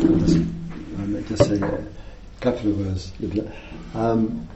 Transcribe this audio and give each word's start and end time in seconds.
um, 0.00 1.24
just 1.28 1.44
say 1.48 1.56
a 1.60 1.84
couple 2.40 2.70
of 2.70 2.78
words. 2.78 3.12
Um, 3.94 4.48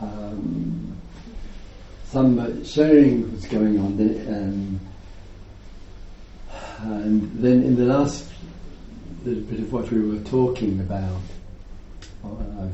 um, 0.00 0.96
some 2.04 2.38
uh, 2.38 2.64
sharing 2.64 3.30
was 3.32 3.46
going 3.46 3.78
on 3.78 3.96
there, 3.96 4.34
um, 4.34 4.80
and 6.80 7.32
then 7.42 7.62
in 7.64 7.76
the 7.76 7.84
last 7.84 8.28
little 9.24 9.42
bit 9.42 9.60
of 9.60 9.72
what 9.72 9.90
we 9.90 10.00
were 10.00 10.22
talking 10.24 10.80
about, 10.80 11.20
uh, 12.24 12.68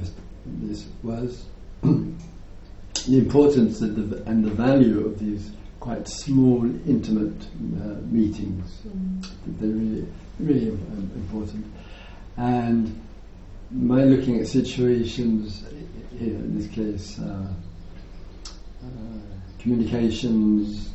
this 0.46 0.86
was 1.02 1.46
the 1.82 2.14
importance 3.08 3.80
the, 3.80 4.22
and 4.26 4.44
the 4.44 4.50
value 4.50 5.06
of 5.06 5.18
these 5.18 5.50
quite 5.84 6.08
small, 6.08 6.64
intimate 6.88 7.42
uh, 7.44 8.00
meetings. 8.10 8.80
Mm. 8.88 9.26
They're 9.60 9.68
really, 9.68 10.08
really 10.40 10.68
important. 10.68 11.66
And 12.38 13.02
by 13.70 14.04
looking 14.04 14.40
at 14.40 14.46
situations, 14.46 15.62
in 16.18 16.56
this 16.58 16.68
case, 16.68 17.18
uh, 17.18 17.52
uh, 18.82 18.86
communications, 19.58 20.90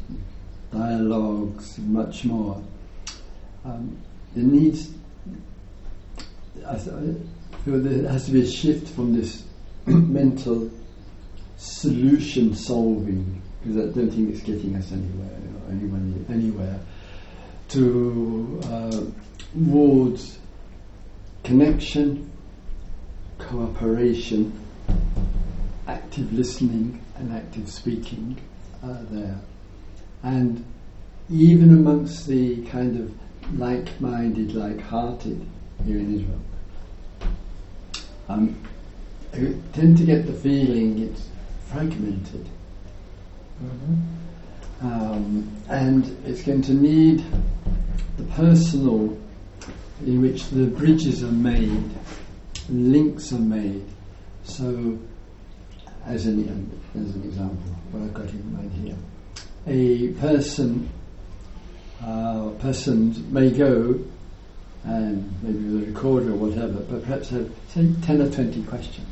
dialogues, 0.71 1.77
much 1.77 2.25
more, 2.25 2.59
um, 3.65 3.95
it 4.35 4.41
needs. 4.43 4.89
I, 6.65 6.77
feel 6.77 7.79
there 7.79 8.09
has 8.09 8.25
to 8.25 8.31
be 8.31 8.41
a 8.41 8.47
shift 8.47 8.87
from 8.95 9.15
this 9.15 9.43
mental 9.85 10.71
solution 11.57 12.55
solving 12.55 13.39
because 13.61 13.77
I 13.77 13.93
don't 13.93 14.11
think 14.11 14.29
it's 14.29 14.41
getting 14.41 14.75
us 14.75 14.91
anywhere 14.91 15.37
or 15.65 15.71
anyone 15.71 16.25
anywhere 16.29 16.79
to 17.69 18.61
uh, 18.65 19.03
towards 19.53 20.39
connection, 21.43 22.31
cooperation, 23.37 24.53
active 25.87 26.31
listening, 26.33 27.01
and 27.17 27.33
active 27.33 27.69
speaking 27.69 28.37
uh, 28.83 29.03
there, 29.09 29.39
and 30.23 30.63
even 31.29 31.71
amongst 31.71 32.27
the 32.27 32.63
kind 32.65 32.99
of 32.99 33.13
like-minded, 33.59 34.53
like-hearted 34.53 35.45
here 35.85 35.97
in 35.97 36.15
Israel. 36.15 36.39
Um, 38.27 38.55
I 39.33 39.55
tend 39.73 39.97
to 39.97 40.05
get 40.05 40.25
the 40.25 40.33
feeling 40.33 40.99
it's 40.99 41.27
fragmented. 41.67 42.47
Mm-hmm. 43.63 44.85
Um, 44.87 45.51
and 45.67 46.17
it's 46.25 46.41
going 46.41 46.61
to 46.63 46.73
need 46.73 47.23
the 48.17 48.23
personal 48.35 49.17
in 50.05 50.21
which 50.21 50.47
the 50.49 50.65
bridges 50.65 51.23
are 51.23 51.31
made, 51.31 51.83
links 52.69 53.33
are 53.33 53.39
made. 53.39 53.85
So, 54.43 54.97
as 56.05 56.25
an, 56.25 56.79
as 56.95 57.15
an 57.15 57.23
example, 57.23 57.75
what 57.91 58.03
I've 58.03 58.13
got 58.13 58.29
in 58.29 58.55
mind 58.55 58.71
here, 58.71 58.95
a 59.67 60.13
person, 60.19 60.89
uh, 62.01 62.51
may 63.29 63.51
go 63.51 63.99
and 64.85 65.43
maybe 65.43 65.65
with 65.65 65.83
a 65.83 65.91
recorder 65.91 66.31
or 66.31 66.35
whatever, 66.35 66.79
but 66.79 67.03
perhaps 67.03 67.29
have, 67.29 67.51
say, 67.67 67.89
10 68.03 68.21
or 68.21 68.31
20 68.31 68.63
questions 68.63 69.07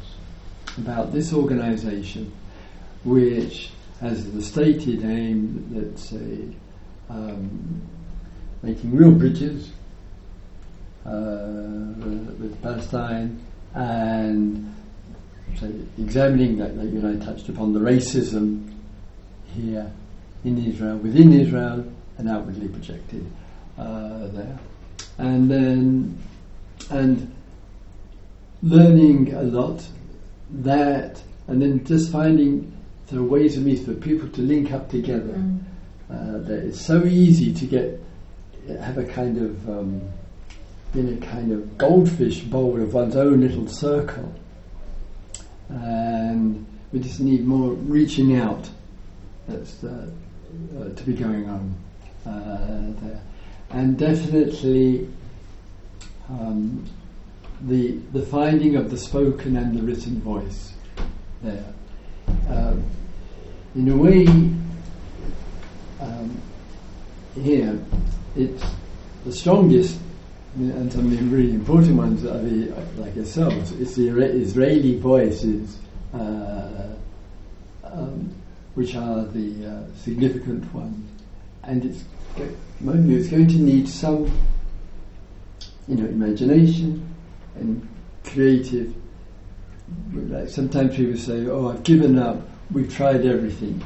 about 0.77 1.11
this 1.11 1.33
organisation 1.33 2.31
which 3.03 3.71
has 4.01 4.31
the 4.31 4.41
stated 4.41 5.03
aim, 5.03 5.67
let's 5.73 6.09
say, 6.09 6.47
um, 7.09 7.81
making 8.61 8.95
real 8.95 9.11
bridges 9.11 9.71
uh, 11.05 11.47
with 12.39 12.61
Palestine 12.61 13.41
and 13.73 14.75
say, 15.59 15.71
examining 15.97 16.57
that, 16.57 16.75
like 16.77 16.91
you 16.91 16.99
and 16.99 17.21
I 17.21 17.25
touched 17.25 17.49
upon 17.49 17.73
the 17.73 17.79
racism 17.79 18.73
here 19.55 19.91
in 20.43 20.63
Israel, 20.63 20.97
within 20.97 21.33
Israel, 21.33 21.85
and 22.17 22.29
outwardly 22.29 22.67
projected 22.67 23.25
uh, 23.77 24.27
there. 24.27 24.59
And 25.17 25.49
then 25.49 26.17
and 26.89 27.33
learning 28.61 29.33
a 29.33 29.43
lot 29.43 29.85
that 30.49 31.21
and 31.47 31.61
then 31.61 31.83
just 31.85 32.11
finding 32.11 32.76
there 33.07 33.19
are 33.19 33.23
ways 33.23 33.55
and 33.55 33.65
means 33.65 33.85
for 33.85 33.93
people 33.93 34.27
to 34.29 34.41
link 34.41 34.71
up 34.71 34.89
together 34.89 35.33
mm. 35.33 35.59
uh, 36.11 36.39
that 36.39 36.65
it's 36.65 36.81
so 36.81 37.03
easy 37.05 37.53
to 37.53 37.65
get 37.65 38.01
have 38.81 38.97
a 38.97 39.05
kind 39.05 39.37
of 39.37 39.69
um, 39.69 40.01
in 40.93 41.17
a 41.21 41.25
kind 41.25 41.51
of 41.51 41.77
goldfish 41.77 42.41
bowl 42.41 42.81
of 42.81 42.93
one's 42.93 43.15
own 43.15 43.41
little 43.41 43.67
circle 43.67 44.33
and 45.69 46.65
we 46.91 46.99
just 46.99 47.19
need 47.19 47.45
more 47.45 47.71
reaching 47.71 48.35
out 48.35 48.69
that's 49.47 49.83
uh, 49.83 50.09
uh, 50.79 50.89
to 50.95 51.03
be 51.03 51.13
going 51.13 51.49
on 51.49 51.75
uh, 52.25 53.05
there 53.05 53.21
and 53.69 53.97
definitely 53.97 55.09
um, 56.29 56.85
the 57.61 57.93
the 58.13 58.21
finding 58.21 58.75
of 58.75 58.91
the 58.91 58.97
spoken 58.97 59.57
and 59.57 59.77
the 59.77 59.81
written 59.81 60.21
voice 60.21 60.73
there. 61.41 61.73
Uh, 62.49 62.75
in 63.75 63.89
a 63.89 63.95
way, 63.95 64.25
um, 65.99 66.41
here 67.35 67.79
it's 68.35 68.63
the 69.25 69.31
strongest 69.31 69.99
and 70.57 70.91
some 70.91 71.05
of 71.05 71.11
the 71.11 71.17
really 71.25 71.53
important 71.53 71.95
ones 71.95 72.25
are 72.25 72.39
the 72.39 72.73
like 72.97 73.15
yourselves. 73.15 73.71
It's 73.73 73.95
the 73.95 74.09
Israeli 74.09 74.97
voices, 74.97 75.77
uh, 76.13 76.95
um, 77.83 78.33
which 78.73 78.95
are 78.95 79.25
the 79.25 79.67
uh, 79.67 79.95
significant 79.97 80.73
ones, 80.73 81.09
and 81.63 81.85
it's 81.85 82.03
is 82.79 83.29
going 83.29 83.47
to 83.47 83.57
need 83.57 83.87
some, 83.87 84.31
you 85.87 85.95
know, 85.95 86.05
imagination 86.05 87.07
and 87.55 87.87
creative. 88.23 88.93
Like 90.13 90.49
sometimes 90.49 90.95
people 90.95 91.17
say, 91.17 91.47
"Oh, 91.47 91.69
I've 91.69 91.83
given 91.83 92.17
up. 92.17 92.41
We've 92.71 92.93
tried 92.93 93.25
everything." 93.25 93.81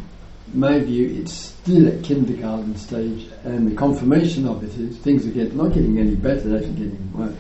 my 0.54 0.80
view, 0.80 1.22
it's 1.22 1.34
still 1.34 1.88
at 1.88 2.04
kindergarten 2.04 2.76
stage, 2.76 3.30
and 3.44 3.72
the 3.72 3.76
confirmation 3.76 4.48
of 4.48 4.64
it 4.64 4.78
is 4.78 4.98
things 4.98 5.26
are 5.26 5.32
getting, 5.32 5.56
not 5.58 5.74
getting 5.74 5.98
any 5.98 6.16
better, 6.16 6.42
they're 6.42 6.58
actually 6.58 6.74
getting 6.74 7.14
worse. 7.14 7.36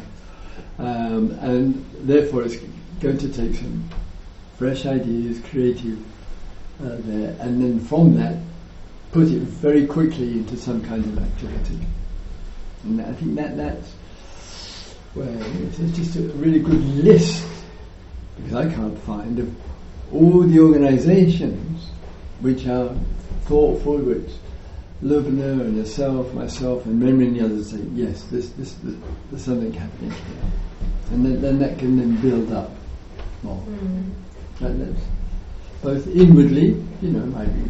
Um, 0.79 1.31
and 1.41 1.85
therefore, 2.03 2.43
it's 2.43 2.57
going 2.99 3.17
to 3.17 3.27
take 3.29 3.55
some 3.55 3.89
fresh 4.57 4.85
ideas, 4.85 5.41
creative 5.49 5.99
uh, 6.81 6.97
there, 6.99 7.35
and 7.39 7.61
then 7.61 7.79
from 7.79 8.15
that, 8.15 8.37
put 9.11 9.27
it 9.27 9.41
very 9.41 9.85
quickly 9.85 10.31
into 10.31 10.55
some 10.55 10.81
kind 10.81 11.03
of 11.03 11.21
activity. 11.21 11.79
And 12.83 13.01
I 13.01 13.11
think 13.13 13.35
that 13.35 13.57
that's 13.57 13.93
well, 15.13 15.27
it's 15.27 15.97
just 15.97 16.15
a 16.15 16.21
really 16.35 16.59
good 16.59 16.81
list 17.03 17.45
because 18.43 18.67
I 18.67 18.73
can't 18.73 18.97
find 18.99 19.39
of 19.39 19.55
all 20.13 20.41
the 20.41 20.59
organisations 20.59 21.89
which 22.41 22.67
are 22.67 22.93
thoughtful, 23.45 23.97
which 23.97 24.29
Lubna 25.03 25.61
and 25.61 25.77
yourself, 25.77 26.33
myself, 26.33 26.85
and 26.85 26.99
many, 26.99 27.13
many 27.13 27.41
others 27.41 27.71
say, 27.71 27.79
yes, 27.93 28.23
this, 28.23 28.49
this, 28.51 28.73
this, 28.83 28.95
there's 29.29 29.43
something 29.43 29.73
happening 29.73 30.11
here. 30.11 30.51
And 31.11 31.25
then, 31.25 31.41
then 31.41 31.59
that 31.59 31.79
can 31.79 31.97
then 31.97 32.17
build 32.21 32.51
up 32.51 32.71
more. 33.41 33.63
Mm. 33.67 34.11
That, 34.59 34.95
both 35.81 36.07
inwardly, 36.07 36.83
you 37.01 37.09
know, 37.09 37.25
maybe 37.25 37.63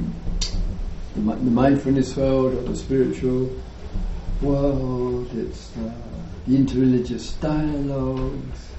the, 1.15 1.21
the 1.21 1.51
mindfulness 1.51 2.15
world 2.17 2.53
or 2.53 2.61
the 2.63 2.75
spiritual 2.75 3.49
world, 4.41 5.29
it's 5.33 5.71
uh, 5.77 5.91
the 6.47 6.57
interreligious 6.57 7.40
dialogues 7.40 8.71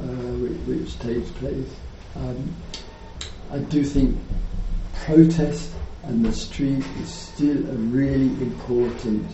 which, 0.00 0.58
which, 0.66 0.98
takes 0.98 1.30
place. 1.32 1.68
Um, 2.16 2.54
I 3.50 3.58
do 3.58 3.84
think 3.84 4.18
protest 5.04 5.70
and 6.04 6.24
the 6.24 6.32
street 6.32 6.84
is 7.00 7.08
still 7.08 7.58
a 7.68 7.74
really 7.74 8.28
important 8.42 9.26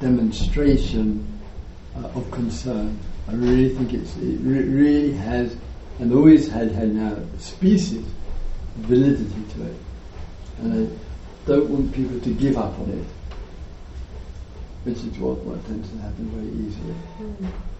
demonstration 0.00 1.26
uh, 1.96 2.08
of 2.08 2.30
concern. 2.30 2.98
I 3.28 3.32
really 3.32 3.70
think 3.70 3.94
it's, 3.94 4.16
it 4.16 4.38
re- 4.40 4.68
really 4.68 5.12
has 5.12 5.56
and 5.98 6.12
always 6.12 6.48
had 6.48 6.72
had 6.72 6.94
now 6.94 7.16
species 7.38 8.04
validity 8.76 9.42
to 9.54 9.66
it. 9.66 9.76
And 10.58 10.88
I, 10.88 10.92
don't 11.46 11.68
want 11.68 11.92
people 11.92 12.18
to 12.20 12.30
give 12.30 12.56
up 12.56 12.78
on 12.78 12.90
it, 12.90 13.04
which 14.84 14.96
is 14.96 15.18
what, 15.18 15.36
what 15.40 15.62
tends 15.66 15.90
to 15.90 15.98
happen 15.98 16.26
very 16.30 16.48
easily. 16.66 16.94
Mm. 17.20 17.73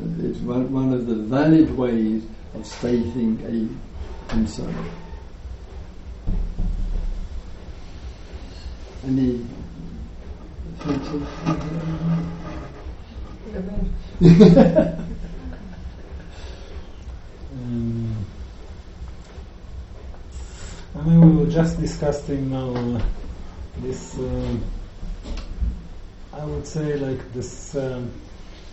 It's 0.00 0.38
one, 0.40 0.72
one 0.72 0.92
of 0.92 1.06
the 1.06 1.16
valid 1.16 1.76
ways 1.76 2.24
of 2.54 2.64
stating 2.66 3.40
a 4.28 4.32
concern. 4.32 4.74
Any 9.04 9.44
um, 10.80 11.06
I 20.94 21.02
mean, 21.02 21.20
we 21.20 21.44
were 21.44 21.50
just 21.50 21.80
discussing 21.80 22.50
now 22.50 22.74
uh, 22.74 23.02
this. 23.78 24.18
Uh, 24.18 24.56
I 26.32 26.44
would 26.44 26.66
say 26.66 26.96
like 26.96 27.32
this. 27.32 27.74
Um, 27.74 28.12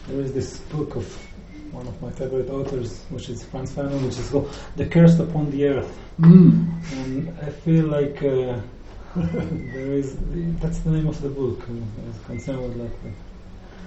there 0.07 0.22
is 0.22 0.34
this 0.34 0.57
book 0.72 0.96
of 0.96 1.06
one 1.72 1.88
of 1.88 2.02
my 2.02 2.10
favorite 2.12 2.50
authors, 2.50 3.02
which 3.10 3.30
is 3.30 3.44
Frantz 3.44 3.72
Fanon, 3.74 4.02
which 4.06 4.18
is 4.18 4.30
called 4.30 4.50
"The 4.75 4.86
Curse 4.86 5.19
Upon 5.19 5.52
the 5.52 5.66
Earth," 5.68 5.98
Mm. 6.19 6.68
and 6.94 7.30
I 7.42 7.50
feel 7.50 7.86
like 7.88 8.18
uh, 8.24 8.60
there 9.16 9.94
is. 9.94 10.16
That's 10.62 10.80
the 10.80 10.92
name 10.92 11.07
of 11.07 11.22
the 11.22 11.30
book. 11.30 11.60
uh, 11.69 12.10
It's 12.10 12.25
concerned 12.25 12.62
with 12.63 12.78
like 12.78 12.96
the 13.04 13.12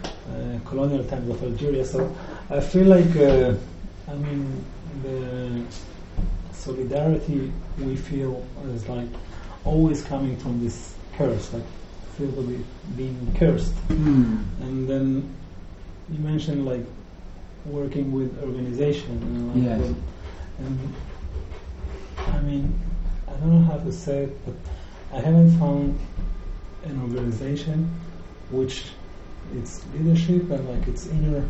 uh, 0.06 0.58
colonial 0.68 1.04
times 1.04 1.30
of 1.30 1.42
Algeria. 1.42 1.84
So 1.84 2.14
I 2.50 2.60
feel 2.60 2.86
like. 2.86 3.16
Uh, 3.16 3.54
I 4.08 4.14
mean, 4.14 4.64
the 5.02 5.62
solidarity 6.52 7.52
we 7.78 7.94
feel 7.96 8.42
is 8.74 8.88
like 8.88 9.08
always 9.64 10.02
coming 10.02 10.34
from 10.38 10.64
this 10.64 10.94
curse, 11.16 11.52
like 11.52 11.62
feel 12.16 12.32
to 12.32 12.42
be 12.42 12.64
being 12.96 13.34
cursed. 13.38 13.74
Mm. 13.88 14.44
And 14.62 14.88
then 14.88 15.34
you 16.10 16.18
mentioned 16.20 16.66
like 16.66 16.84
working 17.66 18.12
with 18.12 18.30
organization. 18.42 19.10
And, 19.22 19.54
like, 19.54 19.64
Yes. 19.64 19.80
with- 19.80 19.96
and 20.64 20.78
I 22.34 22.40
mean, 22.42 22.72
I 23.28 23.32
don't 23.40 23.52
know 23.52 23.64
how 23.64 23.78
to 23.78 23.92
say 23.92 24.24
it, 24.24 24.38
but 24.44 24.54
I 25.16 25.20
haven't 25.20 25.56
found 25.58 25.98
an 26.84 27.00
organization 27.02 27.90
which 28.50 28.84
its 29.56 29.82
leadership 29.94 30.50
and 30.50 30.68
like 30.68 30.86
its 30.88 31.06
inner 31.06 31.44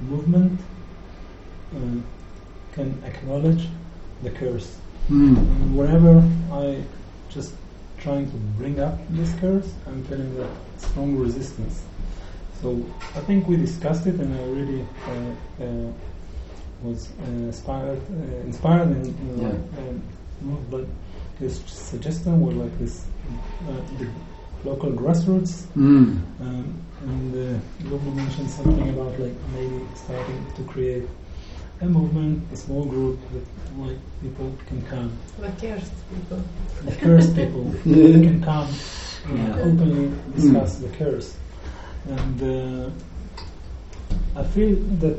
movement 0.00 0.58
uh, 1.74 1.78
can 2.72 3.00
acknowledge 3.04 3.68
the 4.22 4.30
curse. 4.30 4.76
Mm. 5.08 5.36
And 5.36 5.76
whenever 5.76 6.22
I 6.52 6.82
just 7.28 7.54
trying 7.98 8.30
to 8.30 8.36
bring 8.58 8.80
up 8.80 8.98
this 9.10 9.32
curse, 9.40 9.72
I'm 9.86 10.02
feeling 10.04 10.36
that 10.36 10.50
strong 10.78 11.16
resistance. 11.16 11.82
So 12.60 12.84
I 13.16 13.20
think 13.20 13.48
we 13.48 13.56
discussed 13.56 14.06
it, 14.06 14.16
and 14.16 14.34
I 14.38 14.44
really 14.44 14.86
uh, 15.08 15.64
uh, 15.64 15.92
was 16.82 17.08
uh, 17.22 17.24
inspired, 17.48 17.98
uh, 18.10 18.46
inspired 18.46 18.88
and 18.88 19.06
uh, 19.06 19.42
Yeah. 19.42 19.48
um, 19.78 20.02
moved 20.42 20.70
by 20.70 20.82
his 21.38 21.62
suggestion 21.66 22.40
were 22.40 22.52
like 22.52 22.78
this 22.78 23.04
uh, 23.68 23.72
the 23.98 24.06
local 24.64 24.90
grassroots 24.90 25.52
Mm. 25.76 26.20
um, 26.40 26.74
and 27.06 27.34
uh, 27.34 27.58
Lubna 27.88 28.14
mentioned 28.14 28.50
something 28.50 28.88
about 28.90 29.18
like 29.18 29.34
maybe 29.54 29.86
starting 29.94 30.44
to 30.56 30.62
create 30.64 31.04
a 31.80 31.86
movement, 31.86 32.42
a 32.52 32.56
small 32.56 32.84
group 32.84 33.18
that 33.32 33.44
like 33.78 33.96
people 34.22 34.52
can 34.68 34.82
come, 34.82 35.10
the 35.38 35.48
cursed 35.60 35.92
people. 36.10 36.42
the 36.84 36.92
cursed 37.04 37.34
people 37.36 37.64
Yeah. 37.84 38.20
can 38.28 38.42
come 38.42 38.68
uh, 38.68 39.34
Yeah. 39.36 39.64
openly 39.66 40.06
discuss 40.36 40.78
the 40.78 40.88
curse, 40.98 41.36
and 42.08 42.42
uh, 42.42 42.90
I 44.40 44.44
feel 44.44 44.76
that 45.00 45.18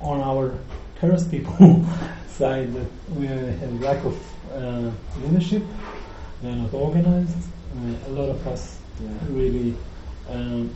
on 0.00 0.20
our 0.20 0.58
cursed 1.00 1.30
people 1.30 1.84
side 2.28 2.72
that 2.74 2.86
we 3.16 3.26
have 3.26 3.80
lack 3.80 4.04
of 4.04 4.16
uh, 4.52 4.90
leadership, 5.22 5.62
we 6.42 6.48
are 6.50 6.56
not 6.56 6.74
organized. 6.74 7.36
Uh, 7.76 8.08
a 8.08 8.10
lot 8.10 8.28
of 8.28 8.46
us 8.46 8.78
really 9.30 9.74
um, 10.28 10.70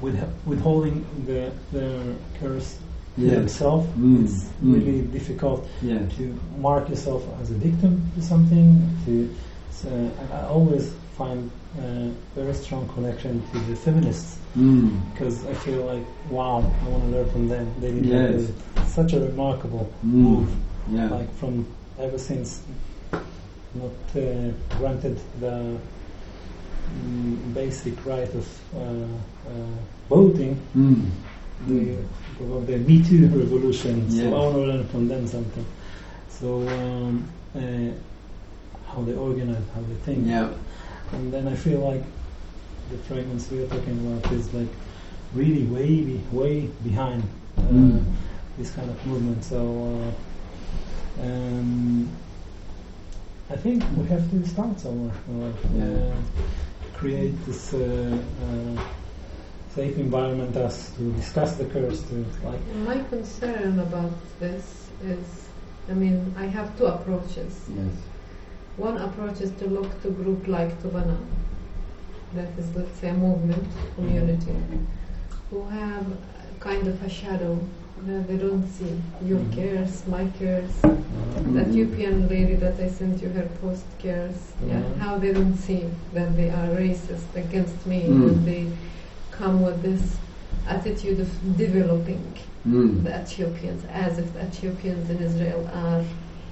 with, 0.00 0.20
withholding 0.46 1.04
the, 1.26 1.52
the 1.72 2.14
curse 2.40 2.78
to 3.16 3.22
Yes. 3.22 3.34
themselves. 3.34 3.86
Mm, 3.98 4.24
It's 4.24 4.44
mm. 4.62 4.74
really 4.74 5.02
difficult 5.02 5.66
Yes. 5.82 6.14
to 6.16 6.38
mark 6.58 6.88
yourself 6.88 7.24
as 7.42 7.50
a 7.50 7.54
victim 7.54 8.00
to 8.14 8.22
something. 8.22 8.96
To 9.06 9.34
so, 9.72 9.88
and 9.88 10.32
I 10.32 10.46
always 10.46 10.92
find 11.18 11.50
a 11.80 12.10
very 12.36 12.54
strong 12.54 12.88
connection 12.94 13.42
to 13.50 13.58
the 13.68 13.76
feminists 13.76 14.36
Mm. 14.56 14.88
because 15.12 15.44
I 15.46 15.54
feel 15.64 15.80
like 15.92 16.06
wow, 16.30 16.58
I 16.84 16.88
want 16.88 17.02
to 17.04 17.10
learn 17.16 17.28
from 17.34 17.48
them. 17.48 17.66
They 17.80 17.90
did 17.92 18.06
Yes. 18.06 18.50
a- 18.50 18.84
such 18.98 19.12
a 19.12 19.20
remarkable 19.20 19.86
Mm. 20.04 20.12
move 20.12 20.48
Yeah. 20.96 21.08
like 21.16 21.30
from 21.40 21.66
ever 21.98 22.18
since 22.18 22.48
not 23.82 23.96
uh, 24.16 24.50
granted 24.78 25.16
the 25.40 25.54
mm, 26.90 27.54
basic 27.54 27.94
right 28.06 28.32
of 28.40 28.46
uh, 28.74 28.78
uh, 28.80 29.78
voting, 30.08 30.56
Mm. 30.76 31.02
the, 31.68 31.96
the 32.66 32.78
Me 32.78 33.02
Too 33.02 33.26
revolution. 33.42 34.06
Yeah. 34.08 34.22
So 34.22 34.36
I 34.36 34.38
want 34.44 34.54
to 34.54 34.60
learn 34.70 34.84
from 34.88 35.08
them 35.08 35.26
something. 35.26 35.66
So 36.30 36.48
um, 36.78 37.24
uh, 37.54 37.60
how 38.90 39.02
they 39.02 39.14
organize, 39.14 39.64
how 39.74 39.82
they 39.88 39.98
think, 40.06 40.26
Yeah. 40.26 40.48
And 41.12 41.32
then 41.32 41.48
I 41.48 41.54
feel 41.54 41.80
like 41.80 42.02
the 42.90 42.98
fragments 42.98 43.50
we 43.50 43.62
are 43.62 43.66
talking 43.68 43.98
about 44.06 44.32
is 44.32 44.52
like 44.54 44.68
really 45.34 45.64
way 45.64 45.86
be, 46.02 46.20
way 46.32 46.66
behind 46.84 47.22
uh, 47.58 47.62
Mm. 47.62 48.02
this 48.56 48.70
kind 48.70 48.88
of 48.90 49.06
movement. 49.06 49.44
So 49.44 50.12
uh, 51.20 51.22
um, 51.26 52.08
I 53.50 53.56
think 53.56 53.82
we 53.96 54.06
have 54.08 54.30
to 54.30 54.46
start 54.48 54.80
somewhere. 54.80 55.14
Uh, 55.28 55.52
Yeah. 55.76 55.84
uh, 55.84 56.16
create 56.98 57.34
this 57.46 57.72
uh, 57.74 57.78
uh, 57.78 58.80
safe 59.74 59.96
environment 59.98 60.56
us 60.56 60.90
to 60.96 61.12
discuss 61.12 61.54
the 61.56 61.64
curse 61.66 62.02
to 62.08 62.14
like 62.44 62.60
My 62.86 62.98
concern 63.08 63.78
about 63.78 64.12
this 64.40 64.90
is, 65.04 65.48
I 65.88 65.94
mean, 65.94 66.34
I 66.36 66.46
have 66.46 66.76
two 66.76 66.86
approaches. 66.86 67.68
Yes. 67.70 67.94
One 68.78 68.96
approach 68.98 69.40
is 69.40 69.50
to 69.58 69.66
look 69.66 70.00
to 70.02 70.10
group 70.10 70.46
like 70.46 70.80
Tovana, 70.80 71.16
that 72.34 72.48
is, 72.56 72.74
let's 72.76 72.96
say, 73.00 73.08
a 73.08 73.12
movement, 73.14 73.66
community, 73.96 74.54
who 75.50 75.64
have 75.66 76.06
kind 76.60 76.86
of 76.86 77.02
a 77.02 77.08
shadow 77.08 77.58
that 78.06 78.28
they 78.28 78.36
don't 78.36 78.66
see. 78.68 78.92
Your 79.26 79.40
Mhm. 79.40 79.52
cares, 79.52 80.06
my 80.06 80.26
cares, 80.38 80.70
uh, 80.84 80.94
that. 81.54 81.66
Ethiopian 81.68 82.28
lady 82.28 82.54
that 82.54 82.78
I 82.78 82.88
sent 82.88 83.20
you 83.20 83.30
her 83.30 83.48
post 83.60 83.86
cares, 83.98 84.38
yeah, 84.68 84.80
Mhm. 84.80 84.98
how 84.98 85.18
they 85.18 85.32
don't 85.32 85.56
see 85.56 85.82
that 86.14 86.36
they 86.36 86.50
are 86.50 86.68
racist 86.68 87.34
against 87.34 87.84
me 87.84 88.00
Mm. 88.06 88.28
and 88.28 88.46
they 88.46 88.64
come 89.32 89.60
with 89.60 89.82
this 89.82 90.18
attitude 90.68 91.18
of 91.18 91.30
developing 91.56 92.22
Mm. 92.64 93.02
the 93.02 93.10
Ethiopians 93.22 93.82
as 93.92 94.18
if 94.18 94.32
the 94.34 94.42
Ethiopians 94.46 95.10
in 95.10 95.18
Israel 95.18 95.68
are 95.74 96.04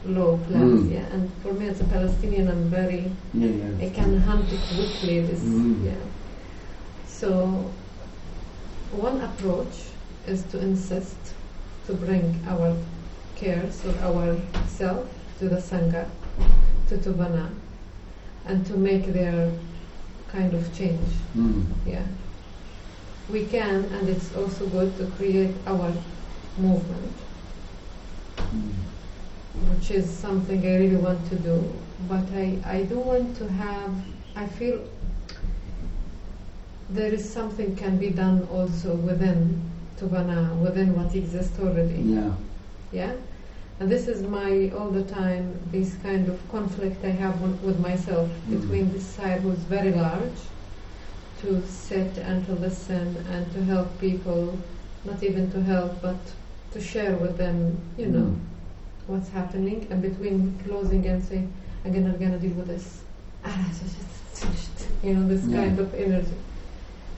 low 0.08 0.38
class, 0.46 0.62
Mm. 0.62 0.92
yeah. 0.92 1.06
And 1.14 1.30
for 1.42 1.52
me 1.52 1.68
as 1.68 1.80
a 1.80 1.84
Palestinian, 1.84 2.48
I'm 2.48 2.64
very, 2.70 3.10
Yeah. 3.34 3.48
yeah. 3.48 3.86
I 3.86 3.90
can 3.90 4.18
hunt 4.20 4.46
quickly 4.74 5.20
this, 5.20 5.40
Mm. 5.40 5.84
yeah. 5.84 6.04
So 7.06 7.70
one 8.92 9.20
approach 9.20 9.76
is 10.26 10.42
to 10.52 10.58
insist 10.60 11.16
to 11.86 11.94
bring 11.94 12.40
our 12.48 12.74
cares 13.36 13.82
or 13.84 13.94
our 14.08 14.36
self 14.68 15.06
to 15.38 15.48
the 15.48 15.56
Sangha, 15.60 16.06
to 16.88 16.96
Tovana, 16.96 17.48
and 18.46 18.64
to 18.66 18.76
make 18.76 19.12
their 19.12 19.50
kind 20.32 20.54
of 20.54 20.72
change. 20.76 21.10
Mm. 21.36 21.64
Yeah. 21.86 22.02
We 23.30 23.44
can, 23.46 23.84
and 23.92 24.08
it's 24.08 24.34
also 24.36 24.66
good 24.66 24.96
to 24.98 25.06
create 25.18 25.54
our 25.66 25.92
movement, 26.58 27.12
Mm. 28.38 28.72
Which 29.70 29.90
is 29.90 30.08
something 30.08 30.64
I 30.66 30.76
really 30.76 30.96
want 30.96 31.28
to 31.30 31.36
do. 31.36 31.72
But 32.08 32.24
I, 32.34 32.58
I 32.64 32.82
do 32.82 32.98
want 32.98 33.36
to 33.38 33.48
have, 33.48 33.90
I 34.36 34.46
feel 34.46 34.80
there 36.90 37.12
is 37.12 37.28
something 37.28 37.74
can 37.76 37.98
be 37.98 38.10
done 38.10 38.46
also 38.52 38.94
within 38.94 39.60
Tovana, 39.98 40.54
within 40.60 40.94
what 40.94 41.14
exists 41.14 41.58
already. 41.60 42.00
Yeah. 42.02 42.30
Yeah? 42.92 43.12
And 43.80 43.90
this 43.90 44.08
is 44.08 44.22
my, 44.22 44.70
all 44.78 44.90
the 44.90 45.02
time, 45.04 45.58
this 45.72 45.94
kind 46.02 46.28
of 46.28 46.38
conflict 46.50 47.04
I 47.04 47.10
have 47.10 47.40
with 47.42 47.60
with 47.62 47.78
myself 47.80 48.28
Mhm. 48.30 48.60
between 48.60 48.92
this 48.92 49.04
side 49.04 49.40
who's 49.42 49.64
very 49.68 49.92
large 49.92 50.40
to 51.42 51.62
sit 51.66 52.16
and 52.18 52.46
to 52.46 52.52
listen 52.54 53.16
and 53.32 53.52
to 53.52 53.62
help 53.64 53.88
people, 54.00 54.56
not 55.04 55.22
even 55.22 55.50
to 55.52 55.62
help, 55.62 56.00
but 56.00 56.16
to 56.72 56.80
share 56.80 57.16
with 57.16 57.36
them, 57.36 57.76
you 57.98 58.06
know, 58.06 58.26
Mm. 58.30 58.36
What's 59.06 59.28
happening, 59.28 59.86
and 59.90 60.02
between 60.02 60.58
closing 60.64 61.06
and 61.06 61.22
saying, 61.24 61.52
again, 61.84 62.06
I'm 62.06 62.18
gonna 62.18 62.38
deal 62.38 62.52
with 62.52 62.66
this. 62.66 63.02
Ah, 63.44 63.66
it's 63.70 63.80
just- 63.80 63.96
it's 64.00 64.40
finished. 64.40 65.04
You 65.04 65.14
know, 65.14 65.28
this 65.28 65.44
Yeah. 65.46 65.64
kind 65.64 65.78
of 65.78 65.94
energy. 65.94 66.34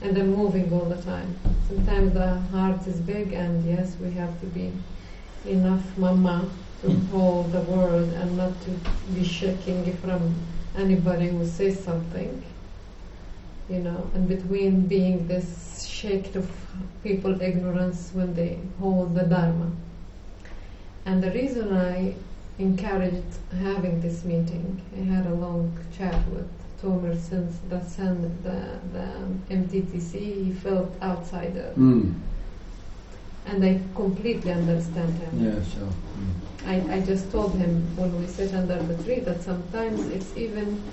And 0.01 0.15
then 0.15 0.33
moving 0.35 0.71
all 0.71 0.85
the 0.85 1.01
time. 1.01 1.35
Sometimes 1.67 2.13
the 2.13 2.35
heart 2.51 2.87
is 2.87 2.99
big, 3.01 3.33
and 3.33 3.65
yes, 3.65 3.97
we 4.01 4.11
have 4.11 4.39
to 4.39 4.45
be 4.45 4.71
enough 5.45 5.97
mama 5.97 6.45
to 6.81 6.91
hold 7.11 7.51
the 7.51 7.61
world 7.61 8.13
and 8.13 8.37
not 8.37 8.61
to 8.61 8.71
be 9.13 9.23
shaking 9.23 9.93
from 9.97 10.35
anybody 10.77 11.27
who 11.29 11.45
says 11.45 11.79
something. 11.79 12.43
you 13.69 13.79
know, 13.79 14.09
and 14.15 14.27
between 14.27 14.87
being 14.87 15.27
this 15.27 15.85
shake 15.87 16.35
of 16.35 16.49
people 17.03 17.39
ignorance 17.39 18.09
when 18.15 18.33
they 18.33 18.57
hold 18.79 19.13
the 19.13 19.21
Dharma. 19.21 19.71
And 21.05 21.23
the 21.23 21.31
reason 21.31 21.75
I 21.75 22.15
encouraged 22.57 23.37
having 23.61 24.01
this 24.01 24.23
meeting, 24.23 24.81
I 24.95 25.03
had 25.03 25.25
a 25.25 25.33
long 25.33 25.77
chat 25.97 26.27
with 26.29 26.49
Tomer 26.81 27.19
since 27.19 27.57
the, 27.69 27.83
sen- 27.83 28.37
the, 28.43 28.79
the 28.93 29.55
MTTC, 29.55 30.45
he 30.45 30.53
felt 30.53 30.91
outsider. 31.01 31.73
Mm. 31.77 32.13
And 33.45 33.65
I 33.65 33.81
completely 33.95 34.51
understand 34.51 35.17
him. 35.17 35.45
Yeah, 35.45 35.63
sure. 35.63 35.87
Mm. 35.87 36.91
I, 36.91 36.95
I 36.95 36.99
just 37.01 37.31
told 37.31 37.55
him 37.55 37.95
when 37.95 38.19
we 38.19 38.27
sit 38.27 38.53
under 38.53 38.81
the 38.81 39.01
tree 39.03 39.19
that 39.21 39.41
sometimes 39.41 40.07
it's 40.07 40.35
even, 40.37 40.83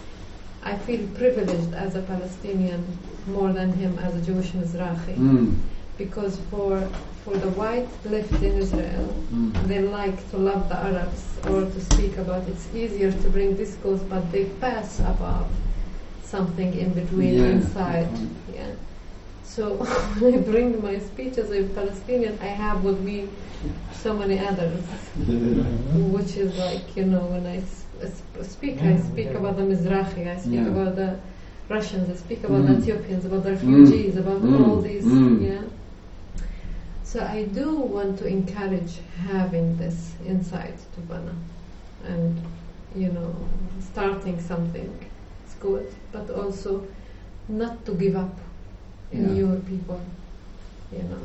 I 0.63 0.77
feel 0.77 1.07
privileged 1.09 1.75
as 1.75 1.97
a 1.97 2.03
Palestinian 2.03 2.99
more 3.27 3.53
than 3.53 3.73
him 3.73 3.99
as 3.99 4.15
a 4.15 4.23
Jewish 4.23 4.53
Mizrahi. 4.53 5.17
Mm. 5.17 5.57
Because 5.99 6.39
for, 6.51 6.81
for 7.25 7.35
the 7.37 7.49
white 7.51 7.89
left 8.05 8.33
in 8.43 8.53
Israel, 8.59 9.07
Mm. 9.33 9.53
they 9.67 9.81
like 9.81 10.19
to 10.31 10.37
love 10.37 10.69
the 10.69 10.77
Arabs 10.77 11.23
or 11.49 11.63
to 11.75 11.81
speak 11.81 12.17
about 12.19 12.47
it's 12.49 12.67
easier 12.75 13.11
to 13.11 13.29
bring 13.31 13.57
discourse, 13.57 14.01
but 14.13 14.31
they 14.31 14.45
pass 14.61 15.01
above 15.01 15.49
something 16.23 16.71
in 16.79 16.91
between 16.93 17.35
Yeah. 17.35 17.55
inside. 17.57 18.09
Yeah. 18.55 18.71
So 19.43 19.63
when 20.21 20.35
I 20.35 20.39
bring 20.39 20.81
my 20.83 20.99
speech 20.99 21.39
as 21.39 21.51
a 21.51 21.63
Palestinian, 21.79 22.39
I 22.41 22.47
have 22.65 22.85
with 22.85 23.01
me 23.01 23.29
so 24.03 24.15
many 24.17 24.39
others, 24.39 24.83
which 26.15 26.37
is 26.37 26.55
like 26.57 26.85
you 26.97 27.07
know 27.07 27.25
when 27.35 27.45
I 27.47 27.57
s- 27.59 27.85
s- 28.03 28.23
speak, 28.55 28.83
I 28.83 28.97
speak 28.99 29.29
yeah. 29.33 29.39
about 29.41 29.57
the 29.57 29.63
Mizrahi, 29.73 30.23
I 30.35 30.39
speak 30.39 30.61
Yeah. 30.67 30.75
about 30.75 30.95
the 30.97 31.11
Russians, 31.69 32.07
I 32.11 32.17
speak 32.27 32.45
about 32.45 32.63
the 32.67 32.75
Mm. 32.75 32.79
Ethiopians, 32.83 33.25
about 33.25 33.43
the 33.45 33.53
refugees, 33.53 34.17
about 34.17 34.41
Mm. 34.43 34.69
all 34.69 34.81
these. 34.89 35.05
Mm. 35.05 35.43
Yeah. 35.51 35.63
So 37.17 37.25
I 37.25 37.45
do 37.45 37.71
want 37.75 38.19
to 38.19 38.27
encourage 38.27 38.99
having 39.27 39.75
this 39.79 40.13
insight 40.27 40.77
to 40.95 41.01
Bana, 41.01 41.35
and 42.05 42.39
you 42.95 43.09
know, 43.09 43.35
starting 43.81 44.39
something 44.39 44.93
is 45.49 45.55
good, 45.55 45.91
but 46.13 46.29
also 46.29 46.87
not 47.49 47.87
to 47.87 47.93
give 47.95 48.17
up 48.17 48.37
in 49.13 49.31
Yeah. 49.31 49.45
your 49.45 49.57
people, 49.61 49.99
you 50.93 51.05
know. 51.05 51.25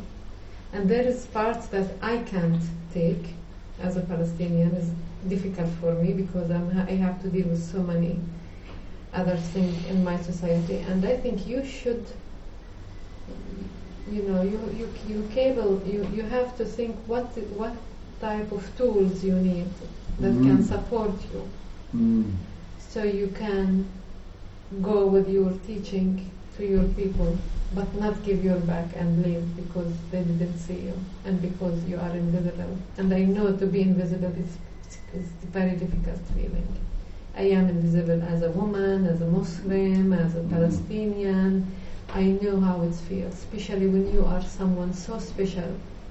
And 0.71 0.87
there 0.89 1.05
is 1.05 1.25
parts 1.25 1.67
that 1.75 1.87
I 2.01 2.19
can't 2.19 2.63
take 2.93 3.35
as 3.83 3.97
a 3.97 4.01
Palestinian. 4.13 4.71
It's 4.79 4.91
difficult 5.27 5.71
for 5.81 5.93
me 5.95 6.13
because 6.13 6.49
I'm 6.51 6.71
ha- 6.71 6.87
I 6.87 6.95
have 7.05 7.21
to 7.23 7.27
deal 7.27 7.49
with 7.49 7.63
so 7.75 7.83
many 7.83 8.17
other 9.13 9.35
things 9.35 9.75
in 9.91 10.05
my 10.05 10.17
society, 10.21 10.77
and 10.89 11.03
I 11.03 11.17
think 11.17 11.45
you 11.45 11.65
should 11.65 12.05
you 14.11 14.23
know, 14.23 14.41
you, 14.41 14.59
you, 14.77 14.87
you 15.07 15.29
cable, 15.33 15.81
you, 15.85 16.05
you 16.13 16.23
have 16.23 16.55
to 16.57 16.65
think 16.65 16.95
what, 17.07 17.25
what 17.57 17.73
type 18.19 18.51
of 18.51 18.63
tools 18.77 19.23
you 19.23 19.35
need 19.35 19.67
that 20.19 20.33
can 20.43 20.57
Mhm. 20.59 20.63
support 20.63 21.13
you. 21.33 21.41
Mm. 21.95 22.25
So 22.79 23.03
you 23.03 23.27
can 23.27 23.85
go 24.81 25.07
with 25.07 25.29
your 25.29 25.51
teaching 25.67 26.31
to 26.57 26.65
your 26.65 26.83
people, 26.99 27.37
but 27.75 27.93
not 27.95 28.23
give 28.23 28.43
your 28.43 28.59
back 28.59 28.89
and 28.95 29.23
leave 29.23 29.45
because 29.55 29.91
they 30.11 30.23
didn't 30.23 30.57
see 30.57 30.79
you 30.87 30.93
and 31.25 31.41
because 31.41 31.83
you 31.85 31.97
are 31.97 32.15
invisible. 32.15 32.73
And 32.97 33.13
I 33.13 33.23
know 33.23 33.55
to 33.55 33.65
be 33.65 33.81
invisible 33.81 34.33
is, 34.45 34.57
is 35.13 35.27
a 35.43 35.47
very 35.47 35.71
difficult 35.71 36.19
feeling. 36.35 36.67
I 37.37 37.43
am 37.43 37.69
invisible 37.69 38.21
as 38.23 38.41
a 38.43 38.51
woman, 38.51 39.05
as 39.07 39.21
a 39.21 39.27
Muslim, 39.27 40.13
as 40.13 40.35
a 40.35 40.43
Palestinian. 40.43 41.65
I 42.13 42.23
know 42.41 42.59
how 42.59 42.81
it 42.81 42.93
feels, 42.95 43.33
especially 43.33 43.87
when 43.87 44.11
you 44.13 44.25
are 44.25 44.41
someone 44.41 44.93
so 44.93 45.17
special 45.19 45.69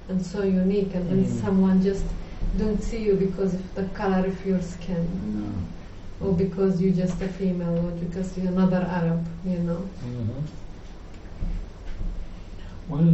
and 0.09 0.19
so 0.25 0.43
unique, 0.43 0.95
and 0.95 1.07
then 1.09 1.23
Mm. 1.25 1.41
someone 1.41 1.81
just 1.81 2.05
don't 2.57 2.81
see 2.81 3.03
you 3.03 3.15
because 3.15 3.53
of 3.53 3.75
the 3.75 3.83
color 3.99 4.25
of 4.25 4.45
your 4.45 4.61
skin 4.61 5.05
No. 5.35 6.27
or 6.27 6.33
because 6.33 6.81
you're 6.81 6.95
just 7.05 7.21
a 7.21 7.27
female, 7.27 7.77
or 7.85 7.91
because 8.05 8.35
you're 8.37 8.47
another 8.51 8.81
Arab, 8.99 9.21
you 9.45 9.59
know. 9.59 9.81
Mhm. 10.05 10.41
Well, 12.89 13.09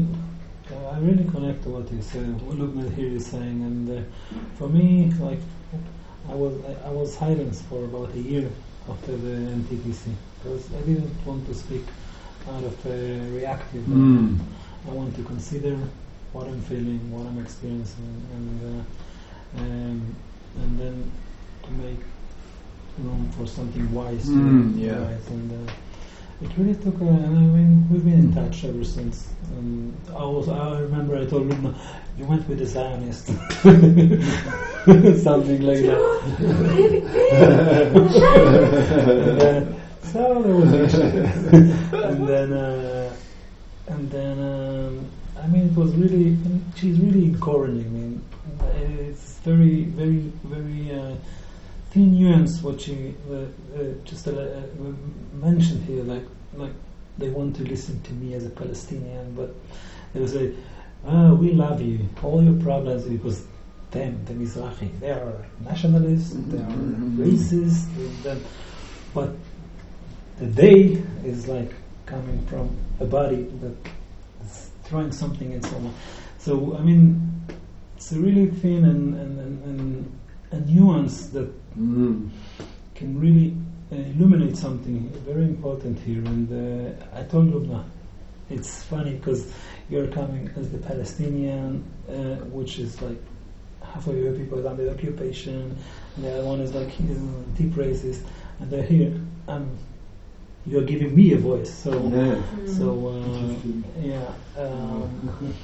uh, 0.71 0.95
I 0.95 0.99
really 0.99 1.25
connect 1.25 1.63
to 1.63 1.69
what 1.69 1.91
you 1.91 2.01
said, 2.01 2.41
what 2.41 2.57
Lubna 2.57 2.89
here 2.95 3.11
is 3.19 3.25
saying, 3.25 3.61
and 3.69 3.89
uh, 3.89 4.01
for 4.55 4.67
me, 4.69 5.11
like, 5.19 5.39
I 6.29 6.33
was 6.35 6.53
I, 6.69 6.87
I 6.89 6.91
was 6.91 7.13
silenced 7.13 7.63
for 7.69 7.83
about 7.85 8.13
a 8.15 8.19
year 8.19 8.49
after 8.89 9.15
the 9.17 9.33
NTPC 9.59 10.15
because 10.39 10.63
I 10.73 10.81
didn't 10.89 11.25
want 11.25 11.45
to 11.47 11.53
speak 11.53 11.85
out 12.49 12.63
of 12.63 12.85
uh, 12.85 12.89
reactive. 13.35 13.83
Mm. 13.83 14.37
I 14.87 14.91
want 14.91 15.15
to 15.15 15.23
consider 15.23 15.77
what 16.33 16.47
I'm 16.47 16.61
feeling, 16.61 17.11
what 17.11 17.25
I'm 17.27 17.39
experiencing, 17.39 18.21
and 18.35 18.61
uh, 18.63 18.83
um, 19.59 20.15
and 20.61 20.79
then 20.79 21.11
to 21.63 21.71
make 21.71 21.99
room 22.99 23.31
for 23.37 23.47
something 23.47 23.91
wise. 23.93 24.25
Mm, 24.27 24.79
yeah. 24.79 24.97
arise. 24.97 25.27
And 25.27 25.69
uh, 25.69 25.73
it 26.41 26.51
really 26.57 26.75
took. 26.75 26.99
Uh, 27.01 27.05
and 27.05 27.37
I 27.37 27.41
mean, 27.41 27.87
we've 27.89 28.03
been 28.03 28.19
in 28.19 28.33
touch 28.33 28.65
ever 28.65 28.83
since. 28.83 29.27
And 29.57 29.95
I 30.09 30.23
was. 30.23 30.47
I 30.47 30.79
remember 30.79 31.17
I 31.17 31.25
told 31.25 31.49
Lubna, 31.49 31.75
"You 32.17 32.25
went 32.25 32.47
with 32.47 32.61
a 32.61 32.65
Zionist," 32.65 33.27
something 35.23 35.61
like 35.61 35.81
that. 35.81 35.97
and 39.27 39.41
then, 39.41 39.75
so 40.11 40.41
there 40.41 40.55
was 40.55 40.73
an 40.73 40.85
issue. 40.85 41.97
and 42.03 42.27
then, 42.27 42.53
uh, 42.53 43.15
and 43.87 44.11
then, 44.11 44.39
um, 44.39 45.07
I 45.41 45.47
mean, 45.47 45.67
it 45.67 45.75
was 45.75 45.93
really, 45.95 46.37
she's 46.75 46.99
really 46.99 47.25
encouraging 47.25 47.91
me. 47.93 48.19
It's 49.09 49.39
very, 49.39 49.83
very, 49.85 50.31
very 50.43 50.91
uh, 50.99 51.15
thin 51.91 52.13
nuance 52.13 52.61
what 52.61 52.81
she 52.81 53.15
uh, 53.31 53.35
uh, 53.35 53.93
just 54.03 54.27
uh, 54.27 54.31
uh, 54.31 54.61
mentioned 55.33 55.83
here, 55.85 56.03
like, 56.03 56.23
like 56.55 56.73
they 57.17 57.29
want 57.29 57.55
to 57.57 57.63
listen 57.63 58.01
to 58.03 58.13
me 58.13 58.33
as 58.33 58.45
a 58.45 58.49
Palestinian, 58.49 59.33
but 59.35 59.53
they 60.13 60.19
will 60.19 60.27
say, 60.27 60.53
oh, 61.05 61.35
we 61.35 61.51
love 61.53 61.81
you, 61.81 62.07
all 62.23 62.43
your 62.43 62.59
problems, 62.61 63.03
because 63.05 63.45
them, 63.91 64.19
the 64.25 64.33
Mizrahi, 64.33 64.99
they 64.99 65.11
are 65.11 65.45
nationalists, 65.63 66.33
they 66.47 66.57
are 66.57 66.61
Mhm. 66.71 67.15
racist, 67.17 67.87
and 67.95 68.23
then, 68.23 68.45
but 69.13 69.29
the 70.39 70.45
they 70.45 71.03
is 71.23 71.47
like 71.47 71.73
coming 72.05 72.45
from 72.47 72.75
a 72.99 73.05
body 73.05 73.43
that 73.61 73.75
is 74.45 74.69
throwing 74.83 75.11
something 75.11 75.53
at 75.53 75.63
someone. 75.65 75.93
So 76.37 76.75
I 76.77 76.81
mean, 76.81 77.43
it's 77.95 78.11
a 78.11 78.19
really 78.19 78.47
thin 78.47 78.85
and 78.85 79.15
and, 79.15 79.39
and, 79.39 79.63
and 79.63 80.19
a 80.51 80.59
nuance 80.71 81.27
that 81.27 81.51
Mm. 81.77 82.31
can 82.95 83.19
really 83.19 83.55
uh, 83.91 83.95
illuminate 83.95 84.57
something 84.57 85.09
very 85.27 85.43
important 85.43 85.99
here. 85.99 86.23
And 86.25 86.49
uh, 86.51 87.05
I 87.15 87.21
told 87.23 87.53
Lubna, 87.53 87.83
it's 88.49 88.81
funny 88.83 89.13
because 89.13 89.53
you're 89.89 90.07
coming 90.07 90.49
as 90.57 90.71
the 90.71 90.79
Palestinian, 90.79 91.83
uh, 92.09 92.37
which 92.49 92.79
is 92.79 92.99
like 93.01 93.21
half 93.83 94.07
of 94.07 94.17
your 94.17 94.33
people 94.33 94.57
is 94.57 94.65
under 94.65 94.89
occupation, 94.89 95.77
and 96.15 96.25
the 96.25 96.39
other 96.39 96.47
one 96.47 96.59
is 96.59 96.73
like 96.73 96.99
know, 96.99 97.45
deep 97.55 97.73
racist, 97.73 98.21
and 98.59 98.71
they're 98.71 98.81
here. 98.81 99.13
Um, 99.47 99.69
you're 100.69 100.83
giving 100.83 101.15
me 101.15 101.33
a 101.33 101.37
voice, 101.37 101.73
so 101.83 101.91
Yeah. 102.13 102.35
so 102.65 102.87
uh, 103.07 104.01
yeah. 104.01 104.33
Um, 104.57 105.55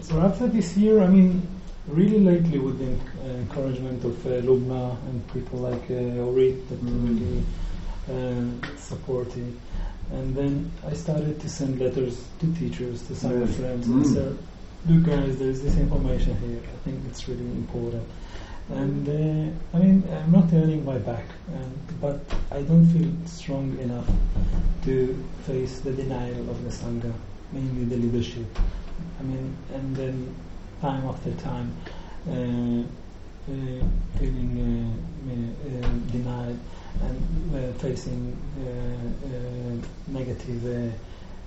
so 0.00 0.20
after 0.20 0.46
this 0.46 0.76
year, 0.76 1.00
I 1.02 1.06
mean, 1.08 1.46
really 1.86 2.20
lately 2.20 2.58
with 2.58 2.78
the 2.78 2.92
uh, 3.24 3.34
encouragement 3.38 4.04
of 4.04 4.26
uh, 4.26 4.30
Lubna 4.42 4.96
and 5.08 5.32
people 5.32 5.58
like 5.60 5.90
uh, 5.90 6.26
Orit 6.28 6.68
that 6.68 6.80
Mm. 6.84 7.08
really 7.08 7.42
uh, 8.08 8.76
supported, 8.78 9.52
and 10.12 10.34
then 10.34 10.70
I 10.86 10.94
started 10.94 11.40
to 11.40 11.48
send 11.48 11.78
letters 11.78 12.16
to 12.40 12.46
teachers, 12.54 13.06
to 13.08 13.14
some 13.14 13.40
Yes. 13.40 13.56
friends, 13.56 13.86
Mm. 13.86 13.96
and 13.96 14.06
say, 14.06 14.28
"Look, 14.88 15.02
guys, 15.04 15.36
there's 15.38 15.60
this 15.62 15.76
information 15.76 16.34
here. 16.46 16.60
I 16.74 16.78
think 16.84 16.98
it's 17.10 17.28
really 17.28 17.50
important." 17.62 18.04
And 18.70 19.08
uh, 19.08 19.76
I 19.76 19.80
mean, 19.80 20.04
I'm 20.12 20.30
not 20.30 20.50
turning 20.50 20.84
my 20.84 20.98
back, 20.98 21.24
um, 21.54 21.72
but 22.00 22.20
I 22.50 22.62
don't 22.62 22.86
feel 22.86 23.10
strong 23.26 23.78
enough 23.78 24.06
to 24.84 25.24
face 25.46 25.80
the 25.80 25.92
denial 25.92 26.50
of 26.50 26.62
the 26.64 26.70
Sangha, 26.70 27.12
mainly 27.50 27.84
the 27.84 27.96
leadership. 27.96 28.46
I 29.18 29.22
mean, 29.22 29.56
and 29.72 29.96
then 29.96 30.34
time 30.82 31.06
after 31.06 31.32
time, 31.32 31.74
uh, 32.28 32.82
uh, 33.48 33.82
feeling 34.18 34.52
uh, 34.60 35.30
uh, 35.32 36.12
denied 36.12 36.58
and 37.00 37.54
uh, 37.56 37.72
facing 37.78 38.36
negative 40.08 40.94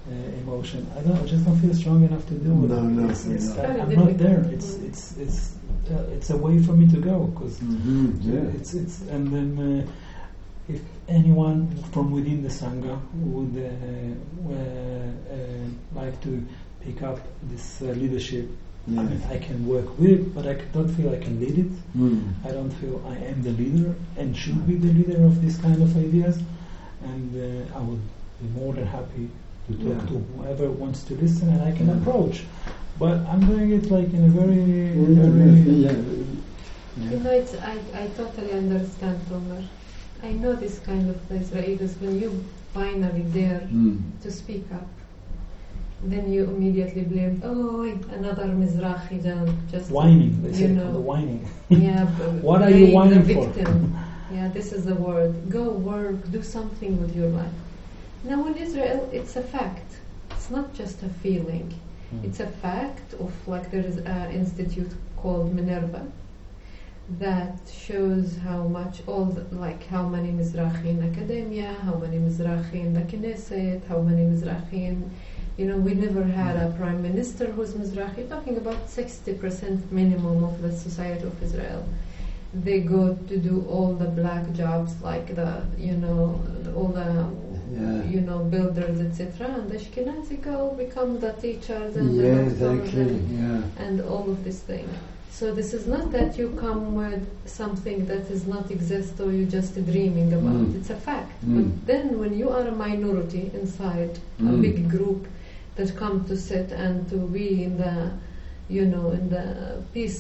uh, 0.09 0.13
uh, 0.13 0.41
emotion. 0.41 0.87
I 0.97 1.01
don't. 1.01 1.17
I 1.17 1.25
just 1.25 1.45
don't 1.45 1.59
feel 1.59 1.73
strong 1.73 2.03
enough 2.03 2.25
to 2.27 2.33
do 2.33 2.51
it. 2.51 2.69
No, 2.69 2.81
no, 2.81 3.09
it's, 3.09 3.25
it's, 3.25 3.45
no. 3.55 3.63
I, 3.63 3.67
Very 3.67 3.81
I'm 3.81 3.93
not 3.95 4.17
there. 4.17 4.41
It's 4.51 4.75
it's 4.75 5.17
it's 5.17 5.55
uh, 5.91 6.15
it's 6.15 6.29
a 6.29 6.37
way 6.37 6.61
for 6.61 6.73
me 6.73 6.87
to 6.87 6.97
go 6.97 7.25
because 7.25 7.59
Mhm. 7.59 8.17
Yeah. 8.21 8.57
it's 8.59 8.73
it's 8.73 9.01
and 9.09 9.27
then 9.33 9.87
if 10.69 10.81
anyone 11.07 11.67
from 11.91 12.11
within 12.11 12.43
the 12.43 12.49
Sangha 12.49 12.97
would 13.15 13.55
uh, 13.57 14.53
uh, 14.53 14.55
uh, 14.55 15.99
like 15.99 16.19
to 16.21 16.43
pick 16.81 17.01
up 17.03 17.19
this 17.51 17.81
uh, 17.81 17.85
leadership, 17.87 18.47
I 18.87 18.91
mean, 19.03 19.21
I 19.29 19.37
can 19.37 19.67
work 19.67 19.99
with 19.99 20.09
it, 20.09 20.33
but 20.35 20.47
I 20.47 20.53
don't 20.73 20.87
feel 20.89 21.09
I 21.13 21.17
can 21.17 21.39
lead 21.39 21.57
it. 21.57 21.71
Mm. 21.97 22.33
I 22.43 22.51
don't 22.51 22.71
feel 22.71 23.03
I 23.07 23.15
am 23.17 23.43
the 23.43 23.51
leader 23.51 23.93
and 24.17 24.35
should 24.35 24.65
be 24.67 24.75
the 24.75 24.91
leader 24.93 25.23
of 25.25 25.41
this 25.41 25.57
kind 25.57 25.81
of 25.81 25.95
ideas. 25.97 26.39
And 27.03 27.29
uh, 27.35 27.77
I 27.77 27.81
would 27.81 28.01
be 28.41 28.47
more 28.59 28.73
than 28.73 28.87
happy 28.87 29.29
to 29.71 29.77
talk 29.83 30.01
Yeah. 30.01 30.07
to 30.11 30.15
whoever 30.35 30.69
wants 30.71 31.03
to 31.03 31.15
listen 31.15 31.49
and 31.49 31.61
I 31.61 31.71
can 31.71 31.87
Yeah. 31.87 31.97
approach. 31.97 32.43
But 32.99 33.17
I'm 33.31 33.45
doing 33.45 33.71
it 33.71 33.89
like 33.89 34.13
in 34.13 34.23
a 34.25 34.27
very, 34.27 34.61
Yeah, 34.61 35.29
very. 35.29 35.59
yeah, 35.85 35.91
You 35.91 37.09
yeah. 37.11 37.23
know, 37.23 37.31
it's, 37.31 37.55
I, 37.55 37.75
I 38.01 38.07
totally 38.17 38.51
understand, 38.51 39.17
Tomer. 39.29 39.63
I 40.23 40.33
know 40.33 40.53
this 40.53 40.79
kind 40.79 41.09
of 41.09 41.17
Israelis, 41.29 41.99
when 42.01 42.19
you 42.19 42.43
finally 42.73 43.23
dare 43.33 43.61
Mm. 43.71 43.97
to 44.23 44.29
speak 44.31 44.65
up, 44.73 44.87
then 46.03 46.31
you 46.33 46.43
immediately 46.43 47.03
blame, 47.03 47.41
oh, 47.43 47.81
another 48.19 48.45
Mizrahi 48.45 49.23
done 49.23 49.47
just 49.71 49.89
Whining, 49.91 50.41
they 50.43 50.49
you 50.49 50.55
say 50.55 50.63
it 50.65 50.71
know. 50.77 50.91
called 50.91 51.05
whining. 51.05 51.41
Yeah, 51.69 52.05
What 52.49 52.61
are 52.61 52.71
you 52.71 52.93
whining 52.93 53.23
the 53.23 53.33
for? 53.33 53.51
yeah, 54.35 54.47
this 54.49 54.73
is 54.73 54.85
the 54.85 54.95
word. 54.95 55.33
Go 55.49 55.69
work, 55.69 56.29
do 56.31 56.41
something 56.41 57.01
with 57.01 57.15
your 57.15 57.29
life. 57.29 57.57
Now, 58.23 58.45
in 58.45 58.55
Israel, 58.55 59.09
it's 59.11 59.35
a 59.35 59.41
fact. 59.41 59.95
It's 60.31 60.49
not 60.49 60.73
just 60.73 61.01
a 61.03 61.09
feeling. 61.09 61.73
Mm. 62.13 62.25
It's 62.25 62.39
a 62.39 62.47
fact 62.47 63.13
of 63.13 63.31
like 63.47 63.71
there 63.71 63.85
is 63.85 63.97
an 63.97 64.31
institute 64.31 64.91
called 65.17 65.53
Minerva 65.53 66.05
that 67.19 67.57
shows 67.69 68.37
how 68.37 68.63
much 68.63 69.01
all 69.07 69.25
the, 69.25 69.43
like 69.55 69.85
how 69.87 70.07
many 70.07 70.31
Mizrahi 70.31 70.85
in 70.85 71.03
academia, 71.11 71.73
how 71.83 71.95
many 71.95 72.17
Mizrahi 72.17 72.75
in 72.75 72.93
the 72.93 73.01
Knesset, 73.01 73.85
how 73.87 74.01
many 74.01 74.23
Mizrahi 74.23 74.73
in 74.73 75.11
you 75.57 75.65
know 75.65 75.77
we 75.77 75.93
never 75.93 76.23
had 76.23 76.55
a 76.55 76.71
prime 76.77 77.01
minister 77.01 77.45
who's 77.45 77.73
Mizrahi. 77.73 78.29
Talking 78.29 78.57
about 78.57 78.89
sixty 78.89 79.33
percent 79.33 79.91
minimum 79.91 80.43
of 80.43 80.61
the 80.61 80.71
society 80.71 81.23
of 81.23 81.43
Israel. 81.43 81.83
They 82.53 82.81
go 82.81 83.15
to 83.15 83.37
do 83.37 83.65
all 83.69 83.93
the 83.93 84.05
black 84.05 84.51
jobs 84.53 85.01
like 85.01 85.35
the 85.35 85.65
you 85.77 85.93
know 85.93 86.41
all 86.75 86.87
the 86.87 87.27
Yeah. 87.71 88.03
you 88.13 88.21
know 88.21 88.39
builders 88.39 88.99
etc. 88.99 89.47
And 89.47 89.69
the 89.71 89.77
Ashkenazi 89.77 90.41
go 90.41 90.71
become 90.77 91.19
the 91.19 91.31
teachers 91.33 91.95
and 91.95 92.19
the 92.19 92.23
Yeah, 92.23 92.35
doctors 92.35 92.53
exactly. 92.53 93.01
and 93.01 93.39
Yeah. 93.39 93.83
and 93.85 94.01
all 94.01 94.29
of 94.29 94.43
this 94.43 94.59
thing. 94.59 94.87
So 95.31 95.53
this 95.53 95.73
is 95.73 95.87
not 95.87 96.11
that 96.11 96.37
you 96.37 96.49
come 96.59 96.93
with 96.95 97.23
something 97.45 98.05
that 98.07 98.27
does 98.27 98.45
not 98.45 98.69
exist 98.69 99.19
or 99.21 99.31
you're 99.31 99.49
just 99.59 99.73
dreaming 99.91 100.33
about. 100.33 100.59
Mm. 100.65 100.75
It's 100.77 100.89
a 100.89 100.95
fact. 100.95 101.31
Mm. 101.45 101.55
But 101.55 101.87
then 101.87 102.19
when 102.19 102.37
you 102.37 102.49
are 102.49 102.67
a 102.67 102.75
minority 102.87 103.49
inside 103.61 104.19
a 104.39 104.43
Mm. 104.43 104.61
big 104.61 104.89
group 104.89 105.21
that 105.77 105.95
come 105.95 106.25
to 106.25 106.35
sit 106.35 106.71
and 106.73 107.07
to 107.11 107.15
be 107.15 107.63
in 107.63 107.77
the, 107.77 108.11
you 108.67 108.85
know, 108.85 109.11
in 109.11 109.29
the 109.29 109.45
peace 109.93 110.19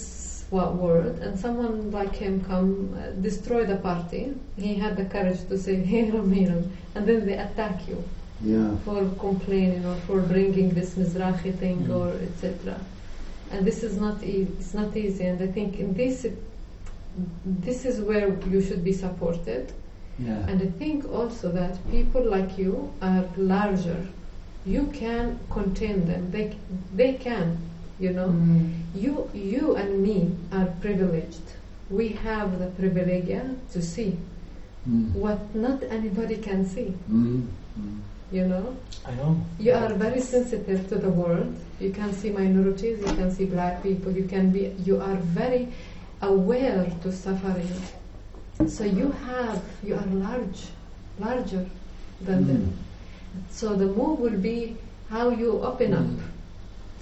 wa- 0.51 0.71
world, 0.71 1.17
and 1.19 1.39
someone 1.39 1.91
like 1.91 2.13
him 2.15 2.43
come 2.45 2.93
uh, 2.97 3.11
destroy 3.21 3.65
the 3.65 3.77
party, 3.77 4.33
he 4.57 4.75
had 4.75 4.95
the 4.97 5.05
courage 5.05 5.39
to 5.49 5.57
say, 5.57 5.75
Hiram, 5.83 6.31
Hiram, 6.33 6.71
and 6.95 7.07
then 7.07 7.25
they 7.25 7.37
attack 7.37 7.87
you 7.87 8.03
Yeah. 8.43 8.75
for 8.85 8.99
complaining 9.19 9.85
or 9.85 9.95
for 10.07 10.19
bringing 10.33 10.69
this 10.79 10.95
Mizrahi 10.95 11.51
thing 11.61 11.77
Mm. 11.87 11.95
or 11.97 12.07
etc. 12.27 12.75
And 13.51 13.65
this 13.65 13.83
is 13.83 13.97
not 14.05 14.23
e- 14.23 14.47
it's 14.59 14.73
not 14.73 14.95
easy. 14.95 15.25
And 15.25 15.41
I 15.41 15.47
think 15.57 15.79
in 15.79 15.93
this 15.93 16.25
this 17.67 17.85
is 17.85 17.99
where 18.01 18.29
you 18.49 18.61
should 18.61 18.83
be 18.83 18.93
supported. 18.93 19.71
Yeah. 20.19 20.47
And 20.49 20.61
I 20.61 20.67
think 20.79 21.05
also 21.11 21.51
that 21.51 21.73
people 21.91 22.23
like 22.23 22.57
you 22.57 22.91
are 23.01 23.25
larger. 23.37 23.99
You 24.65 24.83
can 24.93 25.39
contain 25.49 26.05
them. 26.05 26.31
They 26.31 26.55
they 26.95 27.13
can, 27.13 27.57
you 28.01 28.11
know. 28.11 28.33
You 28.95 29.29
you 29.33 29.75
and 29.75 30.01
me 30.01 30.35
are 30.51 30.67
privileged. 30.81 31.45
We 31.89 32.09
have 32.25 32.59
the 32.59 32.67
privilegia 32.81 33.55
to 33.73 33.81
see 33.81 34.17
Mm. 34.89 35.13
what 35.13 35.53
not 35.53 35.83
anybody 35.83 36.37
can 36.37 36.65
see. 36.65 36.91
Mm. 37.07 37.45
Mm. 37.79 37.99
You 38.31 38.47
know. 38.47 38.75
I 39.05 39.13
know. 39.13 39.37
You 39.59 39.73
are 39.73 39.93
very 39.93 40.19
sensitive 40.21 40.89
to 40.89 40.95
the 40.95 41.09
world. 41.09 41.53
You 41.79 41.91
can 41.91 42.11
see 42.13 42.31
minorities, 42.31 42.97
you 42.99 43.13
can 43.13 43.29
see 43.29 43.45
black 43.45 43.83
people, 43.83 44.11
you 44.11 44.25
can 44.25 44.49
be 44.49 44.73
you 44.83 44.97
are 44.99 45.17
very 45.37 45.67
aware 46.21 46.89
to 47.03 47.11
suffering. 47.11 47.69
So 48.67 48.83
you 48.85 49.11
have 49.29 49.61
you 49.83 49.93
are 50.01 50.05
large, 50.17 50.65
larger 51.19 51.65
than 52.21 52.47
them. 52.47 52.73
So 53.51 53.75
the 53.75 53.85
move 53.85 54.19
will 54.19 54.37
be 54.49 54.77
how 55.09 55.29
you 55.29 55.61
open 55.61 55.93
up 55.93 56.09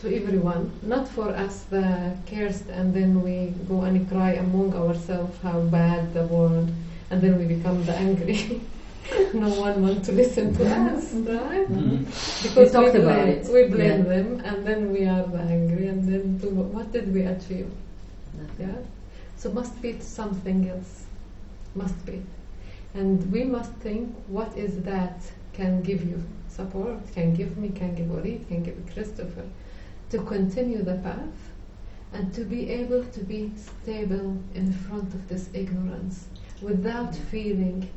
to 0.01 0.15
everyone, 0.15 0.71
not 0.83 1.07
for 1.07 1.29
us 1.29 1.63
the 1.69 2.13
cursed 2.29 2.69
and 2.69 2.93
then 2.93 3.21
we 3.21 3.53
go 3.67 3.81
and 3.81 4.07
cry 4.09 4.31
among 4.33 4.73
ourselves 4.73 5.37
how 5.43 5.59
bad 5.61 6.13
the 6.13 6.23
world 6.27 6.69
and 7.11 7.21
then 7.21 7.37
we 7.37 7.45
become 7.45 7.83
the 7.85 7.93
angry. 7.95 8.61
no 9.33 9.49
one 9.49 9.81
wants 9.81 10.07
to 10.07 10.13
listen 10.13 10.53
to 10.55 10.63
us, 10.69 11.13
right? 11.13 11.67
Mhm. 11.67 12.05
Because 12.43 12.67
We 12.69 12.73
talked 12.77 12.93
blame, 12.93 13.07
about 13.07 13.27
it. 13.27 13.47
We 13.51 13.63
blame 13.67 14.03
Yeah. 14.05 14.13
them, 14.15 14.41
and 14.45 14.57
then 14.67 14.91
we 14.91 15.05
are 15.05 15.25
the 15.25 15.39
angry, 15.39 15.87
and 15.87 16.07
then 16.07 16.39
to, 16.41 16.47
what 16.49 16.91
did 16.91 17.11
we 17.13 17.23
achieve? 17.23 17.69
Yeah. 18.59 18.77
So 19.37 19.51
must 19.51 19.81
be 19.81 19.99
something 19.99 20.69
else. 20.69 21.05
Must 21.75 22.05
be, 22.05 22.21
and 22.93 23.31
we 23.31 23.43
must 23.43 23.71
think 23.85 24.13
what 24.27 24.55
is 24.57 24.81
that 24.83 25.17
can 25.53 25.81
give 25.81 26.03
you 26.03 26.23
support, 26.47 26.97
can 27.15 27.33
give 27.35 27.57
me, 27.57 27.69
can 27.69 27.95
give 27.95 28.11
Orit, 28.11 28.47
can 28.47 28.63
give 28.63 28.75
Christopher, 28.93 29.45
to 30.09 30.17
continue 30.19 30.83
the 30.83 30.95
path, 30.95 31.51
and 32.13 32.33
to 32.33 32.41
be 32.43 32.69
able 32.69 33.03
to 33.03 33.19
be 33.19 33.51
stable 33.55 34.37
in 34.55 34.73
front 34.73 35.13
of 35.13 35.27
this 35.27 35.49
ignorance, 35.53 36.27
without 36.61 37.15
feeling 37.15 37.89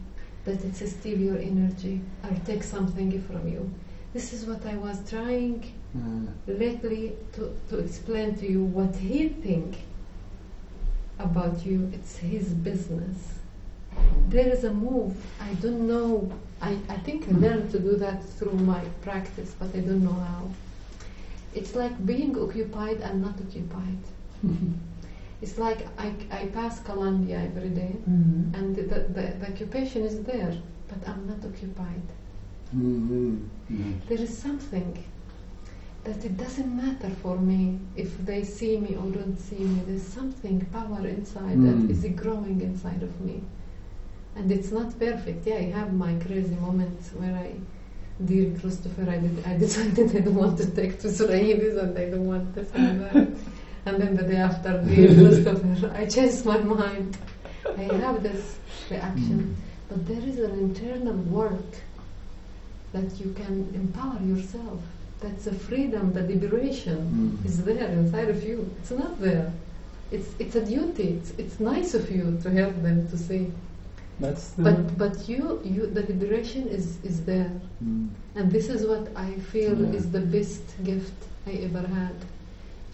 that 0.45 0.65
it's 0.65 0.91
steal 0.91 1.19
your 1.19 1.39
energy 1.39 2.01
or 2.25 2.37
take 2.45 2.63
something 2.63 3.23
from 3.23 3.49
you. 3.49 3.73
This 4.13 4.33
is 4.33 4.45
what 4.45 4.65
I 4.67 4.77
was 4.77 4.99
trying 5.09 5.73
Uh, 5.95 6.25
lately 6.47 7.13
to, 7.35 7.55
to 7.69 7.77
explain 7.79 8.35
to 8.35 8.47
you 8.51 8.65
what 8.65 8.97
he 8.97 9.29
think 9.29 9.77
about 11.19 11.67
you. 11.67 11.91
It's 11.93 12.17
his 12.17 12.55
business. 12.55 13.41
There 14.31 14.49
is 14.49 14.65
a 14.65 14.73
move. 14.73 15.15
I 15.39 15.53
don't 15.61 15.87
know. 15.87 16.33
I, 16.63 16.79
I 16.89 16.97
think 17.05 17.29
I 17.29 17.33
learned 17.33 17.71
to 17.73 17.79
do 17.79 17.97
that 17.97 18.25
through 18.25 18.55
my 18.55 18.81
practice, 19.03 19.55
but 19.59 19.69
I 19.77 19.81
don't 19.81 20.03
know 20.03 20.19
how. 20.29 20.49
It's 21.55 21.75
like 21.75 22.05
being 22.07 22.39
occupied 22.39 23.01
and 23.01 23.23
not 23.23 23.37
occupied. 23.41 24.03
It's 25.43 25.59
like 25.59 25.87
I, 25.99 26.13
I 26.31 26.47
pass 26.47 26.81
Qalandia 26.81 27.39
every 27.49 27.71
day, 27.71 27.97
Mhm. 28.09 28.55
and 28.55 28.77
the, 28.77 28.83
the, 28.83 29.01
the, 29.17 29.25
the 29.41 29.47
occupation 29.53 30.03
is 30.05 30.23
there, 30.23 30.55
but 30.89 31.01
I'm 31.09 31.27
not 31.27 31.45
occupied. 31.45 32.07
mm, 32.75 33.09
mm, 33.11 33.39
mm. 33.71 33.93
There 34.09 34.21
is 34.21 34.37
something 34.37 34.97
that 36.05 36.25
it 36.25 36.37
doesn't 36.37 36.77
matter 36.77 37.11
for 37.23 37.37
me 37.37 37.79
if 37.97 38.11
they 38.25 38.43
see 38.45 38.77
me 38.79 38.97
or 38.97 39.07
don't 39.19 39.39
see 39.39 39.63
me. 39.73 39.81
There's 39.87 40.03
something 40.21 40.61
power 40.73 41.07
inside 41.07 41.57
Mm. 41.59 41.65
that 41.67 41.91
is 41.95 42.05
growing 42.23 42.61
inside 42.61 43.03
of 43.03 43.15
me, 43.21 43.37
and 44.37 44.51
it's 44.51 44.71
not 44.73 44.99
perfect. 44.99 45.47
Yeah, 45.47 45.57
I 45.65 45.69
have 45.79 45.93
my 45.93 46.15
crazy 46.15 46.57
moments 46.57 47.11
where 47.19 47.37
I, 47.47 47.51
dear 48.25 48.53
Christopher, 48.61 49.09
I 49.11 49.19
did, 49.19 49.45
I 49.47 49.57
decided 49.59 50.15
I 50.17 50.21
don't 50.21 50.35
want 50.35 50.59
to 50.59 50.67
take 50.71 51.01
to 51.01 51.09
Israelis 51.09 51.79
and 51.83 51.97
I 51.99 52.11
don't 52.11 52.27
want 52.27 52.55
this 52.55 52.71
and 52.75 53.01
that. 53.03 53.29
And 53.85 54.01
then 54.01 54.15
the 54.17 54.23
day 54.23 54.37
after, 54.37 54.81
dear 54.83 55.09
Christopher, 55.21 55.93
I 55.95 56.07
changed 56.07 56.45
my 56.45 56.59
mind. 56.59 57.19
I 57.77 57.83
have 58.05 58.23
this 58.23 58.59
reaction, 58.91 59.57
but 59.89 60.07
there 60.07 60.21
is 60.23 60.39
an 60.39 60.53
internal 60.59 61.15
work 61.15 61.73
that 62.93 63.19
you 63.21 63.33
can 63.33 63.71
empower 63.75 64.21
yourself. 64.23 64.81
That's 65.21 65.45
the 65.45 65.55
freedom, 65.55 66.13
the 66.13 66.23
liberation 66.23 66.99
Mm. 67.43 67.47
is 67.47 67.63
there 67.65 67.89
inside 67.89 68.29
of 68.29 68.43
you. 68.45 68.69
It's 68.81 68.91
not 68.91 69.21
there. 69.21 69.53
It's 70.11 70.29
it's 70.39 70.57
a 70.57 70.65
duty. 70.65 71.09
It's, 71.19 71.31
it's 71.39 71.59
nice 71.61 71.95
of 71.95 72.11
you 72.11 72.39
to 72.43 72.51
help 72.51 72.75
them 72.83 73.09
to 73.09 73.17
see. 73.17 73.51
That's 74.23 74.51
the. 74.53 74.63
But 74.63 74.97
but 74.99 75.29
you 75.29 75.61
you 75.65 75.87
the 75.99 76.03
liberation 76.13 76.69
is 76.79 76.87
is 77.11 77.17
there, 77.31 77.51
Mm. 77.85 78.09
and 78.37 78.53
this 78.57 78.69
is 78.75 78.87
what 78.91 79.05
I 79.17 79.31
feel 79.53 79.77
Yeah. 79.83 79.99
is 79.99 80.05
the 80.17 80.21
best 80.37 80.63
gift 80.91 81.19
I 81.47 81.55
ever 81.69 81.85
had 82.01 82.17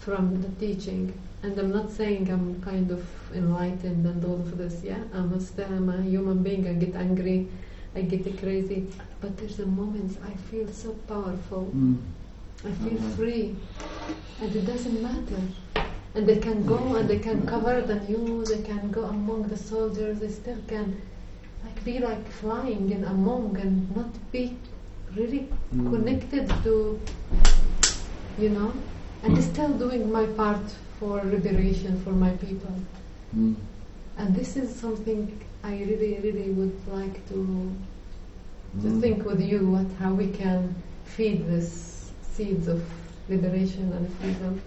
from 0.05 0.23
the 0.43 0.51
teaching. 0.63 1.13
And 1.43 1.57
I'm 1.61 1.71
not 1.79 1.89
saying 1.99 2.29
I'm 2.35 2.47
kind 2.61 2.89
of 2.91 3.03
enlightened 3.41 4.05
and 4.11 4.25
all 4.29 4.39
of 4.47 4.57
this. 4.61 4.75
Yeah, 4.83 5.03
I'm 5.13 5.31
a 5.33 5.39
still 5.49 5.71
I'm 5.77 5.89
a 5.97 6.01
human 6.01 6.39
being. 6.47 6.67
I 6.67 6.73
get 6.85 6.95
angry, 7.05 7.39
I 7.95 8.01
get 8.13 8.25
crazy, 8.41 8.79
but 9.21 9.37
there's 9.37 9.59
a 9.59 9.67
moments 9.81 10.17
I 10.31 10.33
feel 10.49 10.67
so 10.83 10.91
powerful. 11.13 11.63
Mm. 11.75 11.97
I 12.69 12.71
feel 12.83 12.99
Mhm. 12.99 13.15
free, 13.17 13.45
and 14.41 14.55
it 14.61 14.65
doesn't 14.71 14.99
matter. 15.09 15.41
And 16.15 16.27
they 16.27 16.37
can 16.47 16.65
go 16.65 16.79
and 16.97 17.07
they 17.07 17.19
can 17.19 17.45
cover 17.53 17.75
the 17.91 17.99
news. 18.09 18.49
They 18.49 18.61
can 18.71 18.89
go 18.91 19.03
among 19.05 19.43
the 19.53 19.57
soldiers. 19.57 20.19
They 20.23 20.29
still 20.41 20.57
can 20.67 20.87
like 21.63 21.83
be 21.83 21.99
like 21.99 22.25
flying 22.41 22.89
in 22.91 23.03
among 23.03 23.57
and 23.57 23.95
not 23.95 24.11
be 24.31 24.55
really 25.15 25.47
Mm. 25.73 25.89
connected 25.91 26.47
to, 26.63 26.99
you 28.39 28.49
know, 28.49 28.71
and 29.23 29.37
still 29.43 29.69
doing 29.77 30.11
my 30.11 30.25
part 30.25 30.65
for 30.99 31.21
liberation 31.23 31.99
for 32.03 32.11
my 32.11 32.31
people. 32.31 32.73
Mm. 33.35 33.55
And 34.17 34.35
this 34.35 34.57
is 34.57 34.73
something 34.75 35.31
I 35.63 35.73
really, 35.89 36.19
really 36.23 36.49
would 36.51 36.77
like 36.87 37.17
to 37.29 37.71
to 38.81 38.87
Mm. 38.87 39.01
think 39.01 39.25
with 39.25 39.41
you 39.41 39.59
what 39.73 39.87
how 39.99 40.11
we 40.13 40.27
can 40.41 40.73
feed 41.05 41.47
this 41.47 42.11
seeds 42.33 42.67
of 42.67 42.81
liberation 43.29 43.93
and 43.93 44.05
freedom. 44.17 44.61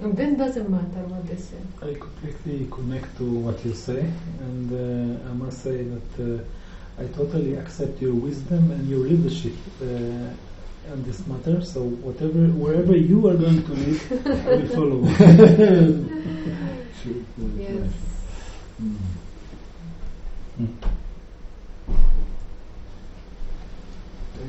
And 0.00 0.16
then 0.16 0.36
doesn't 0.36 0.68
matter 0.68 1.02
what 1.06 1.26
they 1.26 1.36
say. 1.36 1.56
I 1.80 1.94
completely 1.94 2.66
connect 2.70 3.16
to 3.18 3.24
what 3.24 3.64
you 3.64 3.74
say, 3.74 4.00
and 4.40 4.72
uh, 4.72 5.30
I 5.30 5.32
must 5.34 5.62
say 5.62 5.84
that 5.84 6.40
uh, 6.40 7.02
I 7.02 7.06
totally 7.16 7.54
accept 7.54 8.00
your 8.02 8.12
wisdom 8.14 8.70
and 8.72 8.88
your 8.88 9.00
leadership 9.00 9.52
uh, 9.80 10.92
on 10.92 11.02
this 11.04 11.24
matter. 11.26 11.60
So 11.64 11.82
whatever, 11.84 12.40
wherever 12.58 12.96
you 12.96 13.26
are 13.28 13.36
going 13.36 13.62
to 13.64 13.72
lead, 13.72 14.00
I 14.26 14.56
will 14.56 14.68
follow. 14.68 15.00
True. 17.02 17.24
Yes. 17.56 17.90
Mm. 18.82 18.96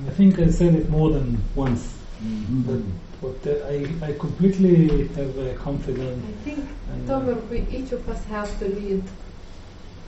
I 0.07 0.11
think 0.11 0.39
I 0.39 0.49
said 0.49 0.75
it 0.75 0.89
more 0.89 1.11
than 1.11 1.37
once. 1.55 1.93
Mhm. 2.23 2.81
But 3.25 3.47
uh, 3.47 3.65
I, 3.65 4.09
I 4.09 4.11
completely 4.13 5.07
have 5.15 5.39
uh, 5.39 5.55
confidence. 5.55 6.23
I 6.29 6.43
think 6.43 6.69
uh, 6.69 7.09
Tomer, 7.09 7.49
we 7.49 7.65
each 7.75 7.91
of 7.91 8.07
us 8.07 8.23
have 8.25 8.59
to 8.59 8.65
lead 8.65 9.03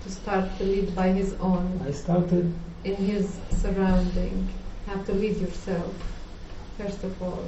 to 0.03 0.09
start 0.11 0.45
to 0.59 0.63
lead 0.63 0.95
by 0.95 1.07
his 1.09 1.33
own 1.39 1.81
I 1.83 1.91
started 1.91 2.53
in 2.83 2.95
his 2.95 3.39
surrounding. 3.49 4.47
Have 4.85 5.03
to 5.07 5.13
lead 5.13 5.37
yourself 5.37 5.95
first 6.77 7.03
of 7.03 7.21
all. 7.23 7.43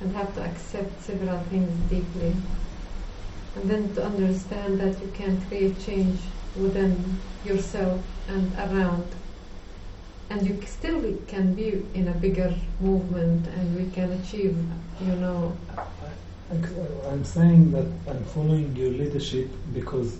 and 0.00 0.14
have 0.14 0.32
to 0.34 0.42
accept 0.42 1.02
several 1.02 1.38
things 1.50 1.72
deeply. 1.90 2.32
And 3.56 3.70
then 3.70 3.94
to 3.94 4.04
understand 4.04 4.78
that 4.80 5.00
you 5.00 5.10
can 5.14 5.40
create 5.48 5.80
change 5.80 6.18
within 6.56 7.20
yourself 7.44 8.00
and 8.28 8.52
around. 8.54 9.14
And 10.30 10.46
you 10.46 10.60
still 10.66 11.16
can 11.28 11.54
be 11.54 11.84
in 11.94 12.08
a 12.08 12.12
bigger 12.12 12.54
movement 12.80 13.46
and 13.46 13.76
we 13.76 13.90
can 13.92 14.12
achieve, 14.12 14.56
you 15.00 15.14
know, 15.16 15.56
I'm 17.08 17.24
saying 17.24 17.72
that 17.72 17.86
I'm 18.08 18.24
following 18.26 18.74
your 18.76 18.90
leadership 18.90 19.48
because 19.72 20.18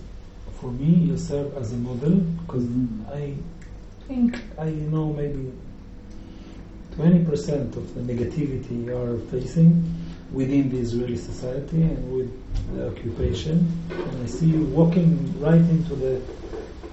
for 0.60 0.70
me 0.70 0.92
you 1.08 1.18
serve 1.18 1.56
as 1.56 1.72
a 1.72 1.76
model 1.76 2.16
because. 2.46 2.66
I 3.12 3.34
think 4.06 4.38
I 4.58 4.68
know 4.70 5.12
maybe 5.12 5.50
20% 6.96 7.76
of 7.76 7.94
the 7.94 8.00
negativity 8.02 8.84
you 8.84 8.96
are 8.96 9.18
facing 9.30 9.82
within 10.32 10.70
the 10.70 10.78
Israeli 10.78 11.16
society 11.16 11.82
and 11.82 12.12
with 12.14 12.30
the 12.74 12.88
occupation 12.88 13.66
and 13.90 14.22
I 14.22 14.26
see 14.26 14.46
you 14.46 14.64
walking 14.64 15.40
right 15.40 15.54
into 15.76 15.94
the 15.94 16.20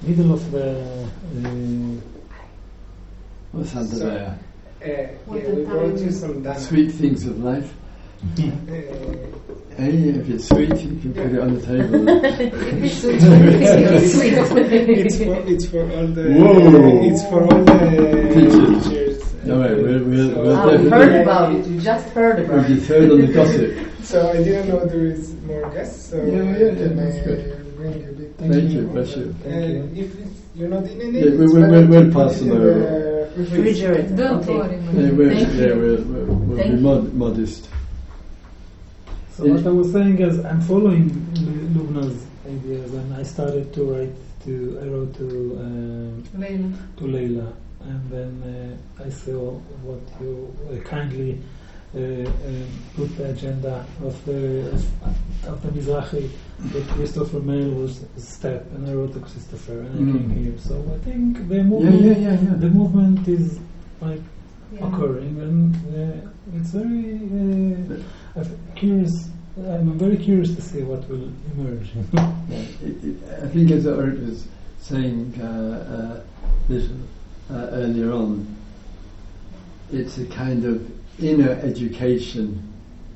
middle 0.01 0.33
of 0.33 0.51
the 0.51 0.81
uh, 1.45 2.20
What's 3.51 3.75
under 3.75 3.95
So- 3.95 4.05
there? 4.09 4.39
Uh, 4.83 4.87
yeah, 4.87 5.09
we 5.27 5.39
brought 5.65 5.95
time- 5.95 6.05
you 6.05 6.11
some 6.11 6.41
dana. 6.43 6.59
Sweet 6.59 6.91
things 6.91 7.25
of 7.27 7.39
life. 7.43 7.73
Hey, 8.37 9.89
if 10.09 10.29
it's 10.29 10.47
sweet, 10.47 10.69
you 10.69 10.97
can 11.01 11.13
put 11.13 11.31
it 11.33 11.39
on 11.39 11.55
the 11.55 11.61
table. 11.61 12.07
it's 12.07 13.03
it's 13.03 14.47
for 14.47 14.59
it's 14.59 15.65
for 15.65 15.81
all 15.81 16.07
the 16.07 16.23
Whoa. 16.33 17.03
it's 17.03 17.23
for 17.25 17.41
all 17.43 17.63
the 17.63 18.31
Teachers. 18.33 18.83
teachers. 18.87 19.17
No, 19.43 19.59
wait, 19.61 19.75
we'll- 19.75 20.03
we'll- 20.03 20.35
we'll 20.41 20.55
Ah, 20.55 20.65
we 20.65 20.71
definitely- 20.71 20.89
heard 20.91 21.21
about 21.23 21.55
it. 21.55 21.65
We 21.67 21.77
just 21.79 22.09
heard 22.09 22.37
Would 22.37 22.49
about 22.49 22.69
you 22.69 22.75
it. 22.75 22.81
third 22.83 23.11
on 23.11 23.21
the 23.21 23.27
gossip? 23.33 23.71
So 24.03 24.29
I 24.29 24.37
didn't 24.43 24.67
know 24.69 24.85
there 24.85 25.05
is 25.05 25.33
more 25.47 25.69
guests. 25.71 26.09
So 26.09 26.17
Yeah, 26.17 26.23
yeah, 26.25 26.41
yeah, 26.41 26.73
can 26.75 26.95
that's 26.97 27.17
I 27.17 27.23
good. 27.23 27.75
bring 27.77 27.93
you 28.01 28.09
a 28.09 28.11
bit. 28.13 28.35
Thank 28.37 28.71
you, 28.71 28.81
bless 28.87 29.15
you. 29.15 29.35
Uh, 29.45 29.49
if 29.49 30.19
it's, 30.19 30.41
you're 30.55 30.69
not 30.69 30.83
in 30.85 31.01
it, 31.01 31.13
Yeah, 31.13 31.21
it's 31.21 31.37
we- 31.37 31.47
we- 31.47 31.53
better 31.61 31.71
we'll- 31.71 31.87
we'll 31.87 32.03
put 32.11 32.13
pass 32.13 32.39
them 32.39 32.51
over. 32.51 32.73
the 32.73 33.10
refrigerator. 33.35 33.93
Refrigerator. 33.93 34.15
Don't 34.15 34.39
Okay. 34.41 34.53
worry, 34.57 34.75
Yeah, 35.05 35.11
we're, 35.11 35.29
Thank 35.33 35.53
yeah, 35.53 35.65
you. 35.67 35.75
we're, 35.75 36.01
we're, 36.01 36.25
we'll 36.25 36.57
be 36.69 36.75
mod- 36.81 37.13
modest. 37.13 37.69
So 39.35 39.45
what 39.47 39.65
I 39.65 39.69
was 39.69 39.91
saying 39.91 40.19
is 40.19 40.43
I'm 40.45 40.61
following 40.61 41.09
Lubna's 41.73 42.25
ideas 42.45 42.93
and 42.93 43.13
I 43.13 43.23
started 43.23 43.73
to 43.73 43.83
write 43.85 44.13
to 44.45 44.79
I 44.81 44.85
wrote 44.87 45.13
to 45.17 45.27
um, 45.61 46.23
Layla. 46.35 46.73
to 46.97 47.03
Leila 47.05 47.53
and 47.81 48.09
then 48.11 48.77
uh, 48.99 49.03
I 49.05 49.09
saw 49.09 49.51
what 49.83 50.01
you 50.19 50.53
uh, 50.69 50.81
kindly 50.87 51.39
uh, 51.95 51.99
um, 51.99 52.67
put 52.95 53.15
the 53.17 53.29
agenda 53.29 53.85
of 54.03 54.23
the 54.25 54.69
of 55.47 55.61
the 55.61 55.69
Mizrahi 55.69 56.29
that 56.73 56.87
Christopher 56.89 57.39
Mail 57.39 57.69
was 57.71 58.03
a 58.15 58.19
step 58.21 58.65
and 58.75 58.87
I 58.89 58.93
wrote 58.93 59.13
to 59.13 59.19
Christopher 59.19 59.79
and 59.81 59.89
I 59.99 60.01
Mm. 60.01 60.11
came 60.13 60.29
here 60.43 60.57
so 60.57 60.75
I 60.95 60.97
think 61.03 61.47
the 61.49 61.63
movement 61.63 62.05
yeah, 62.05 62.17
yeah, 62.17 62.41
yeah. 62.41 62.53
the 62.55 62.69
movement 62.69 63.27
is 63.27 63.59
like 64.01 64.21
Yeah. 64.73 64.87
occurring 64.87 65.39
and 65.41 65.75
uh, 65.75 66.55
it's 66.55 66.71
very 66.71 67.15
uh, 67.41 68.39
I'm 68.39 68.47
curious 68.75 69.13
I'm 69.57 69.97
very 69.97 70.17
curious 70.17 70.55
to 70.55 70.61
see 70.61 70.81
what 70.81 71.01
will 71.09 71.27
emerge 71.53 71.89
Yeah, 72.13 72.63
it, 72.87 72.95
it, 73.03 73.15
I 73.43 73.47
think 73.47 73.71
as 73.71 73.85
Art 73.85 74.17
was 74.19 74.47
saying 74.79 75.33
uh, 75.41 75.45
uh, 75.45 76.23
little 76.69 76.97
uh, 77.49 77.53
earlier 77.81 78.11
on, 78.13 78.47
it's 79.91 80.17
a 80.17 80.25
kind 80.25 80.63
of 80.65 80.77
inner 81.19 81.51
education 81.63 82.47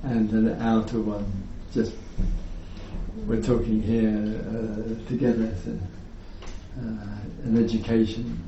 and 0.03 0.29
an 0.31 0.61
outer 0.61 0.99
one. 0.99 1.25
Just 1.73 1.93
we're 3.25 3.41
talking 3.41 3.81
here 3.81 4.09
uh, 4.49 5.07
together, 5.09 5.53
so, 5.63 5.77
uh, 6.79 7.43
an 7.43 7.63
education, 7.63 8.41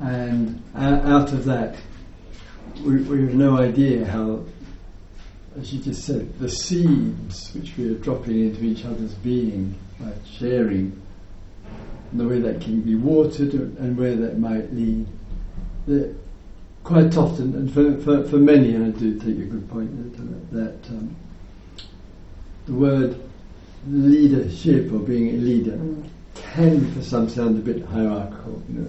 and 0.00 0.62
out 0.74 1.32
of 1.32 1.44
that, 1.44 1.76
we, 2.84 3.02
we 3.02 3.22
have 3.22 3.34
no 3.34 3.56
idea 3.58 4.04
how 4.04 4.44
as 5.58 5.72
you 5.72 5.80
just 5.80 6.04
said, 6.04 6.38
the 6.38 6.48
seeds 6.48 7.52
which 7.54 7.76
we 7.76 7.90
are 7.90 7.98
dropping 7.98 8.40
into 8.40 8.62
each 8.64 8.84
other's 8.84 9.14
being 9.14 9.74
by 9.98 10.12
sharing, 10.24 11.00
and 12.10 12.20
the 12.20 12.26
way 12.26 12.38
that 12.38 12.60
can 12.60 12.80
be 12.80 12.94
watered 12.94 13.54
and 13.54 13.96
where 13.96 14.14
that 14.16 14.38
might 14.38 14.72
lead. 14.72 15.06
That 15.86 16.14
quite 16.84 17.16
often, 17.16 17.54
and 17.54 17.72
for, 17.72 17.96
for, 18.02 18.28
for 18.28 18.36
many, 18.36 18.74
and 18.74 18.94
I 18.94 18.98
do 18.98 19.18
take 19.18 19.38
a 19.38 19.44
good 19.44 19.68
point 19.68 20.16
that, 20.16 20.50
that 20.52 20.90
um, 20.90 21.16
the 22.66 22.74
word 22.74 23.20
leadership 23.88 24.92
or 24.92 24.98
being 24.98 25.28
a 25.28 25.38
leader 25.38 25.78
can, 26.34 26.92
for 26.92 27.02
some, 27.02 27.28
sound 27.28 27.58
a 27.58 27.60
bit 27.60 27.84
hierarchical, 27.86 28.62
you 28.68 28.80
know, 28.80 28.86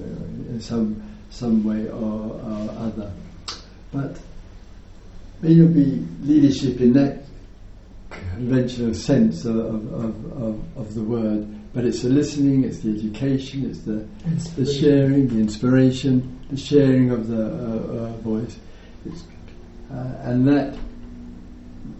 in 0.49 0.61
some 0.61 1.03
some 1.29 1.63
way 1.63 1.87
or, 1.89 2.31
or 2.31 2.69
other. 2.79 3.11
But 3.91 4.17
may 5.41 5.55
not 5.55 5.73
be 5.73 6.05
leadership 6.21 6.81
in 6.81 6.93
that 6.93 7.23
conventional 8.09 8.93
sense 8.93 9.45
of, 9.45 9.57
of, 9.93 10.41
of, 10.41 10.77
of 10.77 10.95
the 10.95 11.03
word, 11.03 11.47
but 11.73 11.85
it's 11.85 12.01
the 12.01 12.09
listening, 12.09 12.63
it's 12.63 12.79
the 12.79 12.91
education, 12.95 13.69
it's 13.69 13.79
the, 13.81 14.05
the 14.59 14.65
sharing, 14.65 15.27
the 15.27 15.39
inspiration, 15.39 16.39
the 16.49 16.57
sharing 16.57 17.11
of 17.11 17.27
the 17.27 17.45
uh, 17.45 17.47
uh, 17.47 18.11
voice. 18.17 18.57
It's, 19.05 19.23
uh, 19.91 20.15
and 20.23 20.47
that 20.47 20.77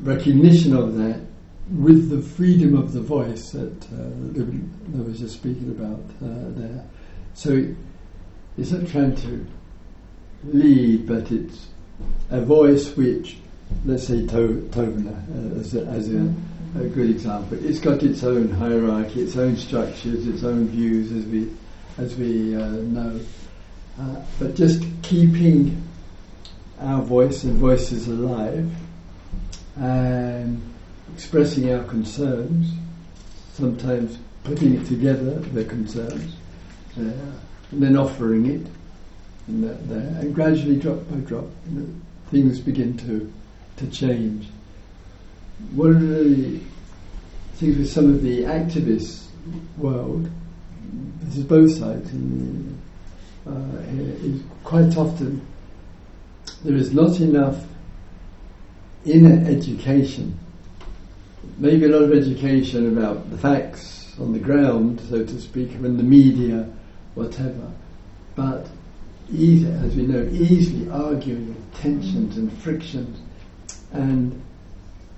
recognition 0.02 0.76
of 0.76 0.96
that 0.98 1.22
with 1.72 2.10
the 2.10 2.22
freedom 2.22 2.76
of 2.76 2.94
the 2.94 3.02
voice 3.02 3.52
that 3.52 3.86
uh, 3.94 4.98
I 4.98 5.02
was 5.02 5.20
just 5.20 5.36
speaking 5.36 5.70
about 5.70 6.00
uh, 6.24 6.60
there. 6.60 6.84
So 7.36 7.66
it's 8.58 8.72
not 8.72 8.88
trying 8.88 9.16
to 9.18 9.46
lead, 10.46 11.08
but 11.08 11.32
it's 11.32 11.68
a 12.32 12.42
voice 12.42 12.96
which, 12.96 13.38
let's 13.86 14.08
say, 14.08 14.26
to- 14.28 14.68
Tovana 14.72 15.58
uh, 15.58 15.60
as, 15.60 15.76
a, 15.76 15.86
as 15.86 16.10
a, 16.10 16.34
a 16.80 16.88
good 16.88 17.10
example. 17.10 17.58
It's 17.64 17.80
got 17.80 18.02
its 18.04 18.24
own 18.24 18.50
hierarchy, 18.50 19.22
its 19.22 19.38
own 19.38 19.56
structures, 19.58 20.28
its 20.28 20.44
own 20.44 20.68
views, 20.68 21.12
as 21.12 21.26
we 21.26 21.52
as 21.98 22.16
we 22.16 22.56
uh, 22.56 22.68
know. 22.68 23.20
Uh, 24.00 24.16
but 24.40 24.56
just 24.56 24.84
keeping 25.02 25.84
our 26.80 27.02
voice 27.02 27.44
and 27.44 27.54
voices 27.56 28.08
alive 28.08 28.72
and 29.76 30.62
expressing 31.20 31.70
our 31.74 31.84
concerns, 31.84 32.72
sometimes 33.52 34.18
putting 34.46 34.76
it 34.76 34.86
together, 34.88 35.32
the 35.52 35.66
concerns, 35.66 36.38
uh, 36.98 37.02
and 37.02 37.84
then 37.84 37.98
offering 37.98 38.46
it, 38.46 38.66
and, 39.48 39.62
that, 39.62 39.90
there, 39.90 40.22
and 40.22 40.34
gradually, 40.34 40.78
drop 40.78 40.98
by 41.10 41.18
drop, 41.18 41.44
you 41.70 41.82
know, 41.82 41.88
things 42.32 42.62
begin 42.62 42.96
to 42.96 43.30
to 43.76 43.88
change. 43.88 44.48
One 45.74 45.92
of 45.92 46.02
the 46.08 46.62
things 47.56 47.78
with 47.78 47.92
some 47.92 48.14
of 48.14 48.22
the 48.22 48.44
activist 48.44 49.26
world, 49.78 50.30
this 51.24 51.36
is 51.36 51.44
both 51.44 51.72
sides. 51.72 52.10
In 52.12 52.80
the, 53.46 53.52
uh, 53.52 53.82
is 54.24 54.42
quite 54.64 54.96
often 54.96 55.46
there 56.64 56.76
is 56.76 56.94
not 56.94 57.20
enough 57.20 57.62
inner 59.04 59.46
education. 59.50 60.40
Maybe 61.60 61.86
a 61.86 61.90
lot 61.90 62.04
of 62.04 62.14
education 62.14 62.98
about 62.98 63.30
the 63.30 63.38
facts 63.38 64.16
on 64.18 64.32
the 64.32 64.40
ground, 64.40 65.02
so 65.10 65.26
to 65.26 65.42
speak, 65.42 65.74
in 65.74 65.98
the 65.98 66.04
media, 66.04 66.70
whatever. 67.16 67.70
But 68.36 68.68
easy, 69.30 69.68
as 69.68 69.94
we 69.94 70.08
know, 70.08 70.24
easily 70.32 70.90
arguing, 70.90 71.50
with 71.50 71.82
tensions 71.82 72.38
and 72.38 72.52
frictions, 72.60 73.20
and 73.92 74.42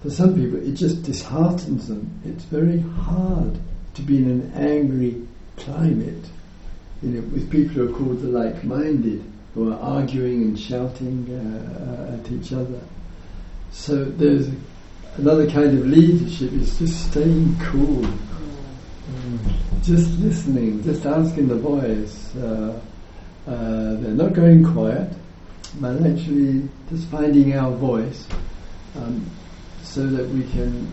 for 0.02 0.10
some 0.10 0.34
people 0.34 0.58
it 0.68 0.74
just 0.74 1.04
disheartens 1.04 1.88
them. 1.88 2.10
It's 2.26 2.46
very 2.46 2.80
hard 2.80 3.60
to 3.94 4.02
be 4.02 4.18
in 4.18 4.30
an 4.30 4.52
angry 4.56 5.22
climate, 5.58 6.26
you 7.04 7.10
know, 7.10 7.22
with 7.34 7.52
people 7.52 7.76
who 7.76 7.90
are 7.90 7.98
called 7.98 8.22
the 8.22 8.30
like-minded, 8.30 9.24
who 9.54 9.72
are 9.72 9.80
arguing 9.80 10.42
and 10.42 10.60
shouting 10.60 11.28
uh, 11.30 12.18
at 12.20 12.32
each 12.32 12.52
other. 12.52 12.82
So 13.72 14.06
there's 14.06 14.50
another 15.18 15.50
kind 15.50 15.78
of 15.78 15.86
leadership 15.86 16.54
is 16.54 16.78
just 16.80 17.10
staying 17.10 17.58
cool, 17.60 18.06
just 19.82 20.10
listening, 20.20 20.84
just 20.84 21.06
asking 21.06 21.48
the 21.48 21.56
voice. 21.56 22.36
Uh, 22.36 22.80
uh, 23.48 23.96
they're 23.96 24.14
not 24.14 24.34
going 24.34 24.64
quiet, 24.64 25.12
but 25.80 25.96
actually 26.06 26.68
just 26.90 27.08
finding 27.08 27.58
our 27.58 27.72
voice 27.72 28.28
um, 28.96 29.30
so 29.84 30.06
that 30.08 30.28
we 30.30 30.44
can 30.52 30.90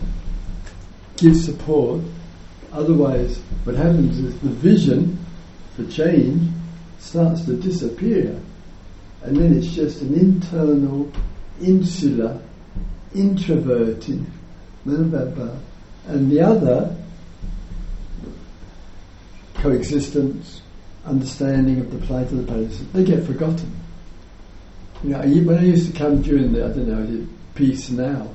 give 1.17 1.35
support. 1.35 2.01
Otherwise, 2.73 3.39
what 3.63 3.75
happens 3.75 4.19
is 4.19 4.37
the 4.39 4.49
vision 4.49 5.17
for 5.75 5.85
change 5.85 6.51
starts 6.99 7.45
to 7.45 7.55
disappear, 7.55 8.39
and 9.23 9.37
then 9.37 9.57
it's 9.57 9.67
just 9.67 10.01
an 10.01 10.13
internal, 10.15 11.11
insular, 11.61 12.39
introverted, 13.15 14.25
and 14.85 16.31
the 16.31 16.41
other 16.41 16.95
coexistence, 19.55 20.61
understanding 21.05 21.79
of 21.79 21.91
the 21.91 22.05
plight 22.05 22.27
of 22.27 22.45
the 22.45 22.53
Palestinians, 22.53 22.91
they 22.93 23.03
get 23.03 23.23
forgotten. 23.25 23.75
You 25.03 25.11
know, 25.11 25.19
when 25.19 25.57
I 25.57 25.63
used 25.63 25.91
to 25.91 25.97
come 25.97 26.21
during 26.21 26.53
the, 26.53 26.65
I 26.65 26.69
don't 26.69 26.87
know, 26.87 27.27
peace 27.55 27.89
now, 27.89 28.27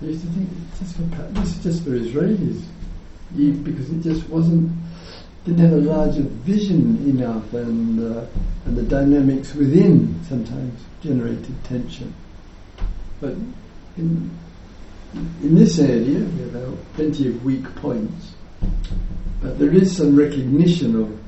I 0.00 0.06
used 0.06 0.22
to 0.22 0.28
think 0.28 0.48
this, 1.34 1.56
is 1.56 1.62
just 1.62 1.84
for 1.84 1.90
Israelis, 1.90 2.62
because 3.64 3.90
it 3.90 4.02
just 4.02 4.28
wasn't, 4.28 4.72
didn't 5.44 5.60
have 5.60 5.72
a 5.72 5.76
larger 5.76 6.22
vision 6.22 6.96
enough, 7.08 7.52
and 7.52 8.16
uh, 8.16 8.26
and 8.64 8.76
the 8.76 8.82
dynamics 8.82 9.54
within 9.54 10.20
sometimes 10.28 10.80
generated 11.02 11.64
tension. 11.64 12.14
But 13.20 13.34
in 13.96 14.30
in 15.14 15.54
this 15.54 15.78
area, 15.78 16.20
we 16.20 16.50
have 16.58 16.94
plenty 16.94 17.28
of 17.28 17.44
weak 17.44 17.64
points, 17.76 18.34
but 19.42 19.58
there 19.58 19.70
is 19.70 19.94
some 19.94 20.16
recognition 20.16 20.96
of 20.96 21.18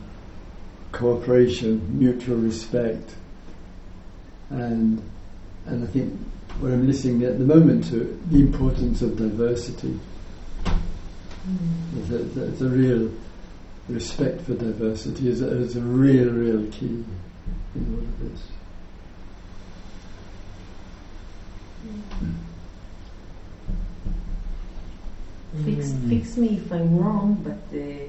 cooperation, 0.93 1.99
mutual 1.99 2.37
respect, 2.39 3.15
and 4.51 5.03
and 5.67 5.85
I 5.85 5.87
think 5.89 6.19
what 6.61 6.73
I'm 6.73 6.87
listening 6.87 7.25
at 7.25 7.39
the 7.39 7.45
moment 7.45 7.85
to 7.91 8.19
the 8.31 8.41
importance 8.41 9.03
of 9.03 9.17
diversity. 9.17 9.99
Mm. 10.65 12.09
There's, 12.09 12.11
a, 12.11 12.25
there's 12.25 12.63
a 12.63 12.69
real 12.69 13.11
respect 13.89 14.41
for 14.43 14.55
diversity 14.55 15.29
is 15.29 15.43
a, 15.43 15.49
is 15.49 15.77
a 15.77 15.81
real, 15.81 16.31
real 16.31 16.71
key 16.71 17.05
in 17.75 17.95
all 17.95 17.99
of 17.99 18.21
this. 18.21 18.49
Mm. 21.87 22.35
Fix, 25.63 25.93
fix 26.09 26.37
me 26.37 26.57
if 26.57 26.73
I'm 26.73 26.99
wrong, 26.99 27.41
but 27.45 27.71
the 27.71 28.09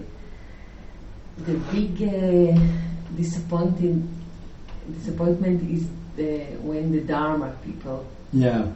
the 1.46 1.58
big 1.72 2.02
uh, 2.02 2.58
disappointing 3.16 4.10
disappointment 4.98 5.70
is 5.70 5.88
the, 6.16 6.46
when 6.62 6.92
the 6.92 7.02
Dharma 7.02 7.54
people 7.64 8.06
yeah 8.34 8.68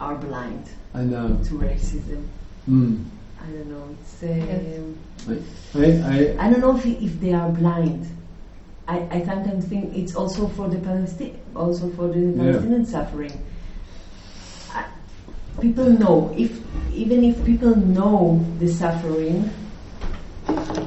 are 0.00 0.16
blind 0.16 0.68
I 0.92 1.02
know 1.02 1.28
to 1.44 1.54
racism. 1.54 2.26
mm. 2.68 3.04
I 3.40 3.46
don't 3.46 3.68
know. 3.68 3.96
It's 4.00 4.22
um, 4.22 4.98
I, 5.74 6.36
I, 6.40 6.46
I 6.46 6.50
don't 6.50 6.60
know 6.60 6.76
if 6.76 6.86
if 6.86 7.20
they 7.20 7.32
are 7.32 7.48
blind. 7.50 8.06
I, 8.86 9.06
I 9.10 9.24
sometimes 9.24 9.64
think 9.64 9.94
it's 9.94 10.14
also 10.14 10.46
for 10.48 10.68
the 10.68 10.78
Palestine, 10.78 11.40
also 11.56 11.88
for 11.90 12.08
the 12.08 12.32
Palestinian 12.36 12.84
suffering. 12.84 13.32
People 15.60 15.88
know 15.90 16.34
if 16.36 16.60
even 16.92 17.24
if 17.24 17.44
people 17.44 17.74
know 17.76 18.44
the 18.58 18.68
suffering, 18.68 19.50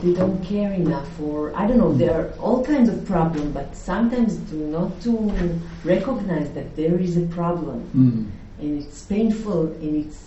they 0.02 0.14
don't 0.14 0.44
care 0.44 0.72
enough 0.74 1.20
or 1.20 1.56
I 1.56 1.68
don't 1.68 1.78
know, 1.78 1.94
there 1.94 2.14
are 2.20 2.30
all 2.40 2.64
kinds 2.64 2.90
of 2.90 3.06
problems, 3.06 3.54
but 3.54 3.76
sometimes 3.76 4.36
do 4.36 4.58
not 4.58 5.02
to 5.02 5.12
recognize 5.84 6.52
that 6.52 6.76
there 6.76 7.00
is 7.00 7.18
a 7.18 7.26
problem 7.28 7.90
mm. 7.96 8.62
and 8.62 8.84
it's 8.84 9.04
painful 9.04 9.68
and 9.82 10.06
it's 10.06 10.24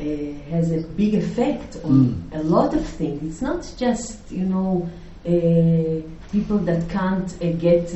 uh, 0.00 0.50
has 0.50 0.72
a 0.72 0.80
big 0.96 1.14
effect 1.14 1.76
on 1.84 2.28
Mm. 2.30 2.40
a 2.40 2.42
lot 2.42 2.74
of 2.74 2.84
things. 2.84 3.22
It's 3.22 3.42
not 3.42 3.62
just, 3.76 4.30
you 4.30 4.44
know, 4.44 4.88
uh, 5.24 6.02
people 6.32 6.58
that 6.58 6.88
can't 6.88 7.32
uh, 7.40 7.52
get 7.52 7.94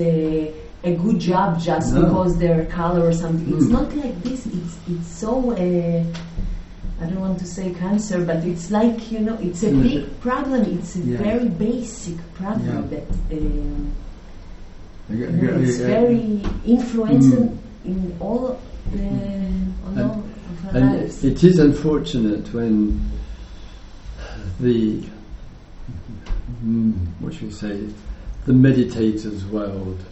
a, 0.85 0.95
good 0.95 1.19
job 1.19 1.61
just 1.61 1.93
No. 1.95 2.03
because 2.03 2.39
they're 2.39 2.65
color 2.67 3.07
or 3.09 3.13
something. 3.13 3.55
It's 3.57 3.67
Mm. 3.67 3.71
not 3.73 3.97
like 3.97 4.23
this. 4.23 4.47
It's 4.47 4.77
it's 4.89 5.09
so. 5.09 5.51
Uh, 5.53 6.05
I 7.01 7.07
don't 7.07 7.21
want 7.21 7.39
to 7.39 7.47
say 7.47 7.71
cancer, 7.75 8.25
but 8.25 8.45
it's 8.45 8.71
like 8.71 9.11
you 9.13 9.21
know, 9.21 9.37
it's 9.41 9.63
a 9.63 9.71
Mm. 9.71 9.83
big 9.83 10.21
problem. 10.21 10.63
It's 10.79 10.97
a 10.97 11.01
Yeah. 11.01 11.19
very 11.19 11.49
basic 11.49 12.17
problem 12.35 12.67
Yeah. 12.91 12.99
that 12.99 13.07
um, 13.37 13.93
I, 15.11 15.15
you 15.15 15.27
know, 15.31 15.59
it's 15.61 15.79
very 15.79 16.43
influential 16.67 17.57
in 17.85 18.15
all 18.21 18.59
the 18.93 19.05
on 19.87 19.93
And- 19.97 20.01
all 20.11 20.25
of 20.71 20.75
our 20.77 20.81
lives. 20.81 21.25
it 21.25 21.43
is 21.45 21.59
unfortunate 21.59 22.53
when 22.53 23.01
the, 24.61 25.01
mm, 26.67 26.93
what 27.21 27.33
should 27.35 27.45
we 27.49 27.53
say, 27.53 27.79
the 28.47 28.53
meditators 28.53 29.49
world 29.51 29.99
Mm. 29.99 30.05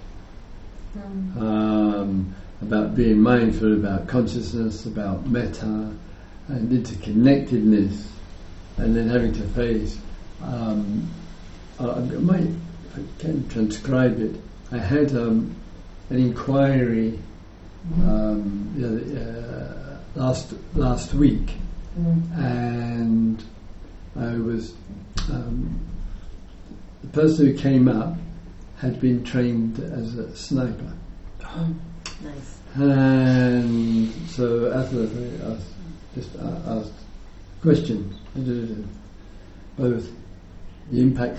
Um, 1.39 2.35
about 2.63 2.95
being 2.95 3.21
mindful 3.21 3.75
about 3.75 4.07
consciousness, 4.09 4.87
about 4.87 5.27
metta 5.27 5.93
and 6.49 6.71
interconnectedness, 6.71 8.07
and 8.79 8.97
then 8.97 9.09
having 9.09 9.33
to 9.33 9.43
face. 9.49 9.99
Um, 10.43 11.09
I, 11.79 11.89
I 11.89 12.01
might, 12.01 12.43
if 12.43 12.97
I 12.97 13.03
can 13.19 13.49
transcribe 13.49 14.21
it, 14.21 14.41
I 14.73 14.79
had 14.79 15.13
um, 15.13 15.55
an 16.11 16.19
inquiry 16.19 17.19
um, 18.03 18.75
uh, 18.83 20.19
last 20.19 20.55
last 20.75 21.15
week, 21.15 21.51
Mm. 21.99 22.39
and 22.39 23.45
I 24.17 24.37
was 24.37 24.75
um, 25.33 25.81
the 27.03 27.09
person 27.09 27.47
who 27.47 27.55
came 27.55 27.89
up 27.89 28.19
had 28.79 29.01
been 29.01 29.25
trained 29.25 29.79
as 29.79 30.17
a 30.19 30.35
sniper, 30.37 30.93
Mm. 31.41 31.75
Nice. 32.25 32.59
and 32.75 34.13
so 34.29 34.71
after 34.73 35.07
that 35.07 35.43
I 35.43 35.53
asked, 35.53 35.73
just 36.15 36.37
uh, 36.37 36.79
asked 36.81 36.93
questions, 37.63 38.15
both 39.79 40.11
the 40.91 41.01
impact 41.01 41.39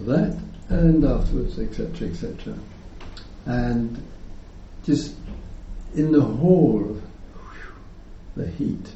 of 0.00 0.06
that 0.06 0.38
and 0.68 1.04
afterwards, 1.04 1.58
etc., 1.58 2.08
etc., 2.08 2.54
and 3.46 4.02
just 4.84 5.14
in 5.94 6.12
the 6.12 6.20
hall, 6.20 7.00
the 8.36 8.46
heat. 8.46 8.86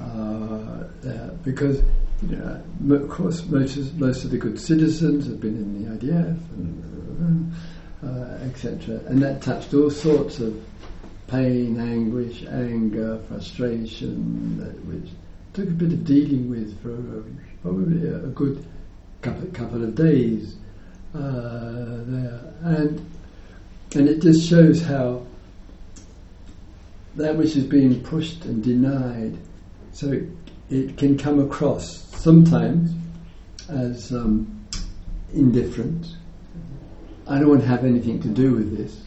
Uh, 0.00 0.84
because 1.44 1.80
mo- 2.80 2.94
of 2.94 3.08
course 3.08 3.44
most 3.46 3.76
of, 3.76 3.98
most 3.98 4.24
of 4.24 4.30
the 4.30 4.38
good 4.38 4.60
citizens 4.60 5.26
have 5.26 5.40
been 5.40 5.56
in 5.56 5.84
the 5.84 6.06
IDF 6.06 6.36
and 6.50 7.52
uh, 8.04 8.38
etc. 8.44 8.96
And 9.06 9.22
that 9.22 9.42
touched 9.42 9.72
all 9.74 9.90
sorts 9.90 10.40
of 10.40 10.60
pain, 11.28 11.78
anguish, 11.78 12.44
anger, 12.44 13.18
frustration, 13.28 14.58
which 14.86 15.10
took 15.52 15.68
a 15.68 15.72
bit 15.72 15.92
of 15.92 16.04
dealing 16.04 16.50
with 16.50 16.80
for 16.82 16.92
uh, 16.92 17.22
probably 17.62 18.08
a, 18.08 18.24
a 18.24 18.28
good 18.28 18.66
couple, 19.20 19.46
couple 19.52 19.84
of 19.84 19.94
days 19.94 20.56
uh, 21.14 21.20
there, 21.20 22.40
and 22.62 23.08
and 23.94 24.08
it 24.08 24.20
just 24.20 24.48
shows 24.48 24.82
how 24.82 25.24
that 27.16 27.36
which 27.36 27.56
is 27.56 27.64
being 27.64 28.02
pushed 28.02 28.44
and 28.46 28.64
denied, 28.64 29.36
so 29.92 30.10
it, 30.10 30.28
it 30.70 30.96
can 30.96 31.16
come 31.18 31.38
across 31.38 32.11
sometimes 32.22 32.90
as 33.68 34.12
um, 34.12 34.66
indifference. 35.34 36.16
I 37.26 37.38
don't 37.38 37.48
want 37.48 37.62
to 37.62 37.66
have 37.66 37.84
anything 37.84 38.20
to 38.22 38.28
do 38.28 38.52
with 38.54 38.76
this. 38.76 39.02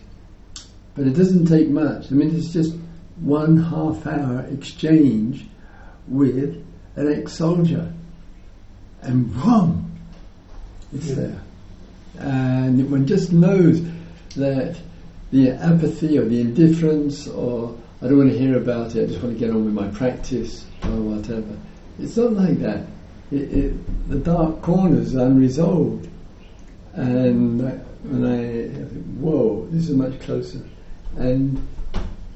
But 0.95 1.07
it 1.07 1.13
doesn't 1.13 1.45
take 1.45 1.69
much. 1.69 2.11
I 2.11 2.15
mean, 2.15 2.35
it's 2.35 2.51
just 2.51 2.75
one 3.17 3.57
half 3.57 4.05
hour 4.05 4.45
exchange 4.51 5.45
with 6.07 6.65
an 6.95 7.11
ex 7.11 7.33
soldier. 7.33 7.91
And 9.01 9.33
wham! 9.35 9.91
It's 10.93 11.07
Yeah. 11.09 11.15
there. 11.15 11.41
And 12.19 12.89
one 12.89 13.05
just 13.05 13.31
knows 13.31 13.81
that 14.35 14.75
the 15.31 15.51
apathy 15.51 16.17
or 16.17 16.25
the 16.25 16.41
indifference 16.41 17.27
or 17.27 17.75
I 18.01 18.07
don't 18.07 18.17
want 18.17 18.31
to 18.31 18.37
hear 18.37 18.57
about 18.57 18.95
it, 18.95 19.03
I 19.03 19.07
just 19.07 19.23
want 19.23 19.37
to 19.37 19.39
get 19.39 19.53
on 19.53 19.65
with 19.65 19.73
my 19.73 19.87
practice 19.87 20.65
or 20.83 20.91
whatever. 21.01 21.55
It's 21.99 22.17
not 22.17 22.33
like 22.33 22.59
that. 22.59 22.85
It, 23.31 23.53
it, 23.53 24.09
the 24.09 24.17
dark 24.17 24.61
corners 24.61 25.15
are 25.15 25.25
unresolved. 25.25 26.09
And 26.93 27.61
I, 27.65 27.71
I 27.71 28.85
think, 28.85 29.05
whoa, 29.17 29.67
this 29.71 29.89
is 29.89 29.95
much 29.95 30.19
closer. 30.21 30.61
And 31.17 31.67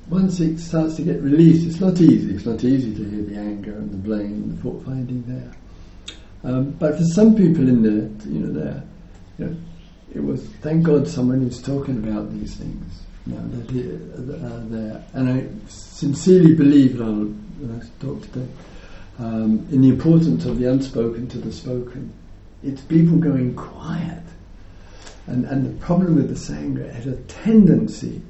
once 0.10 0.40
it 0.40 0.60
starts 0.60 0.96
to 0.96 1.04
get 1.04 1.22
released, 1.22 1.68
it's 1.68 1.80
not 1.80 2.00
easy. 2.02 2.34
It's 2.34 2.46
not 2.46 2.64
easy 2.64 2.94
to 2.96 3.04
hear 3.04 3.24
the 3.24 3.38
anger 3.38 3.74
and 3.74 3.92
the 3.92 3.98
blame 3.98 4.44
and 4.44 4.58
the 4.58 4.62
fault 4.62 4.84
finding 4.86 5.24
there. 5.28 5.54
Um, 6.44 6.72
but 6.72 6.98
for 6.98 7.04
some 7.04 7.36
people 7.36 7.68
in 7.68 7.84
there, 7.84 8.32
you 8.32 8.40
know, 8.40 8.54
there, 8.54 8.84
you 9.38 9.46
know, 9.46 9.58
it 10.16 10.24
was 10.24 10.48
thank 10.62 10.84
God 10.84 11.08
someone 11.08 11.42
who's 11.42 11.62
talking 11.62 11.98
about 11.98 12.32
these 12.34 12.56
things. 12.56 13.04
Know, 13.26 13.48
that 13.48 14.44
uh, 14.44 14.60
there, 14.70 15.04
and 15.14 15.30
I 15.30 15.70
sincerely 15.70 16.56
believe, 16.56 17.00
and 17.00 17.04
I'll 17.04 17.68
when 17.68 17.80
I 17.80 18.02
talk 18.02 18.22
today, 18.24 18.48
um, 19.20 19.68
in 19.72 19.82
the 19.82 19.90
importance 19.90 20.46
of 20.46 20.60
the 20.60 20.72
unspoken 20.72 21.28
to 21.28 21.38
the 21.38 21.52
spoken. 21.52 22.14
It's 22.64 22.82
people 22.82 23.18
going 23.18 23.56
quiet, 23.56 24.24
and 25.28 25.46
and 25.46 25.66
the 25.66 25.86
problem 25.86 26.16
with 26.16 26.30
the 26.30 26.36
sangha 26.36 26.92
has 26.94 27.08
a 27.08 27.16
tendency 27.24 28.22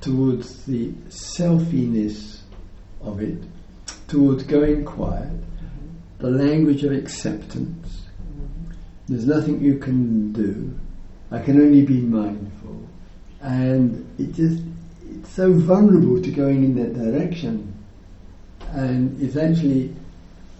towards 0.00 0.64
the 0.64 0.90
selfiness 1.08 2.40
of 3.00 3.20
it, 3.20 3.38
towards 4.08 4.42
going 4.42 4.84
quiet, 4.84 5.32
the 6.18 6.30
language 6.30 6.84
of 6.84 6.92
acceptance. 6.92 8.02
There's 9.08 9.26
nothing 9.26 9.60
you 9.60 9.78
can 9.78 10.32
do. 10.32 10.78
I 11.30 11.40
can 11.40 11.60
only 11.60 11.84
be 11.84 12.00
mindful. 12.00 12.86
And 13.40 14.06
it 14.18 14.32
just, 14.34 14.62
it's 15.10 15.30
so 15.30 15.52
vulnerable 15.52 16.22
to 16.22 16.30
going 16.30 16.64
in 16.64 16.74
that 16.76 16.94
direction. 16.94 17.74
And 18.72 19.20
it's 19.20 19.36
actually 19.36 19.94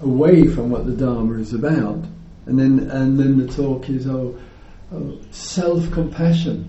away 0.02 0.46
from 0.48 0.70
what 0.70 0.86
the 0.86 0.92
Dharma 0.92 1.38
is 1.38 1.52
about. 1.52 2.04
And 2.46 2.58
then, 2.58 2.90
and 2.90 3.18
then 3.18 3.38
the 3.38 3.52
talk 3.52 3.88
is, 3.88 4.06
oh, 4.06 4.38
oh 4.92 5.18
self-compassion. 5.30 6.68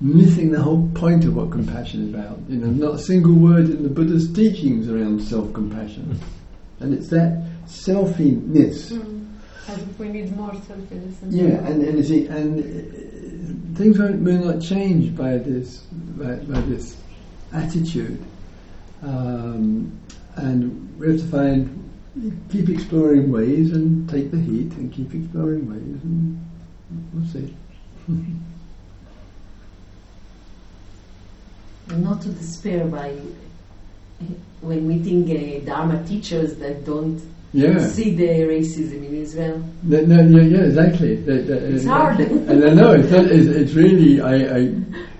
Missing 0.00 0.52
the 0.52 0.60
whole 0.60 0.90
point 0.94 1.24
of 1.24 1.36
what 1.36 1.50
compassion 1.50 2.08
is 2.08 2.14
about. 2.14 2.38
You 2.48 2.58
know, 2.58 2.66
not 2.66 2.96
a 2.96 2.98
single 2.98 3.32
word 3.32 3.70
in 3.70 3.82
the 3.82 3.88
Buddha's 3.88 4.30
teachings 4.32 4.90
around 4.90 5.22
self-compassion. 5.22 6.20
And 6.80 6.92
it's 6.92 7.08
that 7.08 7.42
selfiness. 7.66 8.92
As 9.68 9.78
if 9.78 9.98
we 9.98 10.08
need 10.08 10.36
more 10.36 10.52
selfishness. 10.54 11.22
and 11.22 11.32
Yeah, 11.32 11.66
and 11.66 11.82
and, 11.82 11.98
you 11.98 12.04
see, 12.04 12.26
and 12.26 12.60
uh, 12.60 13.76
things 13.76 13.98
won't, 13.98 14.20
will 14.22 14.44
not 14.44 14.60
change 14.60 15.16
by 15.16 15.38
this 15.38 15.78
by, 15.80 16.36
by 16.36 16.60
this 16.62 16.96
attitude, 17.52 18.22
um, 19.02 19.98
and 20.36 20.98
we 20.98 21.08
have 21.08 21.20
to 21.20 21.26
find 21.26 21.90
keep 22.50 22.68
exploring 22.68 23.30
ways 23.30 23.72
and 23.72 24.08
take 24.08 24.30
the 24.30 24.40
heat 24.40 24.72
and 24.72 24.92
keep 24.92 25.12
exploring 25.14 25.68
ways 25.70 26.02
and 26.02 26.38
we'll 27.12 27.26
see. 27.26 27.54
Not 31.88 32.20
to 32.22 32.28
despair 32.30 32.84
by 32.86 33.14
when 34.60 34.88
meeting 34.88 35.24
uh, 35.30 35.60
Dharma 35.64 36.02
teachers 36.04 36.56
that 36.56 36.84
don't 36.84 37.20
Yeah. 37.52 37.78
see 37.78 38.14
the 38.14 38.28
racism 38.54 39.06
in 39.06 39.14
Israel. 39.14 39.62
No, 39.84 40.00
no, 40.00 40.20
yeah, 40.22 40.42
yeah, 40.58 40.64
exactly. 40.64 41.12
It's 41.12 41.86
uh, 41.86 41.88
hard. 41.88 42.20
and 42.50 42.64
I 42.64 42.70
know 42.74 42.92
it's, 42.92 43.10
not- 43.10 43.26
it's, 43.26 43.46
it's 43.46 43.72
really. 43.74 44.20
I, 44.20 44.34
I 44.58 44.74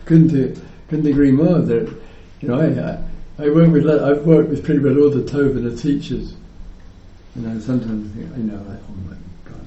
couldn't 0.06 0.32
uh, 0.35 0.61
couldn't 0.88 1.06
agree 1.06 1.30
more. 1.30 1.61
That 1.61 1.88
you 2.40 2.48
know, 2.48 2.59
I 2.61 3.44
I, 3.44 3.46
I 3.46 3.48
work 3.50 3.70
with 3.70 3.87
I've 3.88 4.24
worked 4.26 4.48
with 4.50 4.64
pretty 4.64 4.80
well 4.80 4.98
all 4.98 5.11
the 5.11 5.22
Tovana 5.22 5.80
teachers, 5.80 6.35
and 7.37 7.49
I 7.49 7.61
sometimes 7.61 8.12
think 8.14 8.33
I 8.35 8.38
know, 8.38 8.62
like, 8.68 8.81
oh 8.88 8.96
my 9.09 9.16
god. 9.44 9.66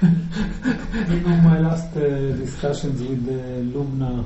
You 1.10 1.20
know, 1.20 1.36
my 1.36 1.58
last 1.60 1.96
uh, 1.96 2.32
discussions 2.36 3.00
with 3.02 3.28
uh, 3.28 3.78
Lubna 3.78 4.24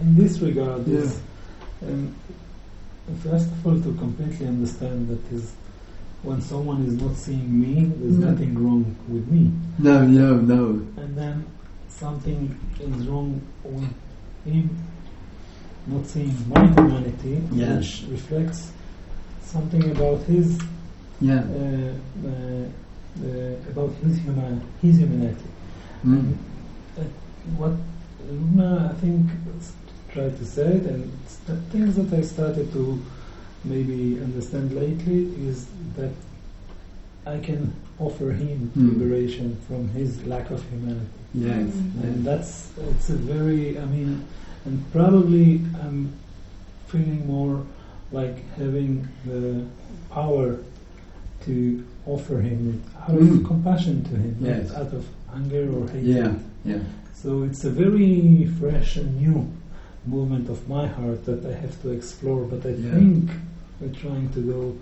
in 0.00 0.16
this 0.16 0.38
regard 0.40 0.86
is 0.88 1.20
um, 1.86 2.14
first 3.22 3.46
of 3.50 3.66
all 3.66 3.80
to 3.80 3.92
completely 3.98 4.46
understand 4.46 5.08
that 5.08 5.32
is 5.34 5.52
when 6.22 6.40
someone 6.42 6.84
is 6.84 6.94
not 7.00 7.14
seeing 7.16 7.60
me, 7.60 7.84
there's 8.00 8.14
Mm. 8.16 8.30
nothing 8.30 8.64
wrong 8.64 8.96
with 9.08 9.26
me, 9.28 9.52
No, 9.78 10.04
no, 10.06 10.36
no. 10.36 10.64
and 11.00 11.16
then 11.16 11.44
something 11.88 12.58
is 12.80 13.06
wrong 13.06 13.40
with 13.64 13.88
him 14.44 14.70
not 15.86 16.06
seeing 16.06 16.34
my 16.48 16.66
humanity, 16.66 17.42
Yeah. 17.52 17.76
which 17.76 18.04
reflects 18.10 18.72
something 19.42 19.90
about 19.92 20.20
his 20.24 20.58
Yeah. 21.20 21.40
uh, 21.42 21.92
uh, 22.26 22.30
uh, 22.30 23.70
about 23.70 23.92
his 24.02 24.18
human 24.18 24.62
his 24.80 24.98
humanity. 24.98 25.50
Mm. 26.04 26.34
Uh, 26.96 27.02
what 27.56 27.72
Lubna, 28.30 28.90
I 28.90 28.94
think, 29.00 29.26
s- 29.58 29.72
tried 30.12 30.36
to 30.38 30.44
say 30.44 30.66
it, 30.78 30.86
and 30.86 31.10
the 31.46 31.56
things 31.72 31.96
that 31.96 32.12
I 32.16 32.22
started 32.22 32.72
to 32.72 33.02
maybe 33.64 34.20
understand 34.22 34.72
lately 34.72 35.20
is 35.48 35.66
that 35.96 36.12
I 37.26 37.38
can 37.38 37.72
offer 37.98 38.30
him 38.30 38.70
Mm. 38.76 38.98
liberation 39.00 39.56
from 39.66 39.88
his 39.88 40.24
lack 40.26 40.50
of 40.50 40.62
humanity, 40.70 41.22
Yes. 41.34 41.72
and 42.04 42.24
that's 42.24 42.70
it's 42.90 43.10
a 43.10 43.16
very, 43.16 43.76
I 43.78 43.84
mean, 43.86 44.24
and 44.64 44.78
probably 44.92 45.60
I'm 45.82 46.12
feeling 46.86 47.26
more 47.26 47.66
like 48.12 48.36
having 48.56 49.06
the 49.26 49.64
power 50.10 50.58
to 51.46 51.84
offer 52.06 52.40
him 52.40 52.82
it 52.82 53.00
out 53.10 53.16
of 53.20 53.26
Mm. 53.28 53.44
compassion 53.46 54.02
to 54.04 54.10
him, 54.16 54.36
Yes. 54.40 54.68
not 54.70 54.80
out 54.80 54.92
of 54.94 55.06
anger 55.34 55.70
or 55.72 55.86
hatred. 55.88 56.04
Yeah. 56.04 56.34
Yeah. 56.64 56.78
So 57.14 57.42
it's 57.42 57.64
a 57.64 57.70
very 57.70 58.46
fresh 58.60 58.96
and 58.96 59.16
new 59.20 59.46
movement 60.06 60.48
of 60.48 60.66
my 60.68 60.86
heart 60.86 61.24
that 61.26 61.44
I 61.44 61.52
have 61.54 61.80
to 61.82 61.90
explore. 61.90 62.44
But 62.44 62.64
I 62.66 62.70
Yeah. 62.70 62.94
think 62.94 63.30
we're 63.80 63.94
trying 64.04 64.28
to 64.30 64.40
go 64.40 64.74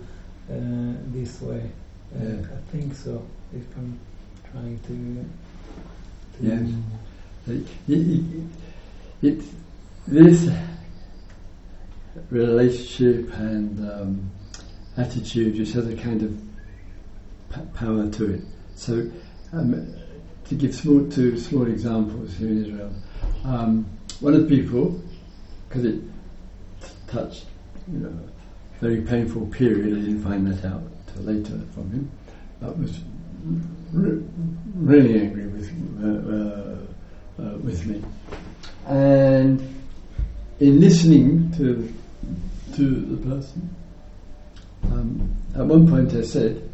uh, 0.49 0.93
this 1.13 1.41
way. 1.41 1.61
Uh, 2.15 2.23
Yeah. 2.23 2.39
I 2.57 2.71
think 2.71 2.95
so. 2.95 3.21
If 3.53 3.65
I'm 3.77 3.99
trying 4.51 4.79
to. 4.87 4.95
to 6.37 6.47
Yes. 6.47 6.69
It, 7.47 7.67
it, 7.87 8.23
it, 9.21 9.39
this 10.07 10.49
relationship 12.29 13.31
and 13.37 13.79
um, 13.91 14.29
attitude 14.97 15.55
just 15.55 15.73
has 15.73 15.87
a 15.87 15.95
kind 15.95 16.21
of 16.23 16.37
power 17.73 18.09
to 18.09 18.33
it. 18.33 18.41
So, 18.75 19.09
um, 19.53 19.93
to 20.45 20.55
give 20.55 20.73
small 20.73 21.09
two 21.09 21.37
small 21.37 21.67
examples 21.67 22.35
here 22.35 22.47
in 22.49 22.65
Israel, 22.65 22.91
um, 23.43 23.85
one 24.19 24.33
of 24.33 24.47
the 24.47 24.55
people, 24.55 25.01
because 25.67 25.85
it 25.85 26.01
t- 26.81 26.87
touched, 27.07 27.45
you 27.91 27.99
know, 27.99 28.09
a 28.09 28.79
very 28.79 29.01
painful 29.01 29.45
period. 29.47 29.97
I 29.97 30.01
didn't 30.01 30.23
find 30.23 30.47
that 30.47 30.65
out 30.65 30.83
till 31.13 31.23
later 31.23 31.59
from 31.73 31.91
him. 31.91 32.11
But 32.59 32.77
was 32.77 32.99
re- 33.93 34.23
really 34.75 35.19
angry 35.19 35.47
with 35.47 35.69
uh, 36.01 36.07
uh, 36.07 37.45
uh, 37.45 37.57
with 37.57 37.85
me, 37.85 38.01
and 38.87 39.61
in 40.59 40.79
listening 40.79 41.51
to 41.57 41.93
to 42.75 43.01
the 43.01 43.17
person, 43.29 43.75
um, 44.91 45.35
at 45.55 45.65
one 45.65 45.87
point 45.87 46.13
I 46.13 46.21
said, 46.23 46.67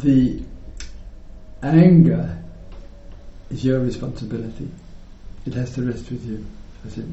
"The 0.00 0.40
anger 1.62 2.38
is 3.50 3.62
your 3.62 3.80
responsibility. 3.80 4.70
It 5.44 5.52
has 5.52 5.74
to 5.74 5.82
rest 5.82 6.10
with 6.10 6.24
you." 6.24 6.42
I 6.86 6.88
said, 6.88 7.04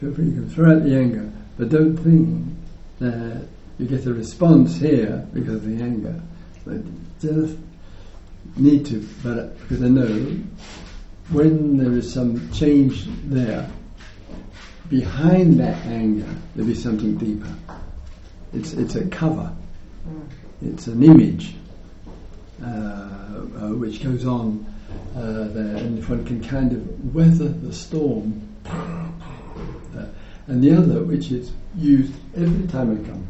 "Feel 0.00 0.14
free, 0.14 0.24
you 0.24 0.32
can 0.32 0.48
throw 0.48 0.74
out 0.74 0.84
the 0.84 0.96
anger, 0.96 1.30
but 1.58 1.68
don't 1.68 1.98
think 1.98 2.46
that 3.00 3.42
you 3.78 3.86
get 3.86 4.06
a 4.06 4.14
response 4.14 4.78
here 4.78 5.26
because 5.34 5.56
of 5.56 5.66
the 5.66 5.82
anger. 5.82 6.18
But 6.64 6.80
just 7.20 7.56
need 8.56 8.86
to, 8.86 9.06
but 9.22 9.58
because 9.60 9.82
I 9.82 9.88
know 9.88 10.36
when 11.30 11.76
there 11.76 11.92
is 11.92 12.10
some 12.10 12.50
change 12.52 13.06
there, 13.26 13.68
behind 14.88 15.60
that 15.60 15.76
anger 15.84 16.34
there'll 16.54 16.70
be 16.70 16.74
something 16.74 17.18
deeper. 17.18 17.54
It's 18.54 18.72
it's 18.72 18.94
a 18.94 19.06
cover. 19.08 19.52
Mm. 20.08 20.72
It's 20.72 20.86
an 20.86 21.02
image 21.02 21.57
which 22.60 24.02
goes 24.02 24.26
on 24.26 24.66
uh, 25.16 25.48
there, 25.48 25.76
and 25.76 25.98
if 25.98 26.08
one 26.08 26.24
can 26.24 26.42
kind 26.42 26.72
of 26.72 27.14
weather 27.14 27.48
the 27.48 27.72
storm, 27.72 28.48
uh, 28.66 30.06
and 30.46 30.62
the 30.62 30.72
other, 30.72 31.02
which 31.02 31.30
is 31.30 31.52
used 31.76 32.12
every 32.36 32.66
time 32.68 32.92
I 32.92 33.08
come. 33.08 33.26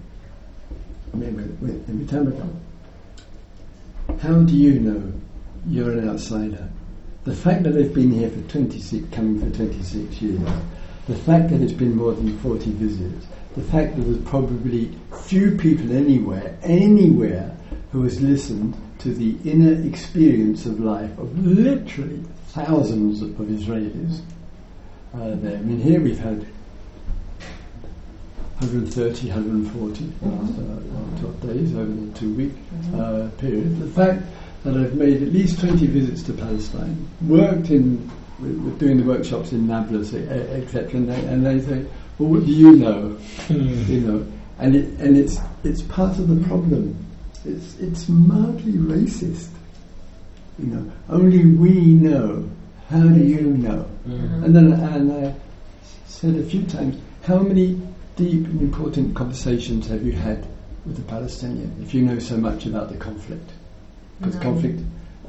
I 1.12 1.16
mean, 1.16 1.36
with, 1.36 1.58
with, 1.60 1.90
every 1.90 2.06
time 2.06 2.28
I 2.28 2.38
come. 2.38 4.18
How 4.20 4.42
do 4.42 4.54
you 4.54 4.78
know 4.80 5.12
you're 5.66 5.92
an 5.92 6.08
outsider? 6.08 6.68
The 7.24 7.34
fact 7.34 7.64
that 7.64 7.76
I've 7.76 7.92
been 7.92 8.12
here 8.12 8.30
for 8.30 8.40
26, 8.42 9.14
coming 9.14 9.38
for 9.40 9.54
26 9.56 10.22
years, 10.22 10.40
the 11.06 11.16
fact 11.16 11.50
that 11.50 11.60
it's 11.60 11.72
been 11.72 11.96
more 11.96 12.12
than 12.12 12.38
40 12.38 12.70
visits, 12.72 13.26
the 13.56 13.62
fact 13.62 13.96
that 13.96 14.02
there's 14.02 14.22
probably 14.24 14.96
few 15.24 15.56
people 15.56 15.92
anywhere, 15.92 16.56
anywhere, 16.62 17.54
who 17.92 18.04
has 18.04 18.20
listened 18.20 18.76
to 18.98 19.14
the 19.14 19.36
inner 19.48 19.80
experience 19.86 20.66
of 20.66 20.80
life 20.80 21.16
of 21.18 21.38
literally 21.46 22.22
thousands 22.48 23.22
of 23.22 23.30
Israelis 23.30 24.20
uh, 25.14 25.36
there. 25.36 25.56
I 25.56 25.62
mean, 25.62 25.80
here 25.80 26.00
we've 26.00 26.18
had 26.18 26.46
130, 28.60 29.28
140 29.28 30.12
last, 30.22 30.58
uh, 30.58 31.20
12 31.20 31.42
days 31.42 31.74
over 31.76 31.92
the 31.92 32.18
two 32.18 32.34
week 32.34 32.52
uh, 32.94 33.28
period. 33.38 33.78
The 33.78 33.86
fact 33.88 34.22
that 34.64 34.76
I've 34.76 34.94
made 34.94 35.22
at 35.22 35.32
least 35.32 35.60
20 35.60 35.86
visits 35.86 36.22
to 36.24 36.32
Palestine, 36.32 37.08
worked 37.22 37.70
in, 37.70 38.10
with, 38.40 38.58
with 38.58 38.78
doing 38.80 38.96
the 38.96 39.04
workshops 39.04 39.52
in 39.52 39.68
Nablus, 39.68 40.12
etc., 40.12 40.90
and, 40.96 41.08
they, 41.08 41.24
and 41.26 41.46
they 41.46 41.60
say, 41.60 41.86
well, 42.18 42.30
what 42.30 42.46
do 42.46 42.52
you 42.52 42.72
know? 42.72 43.16
you 43.48 44.00
know, 44.00 44.26
and 44.58 44.74
it, 44.74 44.86
and 44.98 45.16
it's 45.16 45.38
it's 45.62 45.82
part 45.82 46.18
of 46.18 46.26
the 46.28 46.44
problem. 46.48 46.96
It's 47.44 47.76
it's 47.78 48.08
mildly 48.08 48.72
racist. 48.72 49.48
You 50.58 50.66
know, 50.66 50.92
only 51.08 51.44
we 51.44 51.72
know. 51.94 52.48
How 52.88 53.02
do 53.02 53.20
you 53.22 53.42
know? 53.42 53.86
And 54.06 54.56
then 54.56 54.72
and 54.72 55.12
I 55.12 55.34
said 56.06 56.34
a 56.36 56.42
few 56.42 56.62
times, 56.64 56.96
how 57.22 57.38
many 57.40 57.80
deep 58.16 58.46
and 58.46 58.60
important 58.62 59.14
conversations 59.14 59.86
have 59.88 60.04
you 60.04 60.12
had 60.12 60.44
with 60.86 60.96
the 60.96 61.02
Palestinian 61.02 61.70
if 61.82 61.92
you 61.94 62.02
know 62.02 62.18
so 62.18 62.36
much 62.38 62.66
about 62.66 62.90
the 62.90 62.96
conflict? 62.96 63.50
Because 64.18 64.34
Mhm. 64.36 64.42
conflict, 64.42 64.80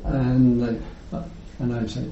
and 0.05 0.63
uh, 1.13 1.23
and 1.59 1.73
I 1.75 1.85
said, 1.85 2.11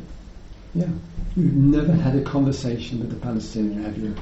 yeah, 0.76 0.90
you've 1.36 1.56
never 1.56 1.94
had 1.94 2.16
a 2.16 2.22
conversation 2.22 3.00
with 3.00 3.10
the 3.10 3.16
Palestinian, 3.16 3.84
have 3.84 3.98
you? 3.98 4.14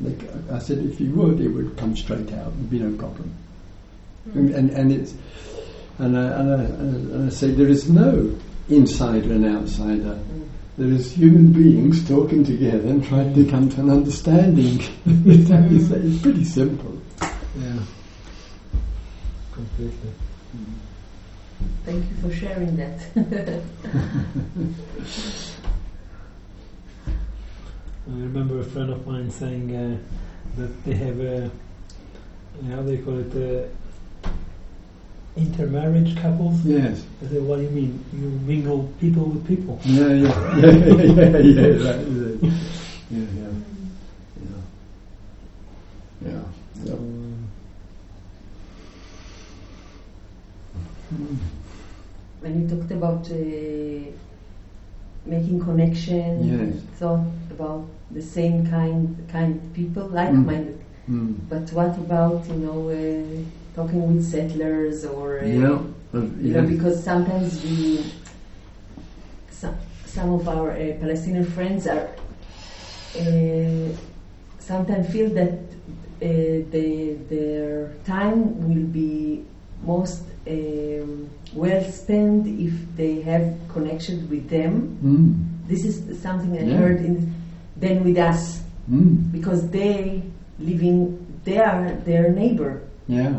Like 0.00 0.28
I 0.52 0.58
said, 0.58 0.78
if 0.78 1.00
you 1.00 1.10
would, 1.12 1.40
it 1.40 1.48
would 1.48 1.76
come 1.76 1.96
straight 1.96 2.32
out. 2.32 2.52
There'd 2.56 2.70
be 2.70 2.78
no 2.80 2.92
problem. 2.96 3.32
And, 4.34 4.54
and 4.54 4.70
and 4.70 4.92
it's 4.92 5.14
and 5.98 6.16
I, 6.16 6.22
and, 6.22 6.50
I, 6.50 6.64
and 6.64 7.26
I 7.26 7.30
say 7.30 7.50
there 7.50 7.68
is 7.68 7.90
no 7.90 8.36
insider 8.68 9.32
and 9.32 9.44
outsider. 9.44 10.18
There 10.76 10.88
is 10.88 11.12
human 11.12 11.52
beings 11.52 12.06
talking 12.06 12.44
together 12.44 12.88
and 12.88 13.04
trying 13.04 13.34
to 13.34 13.44
come 13.50 13.68
to 13.70 13.80
an 13.80 13.90
understanding. 13.90 14.80
it's, 15.06 15.50
it's, 15.50 15.90
it's 15.90 16.22
pretty 16.22 16.44
simple. 16.44 16.96
Yeah. 17.20 17.80
Completely. 19.52 20.12
Thank 21.84 22.04
you 22.08 22.16
for 22.22 22.32
sharing 22.32 22.76
that. 22.76 23.00
I 28.06 28.10
remember 28.10 28.60
a 28.60 28.64
friend 28.64 28.90
of 28.90 29.06
mine 29.06 29.30
saying 29.30 29.74
uh, 29.74 29.98
that 30.56 30.84
they 30.84 30.94
have 30.94 31.20
a 31.20 31.50
how 32.70 32.82
they 32.82 32.98
call 32.98 33.18
it 33.18 33.34
uh, 33.34 33.68
intermarriage 35.38 36.16
couples. 36.16 36.64
Yes. 36.64 37.04
I 37.24 37.28
said, 37.28 37.42
what 37.42 37.56
do 37.56 37.62
you 37.62 37.70
mean? 37.70 38.04
You 38.12 38.28
mingle 38.46 38.92
people 39.00 39.24
with 39.24 39.46
people. 39.46 39.78
Yeah, 39.84 40.08
yeah, 40.08 40.56
yeah, 40.56 40.70
yeah, 40.70 41.38
yeah, 41.38 41.66
right, 41.86 42.04
right. 42.06 42.38
yeah, 43.10 43.28
yeah, 43.38 43.52
yeah, 44.42 44.60
yeah. 46.26 46.42
So, 46.84 46.90
yeah. 46.90 46.92
um, 46.94 47.48
when 52.40 52.62
you 52.62 52.68
talked 52.68 52.90
about 52.90 53.30
uh, 53.30 54.10
making 55.26 55.60
connection, 55.60 56.30
Yes. 56.44 56.82
thought 56.98 57.26
about 57.50 57.86
the 58.10 58.22
same 58.22 58.66
kind 58.66 59.16
kind 59.28 59.60
people, 59.74 60.06
like-minded. 60.08 60.78
Mm. 61.08 61.34
But 61.48 61.72
what 61.72 61.96
about 61.98 62.46
you 62.48 62.56
know 62.56 62.80
uh, 62.90 63.42
talking 63.78 64.02
with 64.16 64.24
settlers 64.34 65.04
or 65.04 65.26
uh, 65.40 65.46
Yeah. 65.46 65.78
uh, 66.14 66.26
you 66.44 66.52
know 66.54 66.66
because 66.74 66.96
sometimes 67.10 67.48
we 67.64 67.78
some, 69.60 69.76
some 70.14 70.28
of 70.38 70.48
our 70.54 70.68
uh, 70.72 70.78
Palestinian 71.02 71.44
friends 71.56 71.86
are 71.86 72.06
uh, 73.22 73.86
sometimes 74.58 75.04
feel 75.14 75.28
that 75.40 75.52
uh, 75.52 76.28
they, 76.74 77.16
their 77.30 77.94
time 78.04 78.38
will 78.68 78.86
be 79.00 79.44
most 79.92 80.22
um, 80.48 81.30
well 81.54 81.82
spent 81.92 82.46
if 82.68 82.74
they 82.96 83.20
have 83.30 83.44
connection 83.74 84.28
with 84.28 84.44
them. 84.50 84.72
Mm. 85.04 85.68
This 85.70 85.84
is 85.84 85.94
something 86.26 86.52
I 86.58 86.64
Yeah. 86.64 86.76
heard 86.82 86.98
in 87.08 87.16
than 87.82 87.96
with 88.08 88.18
us 88.18 88.42
Mm. 88.90 89.30
because 89.36 89.60
they 89.70 90.22
living 90.58 90.98
they 91.44 91.58
are 91.70 91.84
their 92.08 92.26
neighbor 92.40 92.72
Yeah. 93.06 93.36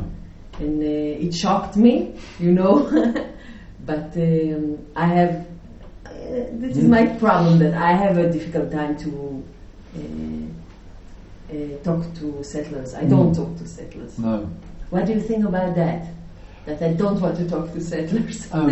And 0.60 0.82
uh, 0.82 1.26
it 1.26 1.34
shocked 1.34 1.76
me, 1.78 2.16
you 2.40 2.52
know. 2.52 2.84
but 3.86 4.16
um, 4.18 4.78
I 4.96 5.06
have 5.08 5.46
uh, 6.06 6.12
this 6.62 6.78
is 6.78 6.84
Mm. 6.86 6.90
my 6.90 7.06
problem 7.18 7.60
that 7.60 7.74
I 7.74 7.94
have 7.94 8.18
a 8.18 8.30
difficult 8.32 8.72
time 8.72 8.96
to 8.98 9.44
uh, 9.96 10.00
uh, 11.54 11.84
talk 11.84 12.02
to 12.20 12.44
settlers. 12.44 12.94
I 12.94 13.06
don't 13.06 13.32
Mm. 13.32 13.36
talk 13.36 13.58
to 13.58 13.68
settlers. 13.68 14.20
No. 14.20 14.50
What 14.92 15.06
do 15.06 15.14
you 15.14 15.22
think 15.22 15.46
about 15.46 15.76
that? 15.76 16.06
That 16.66 16.82
I 16.82 16.94
don't 16.94 17.20
want 17.22 17.38
to 17.38 17.50
talk 17.50 17.72
to 17.74 17.82
settlers. 17.82 18.48
Um, 18.52 18.70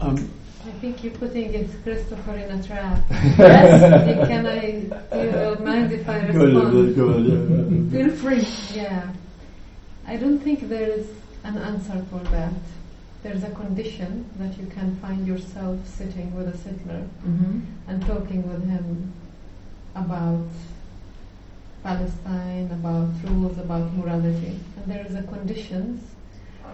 um, 0.00 0.30
I 0.64 0.70
think 0.80 1.02
you're 1.02 1.14
putting 1.14 1.52
it, 1.54 1.68
Christopher, 1.82 2.34
in 2.36 2.50
a 2.58 2.62
trap. 2.62 2.98
Yes. 3.38 4.28
Can 4.28 4.46
I, 4.46 4.60
do 5.10 5.58
you 5.58 5.64
mind 5.64 5.90
if 5.92 6.08
I 6.08 6.20
go 6.30 6.40
on, 6.40 6.54
respond? 6.54 6.96
go 6.96 7.04
on, 7.14 7.24
yeah. 7.26 7.90
Feel 8.04 8.10
free. 8.16 8.46
Yeah. 8.80 9.02
I 10.06 10.16
don't 10.16 10.38
think 10.38 10.68
there 10.68 10.88
is 10.90 11.06
an 11.44 11.58
answer 11.58 12.04
for 12.10 12.18
that. 12.30 12.52
There's 13.22 13.44
a 13.44 13.50
condition 13.50 14.26
that 14.38 14.58
you 14.58 14.66
can 14.66 14.96
find 14.96 15.26
yourself 15.26 15.78
sitting 15.86 16.34
with 16.34 16.48
a 16.48 16.56
settler 16.58 17.02
Mm-hmm. 17.26 17.60
and 17.88 18.06
talking 18.06 18.42
with 18.48 18.68
him 18.68 19.12
about 19.94 20.46
Palestine, 21.82 22.70
about 22.72 23.08
rules, 23.24 23.58
about 23.58 23.92
morality. 23.94 24.58
And 24.76 24.86
there 24.86 25.04
is 25.06 25.14
a 25.14 25.22
conditions 25.24 26.02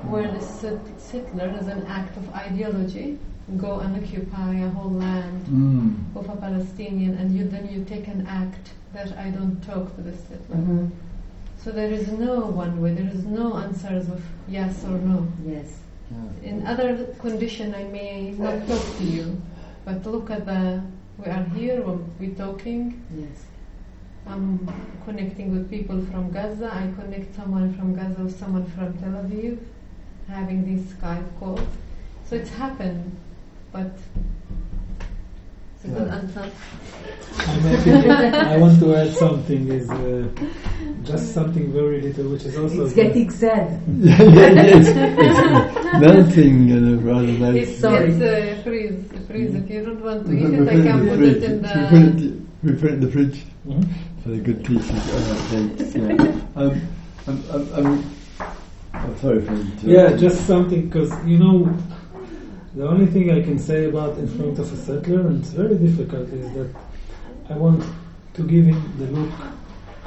where 0.02 0.30
the 0.30 0.40
set- 0.40 1.00
settler, 1.00 1.48
as 1.60 1.66
an 1.68 1.84
act 1.86 2.16
of 2.16 2.28
ideology, 2.34 3.18
go 3.56 3.80
and 3.80 3.96
occupy 4.02 4.54
a 4.56 4.68
whole 4.70 4.90
land 4.92 5.46
Mm. 5.46 6.16
of 6.16 6.28
a 6.28 6.36
Palestinian, 6.36 7.14
and 7.14 7.34
you 7.36 7.48
then 7.48 7.68
you 7.68 7.84
take 7.84 8.06
an 8.08 8.26
act 8.26 8.72
that 8.92 9.16
I 9.16 9.30
don't 9.30 9.56
talk 9.64 9.94
to 9.96 10.02
the 10.02 10.12
settler. 10.12 10.56
Mm-hmm. 10.56 10.86
So 11.58 11.72
there 11.72 11.90
is 11.90 12.08
no 12.08 12.40
one 12.46 12.80
way. 12.80 12.94
There 12.94 13.10
is 13.12 13.24
no 13.24 13.56
answers 13.56 14.08
of 14.08 14.22
yes 14.48 14.84
or 14.84 14.98
no. 14.98 15.26
Yes. 15.44 15.80
Yeah. 16.10 16.50
In 16.50 16.66
other 16.66 17.04
condition, 17.20 17.74
I 17.74 17.84
may 17.84 18.30
not 18.30 18.66
talk 18.66 18.82
to 18.98 19.04
you, 19.04 19.40
but 19.84 20.06
look 20.06 20.30
at 20.30 20.46
the. 20.46 20.82
We 21.18 21.26
are 21.26 21.44
here. 21.56 21.82
We're, 21.82 21.98
we're 22.20 22.34
talking. 22.34 23.04
Yes. 23.14 23.44
I'm 24.26 24.68
connecting 25.04 25.50
with 25.52 25.68
people 25.68 26.04
from 26.12 26.30
Gaza. 26.30 26.70
I 26.72 26.92
connect 27.00 27.34
someone 27.34 27.74
from 27.74 27.94
Gaza 27.94 28.22
with 28.22 28.38
someone 28.38 28.66
from 28.72 28.96
Tel 28.98 29.12
Aviv, 29.22 29.58
having 30.28 30.64
these 30.64 30.84
Skype 30.92 31.26
calls. 31.40 31.60
So 32.28 32.36
it's 32.36 32.50
happened, 32.50 33.16
but 33.72 33.90
it's 35.74 35.84
a 35.84 35.88
good 35.88 36.08
answer. 36.08 36.50
I, 37.38 38.54
I 38.54 38.56
want 38.58 38.78
to 38.80 38.94
add 38.94 39.14
something. 39.14 39.68
Is 39.68 39.90
uh, 39.90 40.28
just 41.04 41.32
something 41.34 41.72
very 41.72 42.00
little, 42.00 42.30
which 42.30 42.44
is 42.44 42.56
also 42.58 42.84
It's 42.84 42.94
getting 42.94 43.30
sad. 43.30 43.80
yeah, 43.88 44.22
yeah, 44.22 44.50
yes. 44.52 44.86
It's 44.88 46.00
melting 46.00 46.68
in 46.70 46.94
a 46.94 46.96
rather 46.98 47.26
nice. 47.26 47.68
It's, 47.68 47.80
Sorry. 47.80 48.10
it's 48.12 48.20
uh, 48.22 48.62
freeze. 48.62 49.04
Freeze. 49.26 49.54
If 49.54 49.70
you 49.70 49.84
don't 49.84 50.02
want 50.02 50.26
to 50.26 50.30
We 50.32 50.38
eat 50.46 50.54
it, 50.54 50.68
I 50.68 50.82
can 50.82 51.08
put 51.08 51.18
fridge. 51.18 51.36
it 51.36 51.42
in 51.44 51.62
We 51.62 51.68
put 51.88 52.02
it, 52.02 52.16
the. 52.16 52.42
we 52.62 52.72
put 52.80 52.90
it 52.90 52.94
in 52.94 53.00
the 53.00 53.10
fridge 53.10 53.42
Mhm. 53.66 53.88
for 54.22 54.28
the 54.30 54.38
good 54.38 54.64
teachers. 54.64 54.90
Uh, 54.90 55.34
thanks. 55.50 55.94
Yeah. 55.94 56.32
Um, 56.56 56.80
um, 57.26 57.44
um, 57.52 57.68
um, 57.74 58.14
oh, 58.94 59.14
sorry 59.20 59.42
for 59.42 59.52
interrupting. 59.52 59.90
Yeah, 59.90 60.16
just 60.16 60.46
something 60.46 60.88
because 60.88 61.10
you 61.26 61.38
know 61.38 61.68
the 62.74 62.86
only 62.88 63.06
thing 63.06 63.30
I 63.30 63.42
can 63.42 63.58
say 63.58 63.84
about 63.86 64.16
in 64.18 64.28
front 64.28 64.58
of 64.58 64.72
a 64.72 64.76
settler, 64.76 65.20
and 65.28 65.40
it's 65.40 65.50
very 65.50 65.76
difficult, 65.76 66.28
is 66.30 66.50
that 66.54 66.70
I 67.50 67.54
want 67.56 67.84
to 68.34 68.42
give 68.42 68.64
him 68.66 68.80
the 68.98 69.06
look 69.06 69.32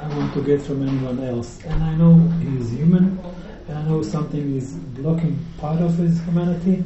I 0.02 0.08
want 0.16 0.34
to 0.34 0.42
get 0.42 0.60
from 0.60 0.86
anyone 0.86 1.22
else, 1.22 1.60
and 1.64 1.82
I 1.82 1.94
know 1.94 2.14
he 2.40 2.56
is 2.58 2.70
human, 2.72 3.20
and 3.68 3.78
I 3.78 3.82
know 3.84 4.02
something 4.02 4.56
is 4.56 4.72
blocking 4.98 5.38
part 5.58 5.80
of 5.80 5.96
his 5.96 6.20
humanity, 6.24 6.82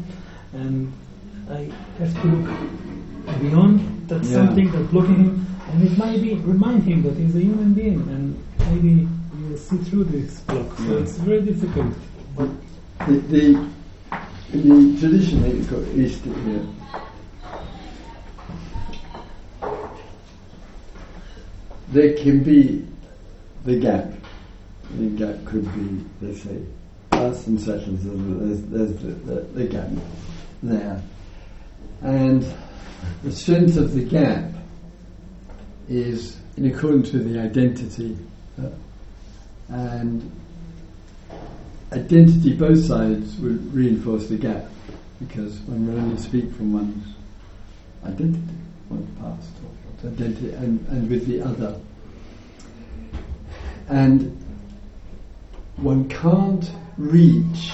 and 0.53 0.93
I 1.51 1.71
have 1.99 2.21
to 2.23 2.27
look 2.29 3.41
beyond 3.41 4.09
that 4.09 4.23
Yeah. 4.23 4.33
something 4.35 4.71
that's 4.71 4.91
blocking 4.91 5.17
him, 5.17 5.47
and 5.73 5.83
it 5.83 5.97
might 5.97 6.21
be 6.21 6.35
remind 6.35 6.83
him 6.83 7.03
that 7.05 7.17
he's 7.17 7.35
a 7.35 7.41
human 7.41 7.73
being, 7.73 8.01
and 8.15 8.37
maybe 8.69 9.09
you'll 9.41 9.57
see 9.57 9.79
through 9.79 10.05
this 10.05 10.41
block. 10.41 10.77
So 10.77 10.85
Yeah. 10.85 10.99
it's 11.03 11.17
very 11.19 11.41
difficult. 11.41 11.95
But 12.37 12.51
The, 13.07 13.19
the, 13.33 13.45
in 14.53 14.69
the 14.69 15.01
tradition 15.01 15.43
that 15.43 15.55
you've 15.55 15.71
got 15.71 15.83
Easter 15.95 16.31
here, 16.45 16.63
there 21.93 22.15
can 22.15 22.43
be 22.43 22.87
the 23.67 23.81
gap. 23.81 24.11
The 24.97 25.07
gap 25.07 25.45
could 25.45 25.65
be, 25.75 26.05
they 26.23 26.35
say, 26.35 26.63
us 27.13 27.47
and 27.49 27.61
settlers, 27.61 28.01
there's, 28.03 28.63
there's 28.63 28.93
the, 29.03 29.09
the, 29.09 29.41
the 29.41 29.67
gap 29.67 29.89
there. 30.63 31.03
And 32.03 32.47
the 33.25 33.33
strength 33.33 33.77
of 33.77 33.93
the 33.93 34.05
gap 34.05 34.53
is 35.89 36.37
in 36.57 36.67
accordance 36.67 37.13
with 37.13 37.31
the 37.31 37.41
identity. 37.41 38.17
and 39.69 40.31
identity, 41.93 42.55
both 42.55 42.85
sides 42.85 43.37
would 43.39 43.75
reinforce 43.75 44.29
the 44.29 44.37
gap 44.37 44.67
because 45.19 45.59
one 45.61 45.87
will 45.87 45.99
only 46.01 46.19
speak 46.19 46.53
from 46.55 46.73
one's 46.73 47.15
identity, 48.05 48.41
one's 48.89 49.19
past, 49.19 49.51
identity, 50.05 50.53
and, 50.53 50.87
and 50.89 51.11
with 51.11 51.27
the 51.27 51.41
other. 51.43 51.81
And 53.89 54.37
one 55.77 56.09
can't 56.09 56.71
reach 56.97 57.73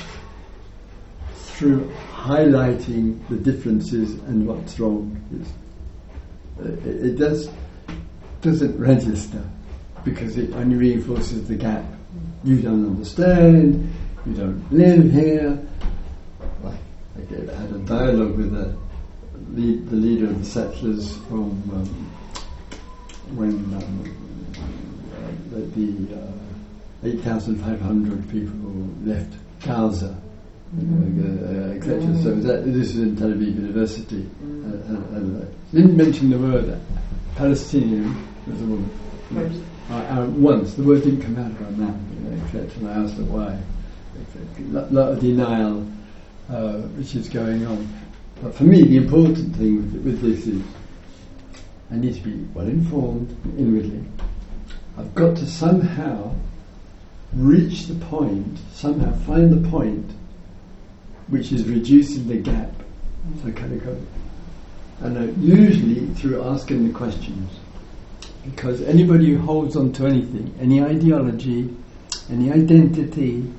through 1.34 1.92
highlighting 2.12 3.18
the 3.28 3.36
differences 3.36 4.14
and 4.24 4.46
what's 4.46 4.78
wrong. 4.80 5.20
It, 6.60 6.86
it 6.86 7.18
does 7.18 7.50
doesn't 8.40 8.76
register 8.78 9.42
because 10.04 10.36
it 10.36 10.52
only 10.54 10.76
reinforces 10.76 11.46
the 11.46 11.54
gap. 11.54 11.84
You 12.42 12.60
don't 12.60 12.84
understand. 12.86 13.92
You 14.26 14.34
don't 14.34 14.72
live 14.72 15.12
here. 15.12 15.58
Like 16.62 16.80
I 17.16 17.52
I 17.52 17.54
had 17.54 17.70
a 17.70 17.78
dialogue 17.78 18.36
with 18.36 18.52
the 18.52 18.74
lead, 19.52 19.88
the 19.88 19.96
leader 19.96 20.26
of 20.26 20.38
the 20.40 20.44
settlers 20.44 21.16
from 21.28 21.50
um, 21.72 22.10
when 23.36 23.52
um, 23.74 24.91
uh, 25.54 25.60
the, 25.74 26.16
uh, 26.16 26.32
8,500 27.04 28.30
people 28.30 28.70
left 29.04 29.34
Gaza, 29.64 30.16
uh, 30.76 31.74
etc. 31.74 32.00
So 32.22 32.34
that, 32.34 32.64
this 32.64 32.94
is 32.94 33.00
in 33.00 33.16
Tel 33.16 33.28
Aviv 33.28 33.54
University. 33.54 34.28
Uh, 34.42 34.94
uh, 34.94 35.44
didn't 35.72 35.96
mention 35.96 36.30
the 36.30 36.38
word 36.38 36.80
Palestinian 37.36 38.14
as 38.50 38.60
a 38.60 38.64
woman. 38.64 38.90
Uh, 39.90 39.94
uh, 39.94 40.26
once 40.26 40.74
the 40.74 40.82
word 40.82 41.02
didn't 41.02 41.22
come 41.22 41.38
out 41.38 41.50
of 41.50 41.78
my 41.78 41.86
mouth, 41.86 42.00
you 42.14 42.20
know, 42.20 42.44
etc. 42.44 42.70
And 42.78 42.88
I 42.88 43.04
asked 43.04 43.16
her 43.16 43.24
why. 43.24 43.58
A 44.58 44.62
lot, 44.72 44.92
lot 44.92 45.12
of 45.12 45.20
denial, 45.20 45.86
uh, 46.48 46.78
which 46.96 47.14
is 47.14 47.28
going 47.28 47.66
on. 47.66 47.88
But 48.42 48.54
for 48.54 48.64
me, 48.64 48.82
the 48.82 48.96
important 48.96 49.56
thing 49.56 49.76
with, 49.76 50.04
with 50.04 50.20
this 50.20 50.46
is 50.46 50.62
I 51.90 51.96
need 51.96 52.14
to 52.14 52.20
be 52.20 52.32
well 52.54 52.66
informed 52.66 53.36
inwardly. 53.58 54.02
I've 55.02 55.14
got 55.16 55.36
to 55.38 55.46
somehow 55.46 56.32
reach 57.32 57.86
the 57.86 57.94
point, 58.06 58.58
somehow 58.72 59.12
find 59.26 59.52
the 59.52 59.68
point 59.68 60.12
which 61.26 61.50
is 61.50 61.66
reducing 61.66 62.28
the 62.28 62.36
gap. 62.36 62.70
So 63.42 63.50
kind 63.50 63.72
of 63.72 63.84
go. 63.84 63.96
And 65.00 65.18
uh, 65.18 65.32
usually 65.40 66.06
through 66.14 66.44
asking 66.44 66.86
the 66.86 66.94
questions. 66.94 67.50
Because 68.44 68.80
anybody 68.82 69.32
who 69.32 69.38
holds 69.38 69.76
on 69.76 69.92
to 69.94 70.06
anything, 70.06 70.54
any 70.60 70.80
ideology, 70.80 71.74
any 72.30 72.52
identity, 72.52 73.52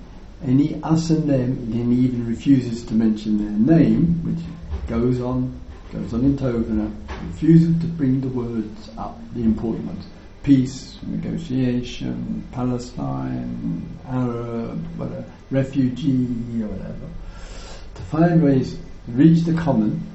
any 0.45 0.81
us 0.81 1.09
and 1.09 1.29
them, 1.29 1.69
even 1.73 2.25
refuses 2.25 2.85
to 2.85 2.93
mention 2.93 3.37
their 3.37 3.77
name, 3.77 4.13
which 4.23 4.45
goes 4.87 5.19
on, 5.19 5.59
goes 5.91 6.13
on 6.13 6.21
in 6.21 6.37
Tovana, 6.37 6.93
refuses 7.27 7.79
to 7.81 7.87
bring 7.87 8.21
the 8.21 8.29
words 8.29 8.89
up, 8.97 9.19
the 9.33 9.41
important 9.41 9.87
ones. 9.87 10.05
Peace, 10.43 10.97
negotiation, 11.07 12.45
Palestine, 12.51 13.87
Arab, 14.07 14.85
whatever, 14.97 15.25
refugee, 15.51 16.61
or 16.61 16.67
whatever. 16.67 17.09
To 17.95 18.01
find 18.03 18.43
ways 18.43 18.73
to 18.73 19.11
reach 19.11 19.43
the 19.45 19.53
common, 19.53 20.05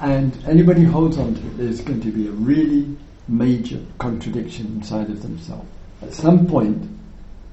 and 0.00 0.36
anybody 0.46 0.84
who 0.84 0.90
holds 0.90 1.18
on 1.18 1.34
to 1.34 1.40
it, 1.40 1.58
there's 1.58 1.80
going 1.80 2.00
to 2.00 2.10
be 2.10 2.26
a 2.28 2.32
really 2.32 2.96
major 3.28 3.80
contradiction 3.98 4.66
inside 4.66 5.10
of 5.10 5.22
themselves. 5.22 5.68
At 6.00 6.12
some 6.12 6.46
point, 6.46 6.90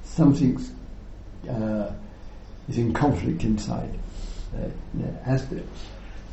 something 0.04 0.58
uh, 1.48 1.92
is 2.68 2.78
in 2.78 2.92
conflict 2.92 3.44
inside. 3.44 3.96
Uh, 4.52 4.68
has. 5.24 5.46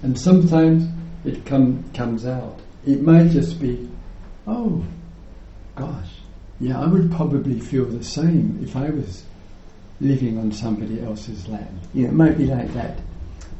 And 0.01 0.17
sometimes 0.17 0.87
it 1.23 1.45
come, 1.45 1.83
comes 1.93 2.25
out. 2.25 2.59
It 2.85 3.01
might 3.01 3.29
just 3.29 3.59
be, 3.59 3.87
oh, 4.47 4.83
gosh, 5.77 6.09
yeah, 6.59 6.81
I 6.81 6.87
would 6.87 7.11
probably 7.11 7.59
feel 7.59 7.85
the 7.85 8.03
same 8.03 8.59
if 8.61 8.75
I 8.75 8.89
was 8.89 9.23
living 10.01 10.37
on 10.37 10.51
somebody 10.51 11.01
else's 11.01 11.47
land. 11.47 11.79
Know, 11.93 12.07
it 12.07 12.13
might 12.13 12.37
be 12.37 12.45
like 12.45 12.73
that. 12.73 12.99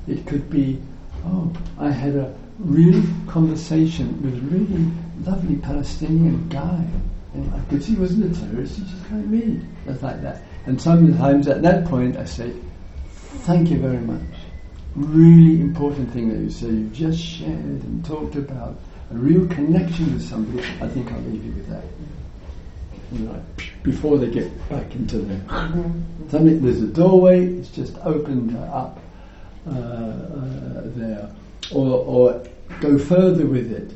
It 0.08 0.26
could 0.26 0.50
be, 0.50 0.82
oh, 1.26 1.52
I 1.80 1.92
had 1.92 2.16
a 2.16 2.36
real 2.60 3.04
conversation 3.28 4.22
with 4.22 4.36
a 4.36 4.42
really 4.48 4.92
lovely 5.24 5.58
Palestinian 5.58 6.48
guy. 6.50 6.86
And 7.34 7.54
I 7.54 7.60
could 7.70 7.84
see 7.84 7.94
he 7.94 8.00
wasn't 8.00 8.36
a 8.36 8.40
terrorist, 8.40 8.78
he 8.78 8.84
just 8.84 9.12
like 9.12 9.26
me. 9.26 9.62
Just 9.86 10.02
like 10.02 10.22
that. 10.22 10.42
And 10.66 10.82
sometimes 10.82 11.48
at 11.48 11.62
that 11.62 11.86
point 11.86 12.18
I 12.18 12.26
say, 12.26 12.54
thank 13.46 13.70
you 13.70 13.78
very 13.80 14.00
much. 14.00 14.22
Really 14.96 15.62
important 15.62 16.12
thing 16.12 16.30
that 16.30 16.40
you 16.40 16.50
say. 16.50 16.68
You've 16.68 16.94
just 16.94 17.22
shared 17.22 17.50
and 17.50 18.04
talked 18.04 18.36
about 18.36 18.80
a 19.12 19.16
real 19.16 19.48
connection 19.48 20.14
with 20.14 20.28
somebody. 20.28 20.68
I 20.82 20.88
think 20.88 21.12
I'll 21.12 21.22
leave 21.22 21.44
you 21.46 21.52
with 21.52 21.70
that. 21.70 21.84
You 23.12 23.20
know, 23.20 23.44
before 23.84 24.18
they 24.18 24.30
get 24.30 24.70
back 24.70 24.94
into 24.96 25.20
the 25.20 25.40
something. 26.30 26.62
There's 26.62 26.82
a 26.82 26.88
doorway. 26.88 27.46
It's 27.46 27.70
just 27.70 27.98
opened 28.00 28.56
up 28.58 29.00
uh, 29.66 29.72
uh, 29.72 30.82
there, 30.96 31.30
or, 31.72 31.88
or 32.06 32.44
go 32.82 32.98
further 32.98 33.46
with 33.46 33.72
it. 33.72 33.92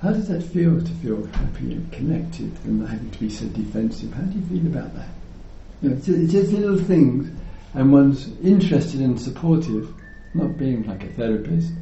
How 0.00 0.12
does 0.12 0.28
that 0.28 0.42
feel 0.42 0.80
to 0.80 0.92
feel 1.02 1.24
happy 1.26 1.72
and 1.72 1.90
connected 1.92 2.52
and 2.64 2.80
not 2.80 2.90
having 2.90 3.10
to 3.10 3.18
be 3.18 3.30
so 3.30 3.46
defensive? 3.46 4.12
How 4.12 4.22
do 4.22 4.38
you 4.38 4.44
feel 4.46 4.66
about 4.66 4.94
that? 4.94 5.08
You 5.82 5.90
know, 5.90 5.96
it's, 5.96 6.08
it's 6.08 6.32
just 6.32 6.52
little 6.52 6.78
things, 6.78 7.28
and 7.74 7.92
one's 7.92 8.28
interested 8.40 9.00
and 9.00 9.20
supportive, 9.20 9.92
not 10.34 10.58
being 10.58 10.86
like 10.86 11.02
a 11.02 11.08
therapist, 11.08 11.72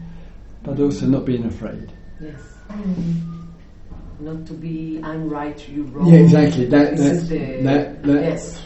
but 0.63 0.81
also 0.81 1.07
not 1.07 1.25
being 1.25 1.45
afraid. 1.45 1.91
Yes. 2.25 2.41
Not 4.21 4.47
to 4.47 4.53
be 4.55 5.01
I'm 5.03 5.29
right, 5.29 5.69
you 5.69 5.83
wrong. 5.85 6.07
Yeah, 6.09 6.21
exactly. 6.21 6.67
That, 6.67 6.97
this 6.97 7.01
that, 7.01 7.13
is 7.15 7.29
the 7.29 7.63
that, 7.65 8.03
that, 8.05 8.23
yes. 8.23 8.63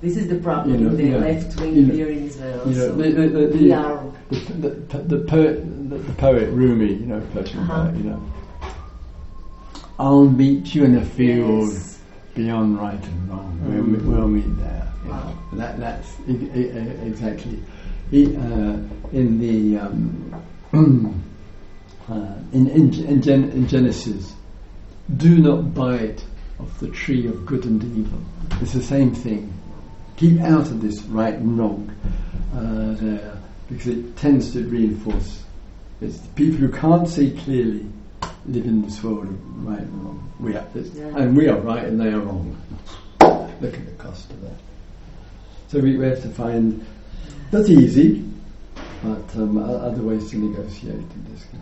This 0.00 0.16
is 0.16 0.28
the 0.28 0.36
problem 0.36 0.74
You 0.74 0.80
know, 0.84 0.90
in 0.90 0.96
the 0.96 1.04
yeah. 1.04 1.16
left 1.18 1.60
wing 1.60 1.74
You 1.76 1.82
know, 1.86 1.94
here 1.94 2.08
in 2.08 2.24
Israel. 2.24 2.62
you 2.68 2.74
know, 2.74 2.86
so 2.88 2.92
the- 2.96 3.10
the- 3.12 3.28
the- 3.28 3.46
the- 3.46 3.58
we 3.58 3.72
are 3.72 4.12
the, 4.30 4.68
the, 4.70 4.98
the, 4.98 5.18
poet, 5.24 5.88
the, 5.90 5.96
the 5.98 6.12
poet 6.14 6.48
Rumi, 6.50 6.94
you 6.94 7.06
know, 7.06 7.20
Persian 7.32 7.60
Uh-huh. 7.60 7.84
poet, 7.84 7.96
you 7.96 8.04
know. 8.10 8.22
I'll 9.98 10.26
meet 10.28 10.74
you 10.74 10.84
in 10.84 10.96
a 10.96 11.04
field 11.04 11.72
yes. 11.72 12.00
beyond 12.34 12.78
right 12.78 13.02
and 13.04 13.28
wrong. 13.30 13.60
We'll, 13.64 13.82
Mm. 13.84 13.88
meet- 13.92 14.02
we'll 14.04 14.28
meet 14.28 14.58
there. 14.58 14.88
you. 15.04 15.10
Wow. 15.10 15.38
That, 15.52 15.78
that's 15.78 16.08
e- 16.28 16.50
e- 16.54 17.06
exactly. 17.06 17.62
He, 18.10 18.36
uh, 18.36 18.76
in 19.12 19.38
the 19.38 19.78
um, 19.78 20.34
uh, 22.10 22.34
in, 22.52 22.68
in, 22.68 22.92
in, 23.06 23.22
Gen- 23.22 23.50
in 23.50 23.66
Genesis, 23.68 24.32
do 25.16 25.38
not 25.38 25.74
bite 25.74 26.24
of 26.58 26.78
the 26.80 26.88
tree 26.88 27.26
of 27.26 27.44
good 27.46 27.64
and 27.64 27.82
evil. 27.96 28.20
It's 28.60 28.72
the 28.72 28.82
same 28.82 29.14
thing. 29.14 29.52
Keep 30.16 30.40
out 30.42 30.66
of 30.68 30.80
this 30.80 31.02
right 31.04 31.34
and 31.34 31.58
wrong 31.58 31.90
uh, 32.54 32.94
there 33.02 33.36
because 33.68 33.88
it 33.88 34.16
tends 34.16 34.52
to 34.52 34.64
reinforce. 34.68 35.42
It's 36.00 36.18
the 36.18 36.28
people 36.34 36.56
who 36.58 36.68
can't 36.70 37.08
see 37.08 37.30
clearly 37.44 37.86
live 38.46 38.66
in 38.66 38.82
this 38.82 39.02
world 39.02 39.24
of 39.28 39.66
right 39.66 39.80
and 39.80 40.04
wrong. 40.04 40.32
We 40.38 40.54
are, 40.56 40.66
Yeah. 40.74 41.16
and 41.16 41.36
we 41.36 41.48
are 41.48 41.58
right 41.58 41.84
and 41.84 42.00
they 42.00 42.08
are 42.12 42.20
wrong. 42.20 42.56
Look 43.20 43.74
at 43.74 43.86
the 43.86 43.92
cost 43.98 44.30
of 44.30 44.40
that. 44.42 44.56
So 45.68 45.80
we, 45.80 45.96
we 45.96 46.04
have 46.06 46.22
to 46.22 46.28
find. 46.28 46.84
That's 47.50 47.70
easy, 47.70 48.24
but 49.02 49.34
um, 49.36 49.58
other 49.58 50.02
ways 50.02 50.30
to 50.30 50.38
negotiate 50.38 50.94
and 50.94 51.34
discuss. 51.34 51.60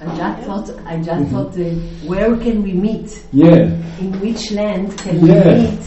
I 0.00 0.16
just 0.16 0.46
thought, 0.46 0.70
I 0.86 0.96
just 1.02 1.30
thought, 1.30 1.56
uh, 1.58 1.64
where 2.08 2.34
can 2.36 2.62
we 2.62 2.72
meet? 2.72 3.24
Yeah, 3.32 3.70
In 3.98 4.18
which 4.20 4.50
land 4.52 4.96
can 4.98 5.24
Yeah. 5.26 5.44
we 5.54 5.62
meet 5.68 5.80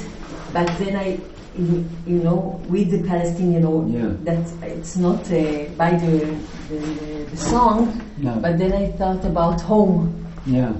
but 0.54 0.68
then 0.78 0.96
I, 0.96 1.20
you 1.58 1.84
you 2.06 2.20
know, 2.24 2.62
with 2.70 2.92
the 2.92 3.02
Palestinian, 3.08 3.66
or 3.66 3.86
Yeah. 3.88 4.14
that 4.24 4.46
it's 4.62 4.96
not 4.96 5.20
uh, 5.32 5.66
by 5.78 5.92
the, 5.96 6.38
the, 6.70 6.78
the, 6.78 7.26
the 7.32 7.38
song, 7.38 8.02
No. 8.18 8.36
but 8.40 8.58
then 8.60 8.72
I 8.74 8.92
thought 8.98 9.26
about 9.26 9.62
home. 9.62 10.14
Yeah. 10.46 10.72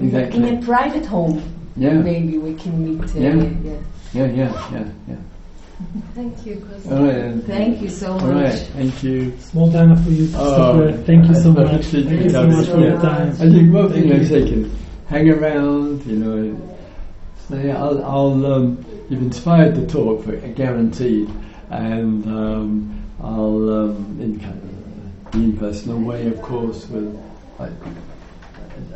Exactly. 0.00 0.38
In 0.48 0.58
a 0.58 0.62
private 0.62 1.06
home, 1.06 1.42
Yeah. 1.76 1.92
maybe 2.00 2.38
we 2.38 2.54
can 2.54 2.74
meet. 2.84 3.14
Uh, 3.14 3.20
Yeah. 3.20 3.34
yeah. 3.34 3.78
Yeah, 4.14 4.26
yeah, 4.26 4.52
yeah, 4.72 4.84
yeah. 5.08 5.16
Thank 6.14 6.46
you, 6.46 6.64
Chris. 6.64 6.86
All 6.86 7.04
right. 7.04 7.44
Thank 7.44 7.82
you 7.82 7.88
so 7.88 8.14
much. 8.18 8.22
right. 8.22 8.58
Thank 8.58 9.02
you. 9.02 9.36
Small 9.40 9.70
dinner 9.70 9.96
for 9.96 10.10
you. 10.10 10.30
Oh, 10.36 10.92
Thank 11.02 11.26
you 11.26 11.34
so 11.34 11.52
that's 11.52 11.72
much. 11.72 11.86
Thank 11.86 12.22
you 12.22 12.30
so 12.30 12.46
much 12.46 12.66
for 12.68 12.78
your 12.78 13.00
time. 13.00 13.30
I 13.30 13.34
think 13.34 13.74
well, 13.74 13.88
Thank 13.88 14.06
you 14.06 14.14
know, 14.14 14.36
you. 14.36 14.44
can 14.46 14.76
hang 15.08 15.30
around, 15.30 16.06
you 16.06 16.16
know. 16.16 16.76
So 17.48 17.56
yeah, 17.56 17.82
I'll, 17.82 18.04
I'll 18.04 18.46
um, 18.46 18.84
you've 19.10 19.22
inspired 19.22 19.74
the 19.74 19.86
talk, 19.86 20.24
for, 20.24 20.36
guaranteed, 20.36 21.28
and 21.70 22.24
um, 22.26 23.04
I'll 23.20 23.70
um, 23.70 24.18
in 24.20 24.38
kind 24.38 24.54
of 24.54 25.32
the 25.32 25.38
impersonal 25.38 26.00
way, 26.00 26.28
of 26.28 26.40
course. 26.40 26.86
With 26.86 27.20
I, 27.58 27.64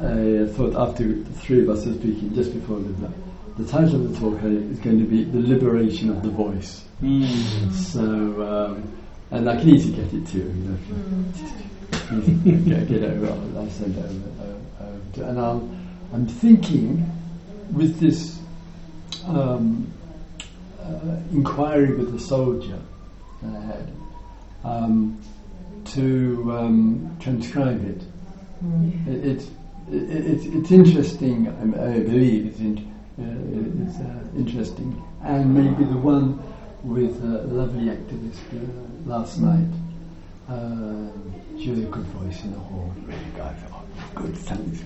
I 0.01 0.47
thought 0.53 0.75
after 0.77 1.13
the 1.13 1.33
three 1.41 1.63
of 1.63 1.71
us 1.71 1.87
are 1.87 1.95
speaking 1.95 2.35
just 2.35 2.55
before 2.55 2.79
the, 2.79 3.13
the 3.59 3.67
title 3.67 3.97
of 3.97 4.13
the 4.13 4.19
talk 4.21 4.43
is 4.45 4.79
going 4.79 4.99
to 5.01 5.05
be 5.05 5.25
the 5.25 5.41
liberation 5.41 6.11
of 6.11 6.23
the 6.23 6.31
voice. 6.31 6.85
Mm. 7.03 7.73
So, 7.73 8.01
um, 8.01 8.99
and 9.31 9.51
I 9.51 9.57
can 9.57 9.69
easily 9.69 9.97
get 9.97 10.15
it 10.15 10.27
to 10.29 10.39
you, 10.39 10.45
you 10.45 10.53
know. 10.53 10.79
if 11.93 12.65
get, 12.65 12.89
get 12.89 13.03
it 13.03 13.11
over, 13.11 13.59
I'll, 13.59 13.71
send 13.71 13.97
it 13.97 14.05
over. 14.05 14.15
Uh, 14.81 14.85
over 14.85 15.29
and 15.31 15.41
I'll, 15.41 15.69
I'm 16.13 16.27
thinking 16.27 17.05
with 17.73 17.99
this 17.99 18.39
um, 19.27 19.93
uh, 20.81 21.17
inquiry 21.33 21.95
with 21.95 22.13
the 22.13 22.21
soldier 22.21 22.79
that 23.43 23.57
I 23.57 23.61
had 23.61 23.93
um, 24.65 25.21
to 25.87 26.57
um, 26.57 27.17
transcribe 27.21 27.85
it. 27.85 28.03
It, 29.07 29.27
it's 29.27 29.45
it, 29.91 30.27
it's 30.27 30.45
it's 30.47 30.71
interesting. 30.71 31.49
um, 31.49 31.75
I 31.75 32.01
believe 32.01 32.47
it's 32.47 32.61
in, 32.61 32.95
uh, 33.19 33.85
it's 33.85 33.99
uh, 33.99 34.29
interesting, 34.37 35.03
and 35.25 35.53
maybe 35.55 35.85
the 35.85 35.99
one 35.99 36.41
with 36.85 37.23
a 37.25 37.43
lovely 37.49 37.87
activist 37.87 38.39
uh, 38.53 39.09
last 39.09 39.39
night. 39.39 39.69
Um, 40.49 41.35
she 41.59 41.71
has 41.71 41.79
a 41.81 41.83
good 41.83 42.05
voice 42.05 42.43
in 42.45 42.53
the 42.53 42.59
hall. 42.61 42.95
Really, 43.05 43.19
thought, 43.37 43.85
oh, 43.99 44.11
good, 44.15 44.37
thanks. 44.37 44.85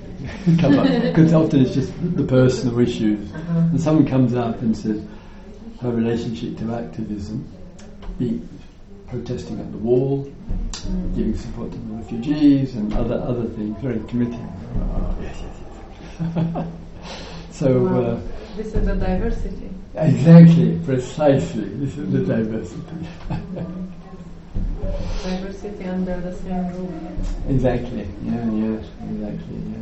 Come 0.60 0.78
up 0.78 0.86
because 1.02 1.32
often 1.32 1.60
it's 1.60 1.74
just 1.74 1.92
the 2.16 2.24
personal 2.24 2.78
issues, 2.80 3.30
and 3.32 3.80
someone 3.80 4.06
comes 4.06 4.34
up 4.34 4.60
and 4.62 4.76
says 4.76 5.04
her 5.82 5.90
relationship 5.90 6.56
to 6.58 6.74
activism, 6.74 7.46
be 8.18 8.40
protesting 9.08 9.60
at 9.60 9.70
the 9.72 9.78
wall, 9.78 10.24
giving 11.14 11.36
support 11.36 11.70
to 11.70 11.76
the 11.78 11.94
refugees 11.94 12.74
and 12.76 12.94
other 12.94 13.16
other 13.16 13.44
things, 13.50 13.76
very 13.82 14.00
committed. 14.08 14.40
Oh, 14.76 15.16
yes, 15.22 15.36
yes, 15.42 16.36
yes. 16.54 16.66
So 17.52 17.84
Wow. 17.84 18.00
uh, 18.00 18.20
This 18.56 18.74
is 18.74 18.86
the 18.86 18.94
diversity. 18.94 19.70
exactly, 19.94 20.78
precisely, 20.84 21.64
this 21.80 21.96
is 21.98 22.10
the 22.12 22.20
diversity. 22.24 23.06
Diversity 25.22 25.84
under 25.84 26.20
the 26.20 26.34
same 26.34 26.66
roof. 26.74 26.90
exactly, 27.48 28.08
yeah, 28.24 28.50
yeah, 28.50 28.76
exactly, 29.10 29.56
yeah. 29.70 29.78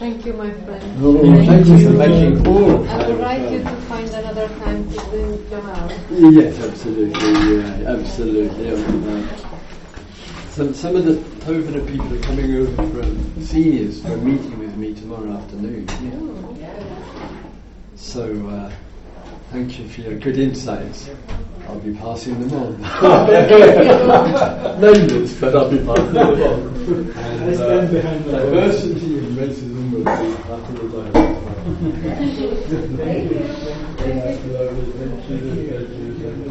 Thank 0.00 0.26
you, 0.26 0.32
my 0.32 0.50
friend. 0.50 0.82
Oh, 1.00 1.22
Thank 1.22 1.46
thank 1.46 1.66
you 1.68 1.76
you. 1.76 1.86
for 1.86 1.92
making 1.92 2.46
all. 2.48 2.88
I 2.88 3.06
will 3.08 3.16
write 3.16 3.50
you 3.52 3.58
to 3.62 3.76
find 3.86 4.08
another 4.08 4.48
time 4.58 4.90
to 4.92 5.00
bring 5.06 5.48
Jamal. 5.48 5.88
Yes, 6.10 6.58
absolutely. 6.58 7.54
Yeah, 7.54 7.92
absolutely. 7.94 8.70
Um, 8.72 9.43
some 10.54 10.72
some 10.72 10.94
of 10.94 11.04
the 11.04 11.14
Tovana 11.44 11.84
people 11.88 12.14
are 12.14 12.20
coming 12.20 12.54
over 12.54 12.72
from 12.76 13.42
seniors 13.42 14.00
for 14.00 14.12
a 14.12 14.16
meeting 14.16 14.56
with 14.60 14.76
me 14.76 14.94
tomorrow 14.94 15.32
afternoon. 15.32 15.88
So 17.96 18.46
uh, 18.46 18.70
thank 19.50 19.80
you 19.80 19.88
for 19.88 20.02
your 20.02 20.16
good 20.20 20.38
insights. 20.38 21.10
I'll 21.66 21.80
be 21.80 21.92
passing 21.94 22.38
them 22.38 22.52
on. 22.52 22.80
Nameless, 24.80 25.34
but 25.40 25.56
I'll 25.56 25.68
be 25.68 25.78
passing 25.78 26.12
them 26.12 26.40
on. 26.40 26.76
And, 27.16 27.50
I 27.50 27.54
stand 27.54 27.90
behind 27.90 28.24
the 28.24 28.30
diversity 28.32 29.18
and 29.18 29.36
racism 29.36 29.90
will 29.90 30.04
be 30.04 30.36
part 30.44 30.62
of 30.62 30.74
the 30.78 30.86
dialogue. 36.32 36.44